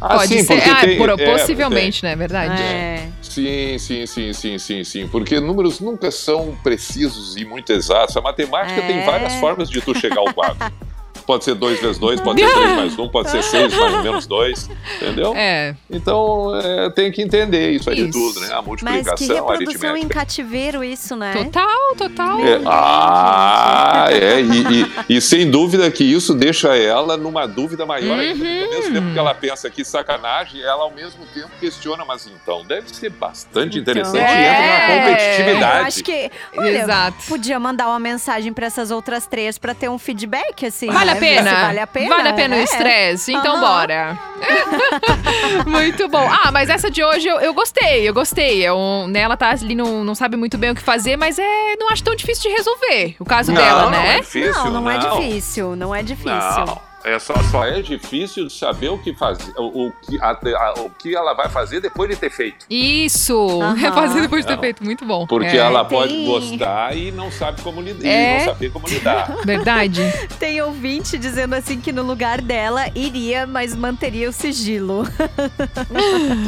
Ah, 0.01 0.17
Pode 0.17 0.27
sim, 0.27 0.43
ser. 0.43 0.61
Ah, 0.69 0.81
tem- 0.81 0.97
por- 0.97 1.09
é, 1.17 1.31
possivelmente, 1.31 2.01
tem. 2.01 2.09
né? 2.09 2.15
Verdade. 2.17 2.61
É. 2.61 3.07
Sim, 3.21 3.77
sim, 3.79 4.05
sim, 4.05 4.33
sim, 4.33 4.57
sim, 4.59 4.83
sim. 4.83 5.07
Porque 5.07 5.39
números 5.39 5.79
nunca 5.79 6.11
são 6.11 6.57
precisos 6.61 7.37
e 7.37 7.45
muito 7.45 7.71
exatos. 7.71 8.15
A 8.17 8.21
matemática 8.21 8.81
É. 8.81 8.85
tem 8.87 9.05
várias 9.05 9.33
formas 9.35 9.69
de 9.69 9.79
tu 9.81 9.97
chegar 9.97 10.17
ao 10.19 10.33
4. 10.33 10.57
Pode 11.25 11.43
ser 11.43 11.55
2 11.55 11.79
vezes 11.79 11.97
2, 11.97 12.21
pode 12.21 12.41
ser 12.41 12.51
3 12.53 12.69
mais 12.75 12.99
1, 12.99 13.09
pode 13.09 13.29
ser 13.29 13.43
6 13.43 13.73
mais 13.73 14.03
menos 14.03 14.25
2, 14.27 14.69
entendeu? 14.97 15.33
É. 15.35 15.75
Então 15.89 16.55
é, 16.59 16.89
tem 16.89 17.11
que 17.11 17.21
entender 17.21 17.71
isso 17.71 17.89
aí 17.89 17.97
Isso. 17.97 18.05
de 18.07 18.11
tudo, 18.11 18.39
né? 18.41 18.47
A 18.47 18.55
Mas 18.55 18.63
que 18.63 18.67
multiplicação, 18.69 19.49
a 19.49 19.51
reprodução 19.57 19.97
em 19.97 20.07
cativeiro 20.07 20.83
isso, 20.83 21.15
né? 21.15 21.33
Total, 21.33 21.95
total. 21.97 22.39
É, 22.39 22.59
ah, 22.65 24.07
é, 24.09 24.41
e, 24.41 24.81
e- 24.81 25.15
e 25.17 25.21
sem 25.21 25.49
dúvida 25.49 25.89
que 25.91 26.03
isso 26.03 26.33
deixa 26.33 26.75
ela 26.75 27.15
numa 27.17 27.47
dúvida 27.47 27.85
maior 27.85 28.19
ainda, 28.19 28.35
porque 28.43 28.63
ao 28.63 28.69
mesmo 28.71 28.93
tempo 28.93 29.13
que 29.13 29.19
ela 29.19 29.33
pensa 29.33 29.69
que 29.69 29.83
sacanagem, 29.85 30.61
ela 30.61 30.83
ao 30.83 30.91
mesmo 30.91 31.25
tempo 31.33 31.49
questiona, 31.59 32.03
mas 32.05 32.27
então 32.27 32.63
deve 32.65 32.89
ser 32.93 33.09
bastante 33.09 33.77
interessante 33.79 34.17
Então, 34.23 34.35
e 34.35 34.45
entra 34.45 34.61
na 34.61 34.73
é, 34.73 34.99
competitividade. 34.99 35.79
Eu 35.79 35.85
acho 35.85 36.03
que, 36.03 36.31
olha, 36.57 36.81
Exato. 36.83 37.17
podia 37.27 37.59
mandar 37.59 37.87
uma 37.87 37.99
mensagem 37.99 38.51
pra 38.53 38.65
essas 38.65 38.91
outras 38.91 39.25
três 39.27 39.57
pra 39.57 39.73
ter 39.73 39.89
um 39.89 39.97
feedback, 39.97 40.65
assim. 40.65 40.87
Vale 40.87 41.11
a 41.13 41.19
pena? 41.19 41.51
Vale 41.67 41.79
a 41.79 41.87
pena? 41.87 42.15
Vale 42.15 42.29
a 42.29 42.33
pena 42.33 42.55
o 42.55 42.59
É. 42.59 42.63
estresse? 42.63 43.33
Então 43.33 43.53
Aham. 43.53 43.61
bora. 43.61 44.19
muito 45.65 46.07
bom. 46.09 46.27
Ah, 46.29 46.51
mas 46.51 46.69
essa 46.69 46.89
de 46.91 47.03
hoje 47.03 47.27
eu, 47.27 47.39
eu 47.39 47.53
gostei, 47.53 48.07
eu 48.07 48.13
gostei. 48.13 48.65
É 48.65 48.73
um, 48.73 49.07
né, 49.07 49.21
ela 49.21 49.37
tá 49.37 49.49
ali, 49.51 49.75
não, 49.75 50.03
não 50.03 50.15
sabe 50.15 50.35
muito 50.37 50.57
bem 50.57 50.71
o 50.71 50.75
que 50.75 50.81
fazer, 50.81 51.15
mas 51.17 51.39
é, 51.39 51.75
não 51.79 51.89
acho 51.89 52.03
tão 52.03 52.15
difícil 52.15 52.49
de 52.49 52.57
resolver 52.57 53.15
o 53.19 53.25
caso 53.25 53.51
Não, 53.51 53.61
dela, 53.61 53.83
não 53.85 53.91
né? 53.91 54.17
é 54.17 54.19
difícil, 54.19 54.63
Não, 54.65 54.71
não, 54.81 54.89
é 54.91 54.97
não. 54.97 55.19
difícil, 55.19 55.75
não 55.75 55.95
é 55.95 56.03
difícil. 56.03 56.77
É 57.05 57.19
só, 57.19 57.33
só 57.51 57.65
é 57.65 57.81
difícil 57.81 58.47
de 58.47 58.53
saber 58.53 58.89
o 58.89 58.97
que 58.97 59.13
fazer, 59.13 59.53
o, 59.57 59.87
o 59.87 59.91
que, 59.91 60.19
a- 60.21 60.31
a- 60.31 60.73
o 60.81 60.89
que 60.89 61.15
ela 61.15 61.33
vai 61.33 61.49
fazer 61.49 61.81
depois 61.81 62.09
de 62.09 62.15
ter 62.15 62.29
feito. 62.29 62.65
Isso! 62.69 63.61
Aham. 63.61 63.73
Refazer 63.73 64.21
depois 64.21 64.43
de 64.43 64.47
ter 64.47 64.55
Não. 64.55 64.61
feito, 64.61 64.83
muito 64.83 65.05
bom. 65.05 65.27
Porque 65.27 65.47
É. 65.57 65.57
ela 65.57 65.83
Tem- 65.85 65.97
pode 65.97 66.25
gostar 66.25 66.95
e 66.95 67.11
não 67.11 67.29
sabe 67.31 67.61
como 67.61 67.81
lidar, 67.81 68.07
É. 68.07 68.35
e 68.35 68.37
não 68.39 68.45
saber 68.53 68.71
como 68.71 68.87
lidar. 68.87 69.35
Verdade. 69.45 70.01
Tem 70.39 70.61
ouvinte 70.61 71.17
dizendo 71.17 71.53
assim 71.55 71.79
que 71.81 71.91
no 71.91 72.03
lugar 72.03 72.39
dela 72.41 72.85
iria, 72.95 73.45
mas 73.45 73.75
manteria 73.75 74.29
o 74.29 74.33
sigilo. 74.33 75.03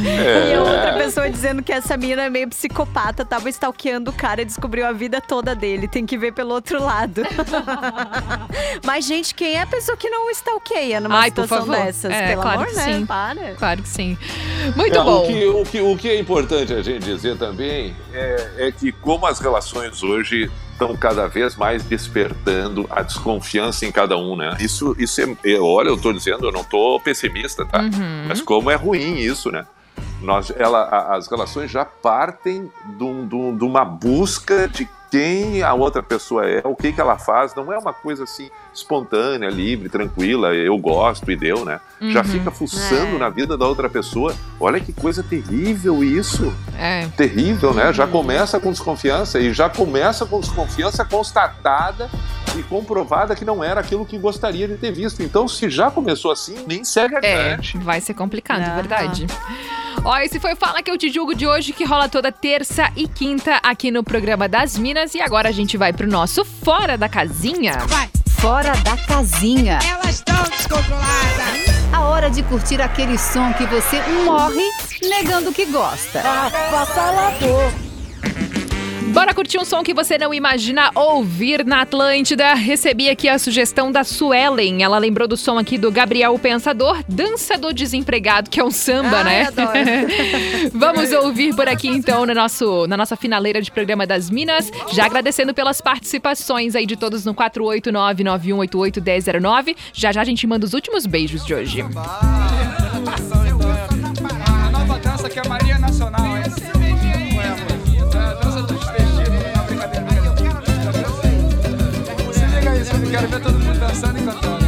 É. 0.06 0.52
E 0.54 0.58
outra 0.58 0.94
pessoa 0.94 1.28
dizendo 1.30 1.62
que 1.62 1.72
essa 1.72 1.96
mina 1.96 2.22
é 2.24 2.30
meio 2.30 2.48
psicopata, 2.48 3.24
tava 3.24 3.48
stalkeando 3.50 4.10
o 4.10 4.14
cara 4.14 4.42
e 4.42 4.44
descobriu 4.44 4.86
a 4.86 4.92
vida 4.92 5.20
toda 5.20 5.54
dele. 5.54 5.86
Tem 5.88 6.06
que 6.06 6.16
ver 6.16 6.32
pelo 6.32 6.52
outro 6.54 6.82
lado. 6.82 7.22
Mas, 8.84 9.04
gente, 9.06 9.34
quem 9.34 9.54
é 9.54 9.62
a 9.62 9.66
pessoa 9.66 9.96
que 9.96 10.08
não 10.08 10.26
stalkeia 10.46 11.00
numa 11.00 11.18
Ai, 11.18 11.30
por 11.30 11.42
situação 11.42 11.66
favor. 11.66 11.84
dessas? 11.84 12.12
É, 12.12 12.28
Pelo 12.28 12.42
claro 12.42 12.60
amor, 12.60 12.70
que 12.70 12.76
né? 12.76 12.84
sim. 12.98 13.06
Para. 13.06 13.54
Claro 13.54 13.82
que 13.82 13.88
sim. 13.88 14.18
Muito 14.76 14.98
É, 14.98 15.02
bom. 15.02 15.22
O 15.22 15.26
que, 15.26 15.46
o, 15.46 15.64
que, 15.64 15.80
o 15.80 15.96
que 15.96 16.08
é 16.08 16.18
importante 16.18 16.72
a 16.72 16.82
gente 16.82 17.04
dizer 17.04 17.36
também 17.36 17.94
é, 18.12 18.50
é 18.58 18.72
que 18.72 18.92
como 18.92 19.26
as 19.26 19.40
relações 19.40 20.02
hoje 20.02 20.50
estão 20.72 20.94
cada 20.96 21.26
vez 21.26 21.56
mais 21.56 21.82
despertando 21.84 22.86
a 22.90 23.02
desconfiança 23.02 23.86
em 23.86 23.92
cada 23.92 24.16
um, 24.18 24.36
né? 24.36 24.56
Isso, 24.60 24.94
isso 24.98 25.20
é, 25.20 25.36
é- 25.52 25.58
olha, 25.58 25.88
eu 25.88 25.94
estou 25.94 26.12
dizendo, 26.12 26.46
eu 26.46 26.52
não 26.52 26.60
estou 26.60 27.00
pessimista, 27.00 27.64
tá? 27.64 27.80
Uhum. 27.80 28.24
Mas 28.28 28.42
como 28.42 28.70
é 28.70 28.74
ruim 28.74 29.16
isso, 29.16 29.50
né? 29.50 29.64
Nós, 30.22 30.52
ela, 30.56 30.82
a- 30.82 31.16
as 31.16 31.28
relações 31.28 31.70
já 31.70 31.84
partem 31.84 32.70
de, 32.96 33.04
um- 33.04 33.26
de 33.26 33.34
um- 33.34 33.56
de 33.56 33.64
uma 33.64 33.84
busca 33.84 34.68
de 34.68 34.88
quem 35.08 35.62
a 35.62 35.72
outra 35.72 36.02
pessoa 36.02 36.44
é, 36.44 36.60
o 36.64 36.74
que, 36.74 36.92
que 36.92 37.00
ela 37.00 37.16
faz, 37.16 37.54
não 37.54 37.72
é 37.72 37.78
uma 37.78 37.92
coisa 37.92 38.24
assim 38.24 38.50
espontânea, 38.74 39.48
livre, 39.48 39.88
tranquila, 39.88 40.52
eu 40.52 40.76
gosto 40.76 41.30
e 41.30 41.36
deu, 41.36 41.64
né? 41.64 41.80
Já 42.10 42.20
Uhum. 42.20 42.24
fica 42.26 42.50
fuçando 42.50 43.14
É. 43.14 43.18
na 43.18 43.28
vida 43.28 43.56
da 43.56 43.66
outra 43.66 43.88
pessoa. 43.88 44.34
Olha 44.58 44.80
que 44.80 44.92
coisa 44.92 45.22
terrível 45.22 46.02
isso. 46.02 46.52
É. 46.76 47.06
Terrível, 47.16 47.72
né? 47.72 47.92
Já 47.92 48.06
começa 48.06 48.58
com 48.58 48.70
desconfiança 48.72 49.38
e 49.38 49.52
já 49.54 49.70
começa 49.70 50.26
com 50.26 50.40
desconfiança 50.40 51.04
constatada 51.04 52.10
e 52.58 52.62
comprovada 52.64 53.36
que 53.36 53.44
não 53.44 53.62
era 53.62 53.80
aquilo 53.80 54.04
que 54.04 54.18
gostaria 54.18 54.66
de 54.66 54.76
ter 54.76 54.90
visto. 54.90 55.22
Então, 55.22 55.46
se 55.46 55.70
já 55.70 55.88
começou 55.90 56.32
assim, 56.32 56.64
nem 56.66 56.84
segue 56.84 57.14
É, 57.22 57.52
adiante. 57.52 57.78
vai 57.78 58.00
ser 58.00 58.12
complicado, 58.14 58.62
Aham. 58.62 58.74
verdade. 58.74 59.26
Ó, 60.06 60.16
esse 60.18 60.38
foi 60.38 60.52
o 60.52 60.56
Fala 60.56 60.84
Que 60.84 60.90
Eu 60.92 60.96
Te 60.96 61.10
Julgo 61.10 61.34
de 61.34 61.48
hoje, 61.48 61.72
que 61.72 61.84
rola 61.84 62.08
toda 62.08 62.30
terça 62.30 62.92
e 62.94 63.08
quinta 63.08 63.58
aqui 63.60 63.90
no 63.90 64.04
programa 64.04 64.48
das 64.48 64.78
Minas. 64.78 65.16
E 65.16 65.20
agora 65.20 65.48
a 65.48 65.52
gente 65.52 65.76
vai 65.76 65.92
pro 65.92 66.06
nosso 66.06 66.44
Fora 66.44 66.96
da 66.96 67.08
Casinha. 67.08 67.72
Fora 68.38 68.76
da 68.84 68.96
casinha. 68.98 69.80
Elas 69.84 70.14
estão 70.14 70.40
descontroladas. 70.44 71.92
A 71.92 72.02
hora 72.02 72.30
de 72.30 72.44
curtir 72.44 72.80
aquele 72.80 73.18
som 73.18 73.52
que 73.54 73.66
você 73.66 74.00
morre 74.24 74.62
negando 75.02 75.52
que 75.52 75.64
gosta. 75.66 76.22
Bora 79.16 79.32
curtir 79.32 79.56
um 79.58 79.64
som 79.64 79.82
que 79.82 79.94
você 79.94 80.18
não 80.18 80.34
imagina 80.34 80.90
ouvir 80.94 81.64
na 81.64 81.80
Atlântida. 81.80 82.52
Recebi 82.52 83.08
aqui 83.08 83.30
a 83.30 83.38
sugestão 83.38 83.90
da 83.90 84.04
Suelen. 84.04 84.82
Ela 84.82 84.98
lembrou 84.98 85.26
do 85.26 85.38
som 85.38 85.56
aqui 85.56 85.78
do 85.78 85.90
Gabriel 85.90 86.34
o 86.34 86.38
Pensador, 86.38 87.02
Dança 87.08 87.56
do 87.56 87.72
Desempregado, 87.72 88.50
que 88.50 88.60
é 88.60 88.64
um 88.64 88.70
samba, 88.70 89.20
Ai, 89.20 89.24
né? 89.24 89.46
adoro. 89.46 89.70
Vamos 90.74 91.10
ouvir 91.12 91.56
por 91.56 91.66
aqui 91.66 91.88
então 91.88 92.26
no 92.26 92.34
nosso, 92.34 92.86
na 92.86 92.94
nossa 92.94 93.16
finaleira 93.16 93.62
de 93.62 93.70
programa 93.70 94.06
das 94.06 94.28
Minas. 94.28 94.70
Já 94.92 95.06
agradecendo 95.06 95.54
pelas 95.54 95.80
participações 95.80 96.74
aí 96.74 96.84
de 96.84 96.94
todos 96.94 97.24
no 97.24 97.34
489-9188-1009. 97.34 99.74
Já 99.94 100.12
já 100.12 100.20
a 100.20 100.24
gente 100.24 100.46
manda 100.46 100.66
os 100.66 100.74
últimos 100.74 101.06
beijos 101.06 101.42
de 101.42 101.54
hoje. 101.54 101.80
A 101.80 101.88
nova 104.70 104.98
dança 104.98 105.30
que 105.30 105.38
é 105.38 105.42
a 105.42 105.48
Maria 105.48 105.85
quero 113.10 113.28
ver 113.28 113.40
todo 113.40 113.58
mundo 113.58 113.78
dançando 113.78 114.18
e 114.18 114.22
cantando. 114.22 114.66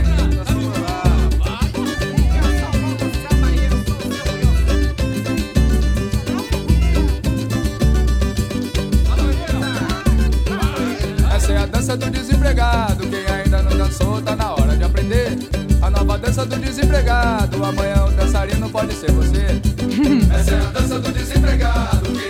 Essa 11.34 11.53
é 11.53 11.57
a 11.59 11.66
dança 11.66 11.97
do 11.97 12.11
desempregado. 12.11 13.07
Quem 13.09 13.26
ainda 13.26 13.62
não 13.62 13.76
dançou, 13.76 14.20
tá 14.20 14.36
na 14.36 14.53
hora 14.53 14.76
de 14.76 14.84
aprender. 14.84 15.39
A 15.80 15.91
nova 15.91 16.18
dança 16.18 16.45
do 16.45 16.57
desempregado. 16.57 17.64
Amanhã 17.64 18.05
o 18.05 18.11
dançarino 18.11 18.68
pode 18.68 18.93
ser 18.95 19.11
você. 19.12 19.47
Essa 20.34 20.55
é 20.55 20.61
a 20.61 20.70
dança 20.70 20.99
do 21.01 21.11
desempregado. 21.11 22.11
Quem 22.12 22.28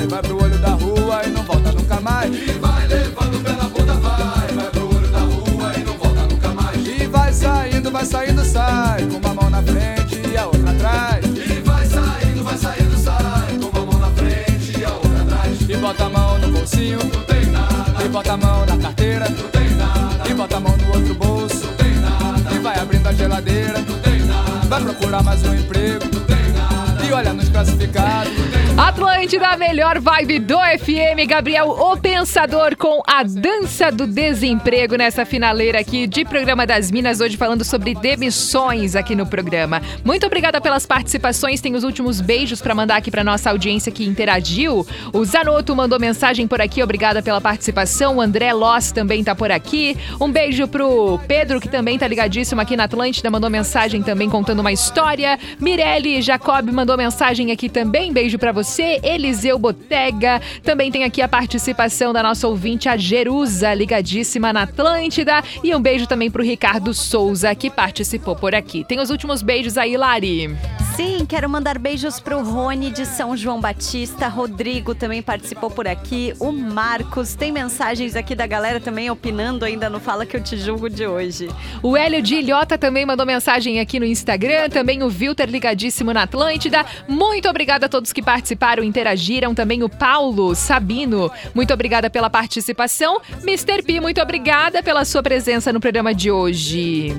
vai. 0.00 0.06
Vai 0.06 0.22
pro 0.22 0.42
olho 0.42 0.58
da 0.58 0.70
rua 0.70 1.22
e 1.26 1.30
não 1.30 1.42
volta 1.42 1.72
nunca 1.72 2.00
mais. 2.00 2.34
E 2.34 2.52
vai 2.52 2.86
levando 2.86 3.42
na 3.42 3.68
bunda, 3.68 3.94
vai. 3.94 4.48
Vai 4.48 4.70
pro 4.70 4.96
olho 4.96 5.08
da 5.08 5.18
rua 5.18 5.72
e 5.76 5.84
não 5.84 5.94
volta 5.94 6.22
nunca 6.22 6.48
mais. 6.48 6.86
E 6.86 7.06
vai 7.06 7.32
saindo, 7.32 7.90
vai 7.90 8.04
saindo, 8.04 8.44
sai. 8.44 9.06
Com 9.06 9.16
uma 9.16 9.34
mão 9.34 9.50
na 9.50 9.62
frente 9.62 10.22
e 10.32 10.36
a 10.36 10.46
outra 10.46 10.70
atrás. 10.70 11.24
E 11.26 11.60
vai 11.60 11.86
saindo, 11.86 12.44
vai 12.44 12.56
saindo, 12.56 12.96
sai. 12.96 13.58
Com 13.58 13.78
uma 13.78 13.86
mão 13.86 14.00
na 14.00 14.10
frente 14.10 14.78
e 14.78 14.84
a 14.84 14.90
outra 14.90 15.22
atrás. 15.22 15.60
E 15.68 15.76
bota 15.76 16.04
a 16.04 16.08
mão 16.08 16.38
no 16.38 16.48
bolsinho, 16.52 16.98
não 16.98 17.22
tem 17.24 17.46
nada. 17.46 18.04
E 18.04 18.08
bota 18.08 18.32
a 18.32 18.36
mão 18.36 18.66
na 18.66 18.76
carteira, 18.78 19.28
não 19.28 19.48
tem 19.48 19.70
nada. 19.76 20.28
E 20.28 20.34
bota 20.34 20.56
a 20.56 20.60
mão 20.60 20.76
no 20.76 20.94
outro 20.94 21.14
bolso, 21.14 21.66
não 21.66 21.74
tem 21.74 21.94
nada. 21.96 22.54
E 22.54 22.58
vai 22.58 22.78
abrindo 22.78 23.06
a 23.06 23.12
geladeira, 23.12 23.78
não 23.86 23.98
tem 23.98 24.20
nada. 24.20 24.66
Vai 24.68 24.82
procurar 24.82 25.22
mais 25.22 25.42
um 25.44 25.54
emprego, 25.54 26.04
não 26.12 26.20
tem 26.20 27.06
E 27.06 27.12
olha 27.12 27.32
nos 27.32 27.48
classificados. 27.48 28.49
Atlântida, 28.80 29.46
a 29.46 29.58
melhor 29.58 30.00
vibe 30.00 30.38
do 30.38 30.56
FM. 30.56 31.28
Gabriel, 31.28 31.68
o 31.68 31.98
Pensador, 31.98 32.74
com 32.78 33.02
a 33.06 33.22
dança 33.22 33.92
do 33.92 34.06
desemprego 34.06 34.96
nessa 34.96 35.26
finaleira 35.26 35.78
aqui 35.78 36.06
de 36.06 36.24
Programa 36.24 36.66
das 36.66 36.90
Minas. 36.90 37.20
Hoje 37.20 37.36
falando 37.36 37.62
sobre 37.62 37.94
demissões 37.94 38.96
aqui 38.96 39.14
no 39.14 39.26
programa. 39.26 39.82
Muito 40.02 40.24
obrigada 40.24 40.62
pelas 40.62 40.86
participações. 40.86 41.60
Tem 41.60 41.74
os 41.74 41.84
últimos 41.84 42.22
beijos 42.22 42.62
para 42.62 42.74
mandar 42.74 42.96
aqui 42.96 43.10
para 43.10 43.22
nossa 43.22 43.50
audiência 43.50 43.92
que 43.92 44.02
interagiu. 44.06 44.86
O 45.12 45.24
Zanotto 45.26 45.76
mandou 45.76 46.00
mensagem 46.00 46.48
por 46.48 46.62
aqui. 46.62 46.82
Obrigada 46.82 47.22
pela 47.22 47.40
participação. 47.40 48.16
O 48.16 48.20
André 48.22 48.50
Loss 48.54 48.92
também 48.92 49.22
tá 49.22 49.34
por 49.34 49.52
aqui. 49.52 49.94
Um 50.18 50.32
beijo 50.32 50.66
pro 50.66 51.20
Pedro, 51.28 51.60
que 51.60 51.68
também 51.68 51.98
tá 51.98 52.08
ligadíssimo 52.08 52.62
aqui 52.62 52.78
na 52.78 52.84
Atlântida. 52.84 53.28
Mandou 53.28 53.50
mensagem 53.50 54.02
também 54.02 54.30
contando 54.30 54.60
uma 54.60 54.72
história. 54.72 55.38
Mirelle 55.60 56.22
Jacob 56.22 56.70
mandou 56.72 56.96
mensagem 56.96 57.52
aqui 57.52 57.68
também. 57.68 58.10
Beijo 58.10 58.38
para 58.38 58.52
você. 58.52 58.69
Eliseu 58.78 59.58
Botega. 59.58 60.40
Também 60.62 60.90
tem 60.90 61.04
aqui 61.04 61.22
a 61.22 61.28
participação 61.28 62.12
da 62.12 62.22
nossa 62.22 62.46
ouvinte, 62.46 62.88
a 62.88 62.96
Jerusa, 62.96 63.74
ligadíssima 63.74 64.52
na 64.52 64.62
Atlântida. 64.62 65.42
E 65.64 65.74
um 65.74 65.80
beijo 65.80 66.06
também 66.06 66.30
pro 66.30 66.42
Ricardo 66.42 66.92
Souza, 66.94 67.54
que 67.54 67.70
participou 67.70 68.36
por 68.36 68.54
aqui. 68.54 68.84
Tem 68.84 69.00
os 69.00 69.10
últimos 69.10 69.42
beijos 69.42 69.76
aí, 69.76 69.96
Lari. 69.96 70.56
Sim, 70.96 71.24
quero 71.26 71.48
mandar 71.48 71.78
beijos 71.78 72.20
pro 72.20 72.42
Rony 72.42 72.90
de 72.90 73.06
São 73.06 73.36
João 73.36 73.60
Batista. 73.60 74.28
Rodrigo 74.28 74.94
também 74.94 75.22
participou 75.22 75.70
por 75.70 75.88
aqui. 75.88 76.34
O 76.38 76.52
Marcos. 76.52 77.34
Tem 77.34 77.50
mensagens 77.50 78.14
aqui 78.14 78.34
da 78.34 78.46
galera 78.46 78.80
também 78.80 79.10
opinando 79.10 79.64
ainda 79.64 79.88
no 79.88 79.98
Fala 79.98 80.26
Que 80.26 80.36
Eu 80.36 80.42
Te 80.42 80.58
Julgo 80.58 80.90
de 80.90 81.06
hoje. 81.06 81.48
O 81.82 81.96
Hélio 81.96 82.20
de 82.20 82.34
Ilhota 82.34 82.76
também 82.76 83.06
mandou 83.06 83.24
mensagem 83.24 83.80
aqui 83.80 83.98
no 83.98 84.04
Instagram. 84.04 84.68
Também 84.68 85.02
o 85.02 85.08
Vilter 85.08 85.48
ligadíssimo 85.48 86.12
na 86.12 86.24
Atlântida. 86.24 86.84
Muito 87.08 87.48
obrigada 87.48 87.86
a 87.86 87.88
todos 87.88 88.12
que 88.12 88.20
participaram, 88.20 88.59
interagiram. 88.84 89.54
Também 89.54 89.82
o 89.82 89.88
Paulo 89.88 90.54
Sabino. 90.54 91.30
Muito 91.54 91.72
obrigada 91.72 92.10
pela 92.10 92.28
participação. 92.28 93.20
Mr. 93.42 93.82
P, 93.82 94.00
muito 94.00 94.20
obrigada 94.20 94.82
pela 94.82 95.04
sua 95.04 95.22
presença 95.22 95.72
no 95.72 95.80
programa 95.80 96.14
de 96.14 96.30
hoje. 96.30 97.14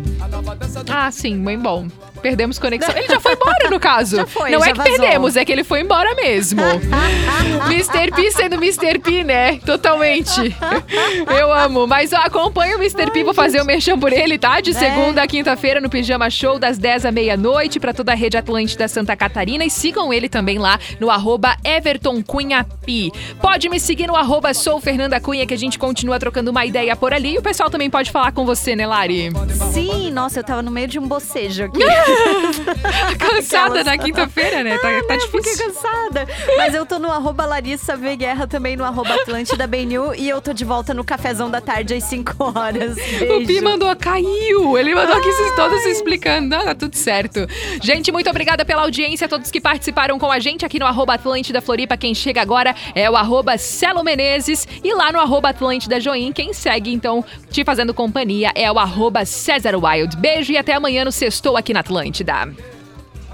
Ah, 0.90 1.10
sim, 1.12 1.38
bem 1.44 1.58
bom. 1.58 1.88
Perdemos 2.22 2.60
conexão. 2.60 2.96
Ele 2.96 3.08
já 3.08 3.20
foi 3.20 3.34
embora, 3.34 3.70
no 3.70 3.80
caso. 3.80 4.18
Já 4.22 4.28
foi, 4.28 4.52
Não 4.52 4.60
já 4.60 4.68
é 4.68 4.72
que 4.74 4.78
vazou. 4.78 4.94
perdemos, 5.00 5.36
é 5.36 5.44
que 5.46 5.52
ele 5.52 5.64
foi 5.64 5.82
embora 5.82 6.14
mesmo. 6.14 6.62
Mr. 7.66 8.12
P 8.14 8.32
sendo 8.32 8.56
Mr. 8.56 9.00
P, 9.00 9.24
né? 9.24 9.58
Totalmente. 9.66 10.56
Eu 11.40 11.52
amo. 11.52 11.88
Mas 11.88 12.14
ó, 12.14 12.18
acompanha 12.18 12.78
o 12.78 12.80
Mr. 12.80 13.10
P, 13.12 13.24
vou 13.24 13.34
fazer 13.34 13.60
o 13.60 13.66
merchan 13.66 13.98
por 13.98 14.14
ele, 14.14 14.38
tá? 14.38 14.62
De 14.62 14.72
segunda 14.74 15.24
a 15.24 15.28
quinta-feira 15.28 15.82
no 15.82 15.90
Pijama 15.90 16.30
Show, 16.30 16.60
das 16.60 16.78
10 16.78 17.06
à 17.06 17.12
meia-noite, 17.12 17.80
pra 17.80 17.92
toda 17.94 18.12
a 18.12 18.16
rede 18.16 18.38
Atlântida 18.38 18.88
Santa 18.88 19.16
Catarina. 19.16 19.66
E 19.66 19.70
sigam 19.72 20.14
ele 20.14 20.30
também 20.30 20.60
lá 20.60 20.80
no 21.00 21.10
arroba 21.10 21.31
Everton 21.64 22.22
Cunha 22.24 22.66
Pi. 22.86 23.12
Pode 23.42 23.70
me 23.70 23.80
seguir 23.80 24.08
no 24.08 24.16
arroba 24.16 24.54
Sou 24.54 24.80
Fernanda 24.82 25.20
Cunha, 25.20 25.46
que 25.46 25.54
a 25.54 25.58
gente 25.58 25.78
continua 25.80 26.20
trocando 26.20 26.52
uma 26.52 26.66
ideia 26.66 26.96
por 26.96 27.14
ali. 27.14 27.36
E 27.36 27.38
o 27.38 27.42
pessoal 27.42 27.70
também 27.70 27.90
pode 27.90 28.12
falar 28.12 28.32
com 28.32 28.46
você, 28.46 28.76
né, 28.76 28.86
Lari? 28.88 29.32
Sim, 29.74 30.12
nossa, 30.12 30.40
eu 30.40 30.44
tava 30.44 30.62
no 30.62 30.72
meio 30.72 30.88
de 30.88 31.00
um 31.00 31.08
bocejo 31.08 31.66
aqui. 31.66 31.80
Cansada 33.18 33.84
na 33.84 33.98
quinta-feira, 33.98 34.64
né? 34.64 34.78
Tá, 34.78 34.88
tá 35.08 35.16
eu 35.16 35.22
fiquei 35.22 35.42
difícil. 35.42 35.66
cansada. 35.68 36.28
Mas 36.58 36.74
eu 36.74 36.86
tô 36.86 37.00
no 37.00 37.12
arroba 37.12 37.46
Larissa 37.46 37.96
V 37.96 38.16
Guerra, 38.16 38.48
também 38.48 38.76
no 38.76 38.84
arroba 38.84 39.14
Atlântida 39.16 39.68
BNU. 39.68 40.14
E 40.16 40.28
eu 40.30 40.42
tô 40.42 40.54
de 40.54 40.66
volta 40.66 40.94
no 40.94 41.04
cafezão 41.04 41.50
da 41.50 41.62
tarde 41.62 41.94
às 41.94 42.04
5 42.06 42.36
horas. 42.58 42.96
Beijo. 42.96 43.34
O 43.38 43.46
Pi 43.46 43.62
mandou, 43.62 43.96
caiu. 43.96 44.78
Ele 44.78 44.94
mandou 44.96 45.16
aqui 45.16 45.32
se- 45.32 45.56
todos 45.56 45.82
se 45.84 45.90
explicando. 45.90 46.50
Não, 46.50 46.64
tá 46.66 46.76
tudo 46.76 46.96
certo. 46.96 47.48
Gente, 47.82 48.12
muito 48.12 48.30
obrigada 48.30 48.66
pela 48.66 48.82
audiência, 48.84 49.26
a 49.26 49.30
todos 49.30 49.52
que 49.52 49.62
participaram 49.62 50.18
com 50.20 50.32
a 50.32 50.40
gente 50.40 50.66
aqui 50.66 50.80
no 50.80 50.86
arroba 50.86 51.18
Atlântida 51.22 51.62
Floripa. 51.62 51.96
Quem 51.96 52.16
chega 52.16 52.42
agora 52.42 52.76
é 52.96 53.10
o 53.10 53.16
arroba 53.16 53.58
Celo 53.58 54.04
Menezes. 54.04 54.68
E 54.84 54.94
lá 54.94 55.12
no 55.12 55.20
arroba 55.20 55.50
Atlântida 55.50 56.02
Join, 56.02 56.32
quem 56.34 56.52
segue, 56.52 56.92
então, 56.92 57.24
te 57.50 57.64
fazendo 57.64 57.94
companhia 57.94 58.52
é 58.56 58.72
o 58.72 58.80
arroba 58.80 59.24
César 59.24 59.76
Wild. 59.76 60.18
Beijo 60.18 60.52
e 60.52 60.58
até 60.58 60.74
amanhã 60.74 61.06
no 61.06 61.12
Sextou 61.12 61.56
aqui 61.56 61.74
na 61.74 61.82
Atlântida. 61.82 62.50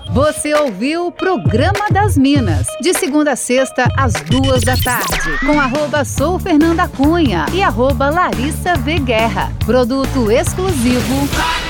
Você 0.09 0.53
ouviu 0.53 1.07
o 1.07 1.11
Programa 1.11 1.87
das 1.91 2.17
Minas, 2.17 2.65
de 2.81 2.93
segunda 2.93 3.33
a 3.33 3.35
sexta, 3.35 3.91
às 3.97 4.13
duas 4.13 4.63
da 4.63 4.77
tarde, 4.77 5.37
com 5.45 5.59
arroba 5.59 6.05
Sou 6.05 6.39
Fernanda 6.39 6.87
Cunha 6.87 7.45
e 7.53 7.61
arroba 7.61 8.09
Larissa 8.09 8.75
V 8.75 8.99
Guerra. 8.99 9.51
Produto 9.65 10.31
exclusivo. 10.31 11.27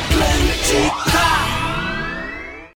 Atlântica. 0.07 1.46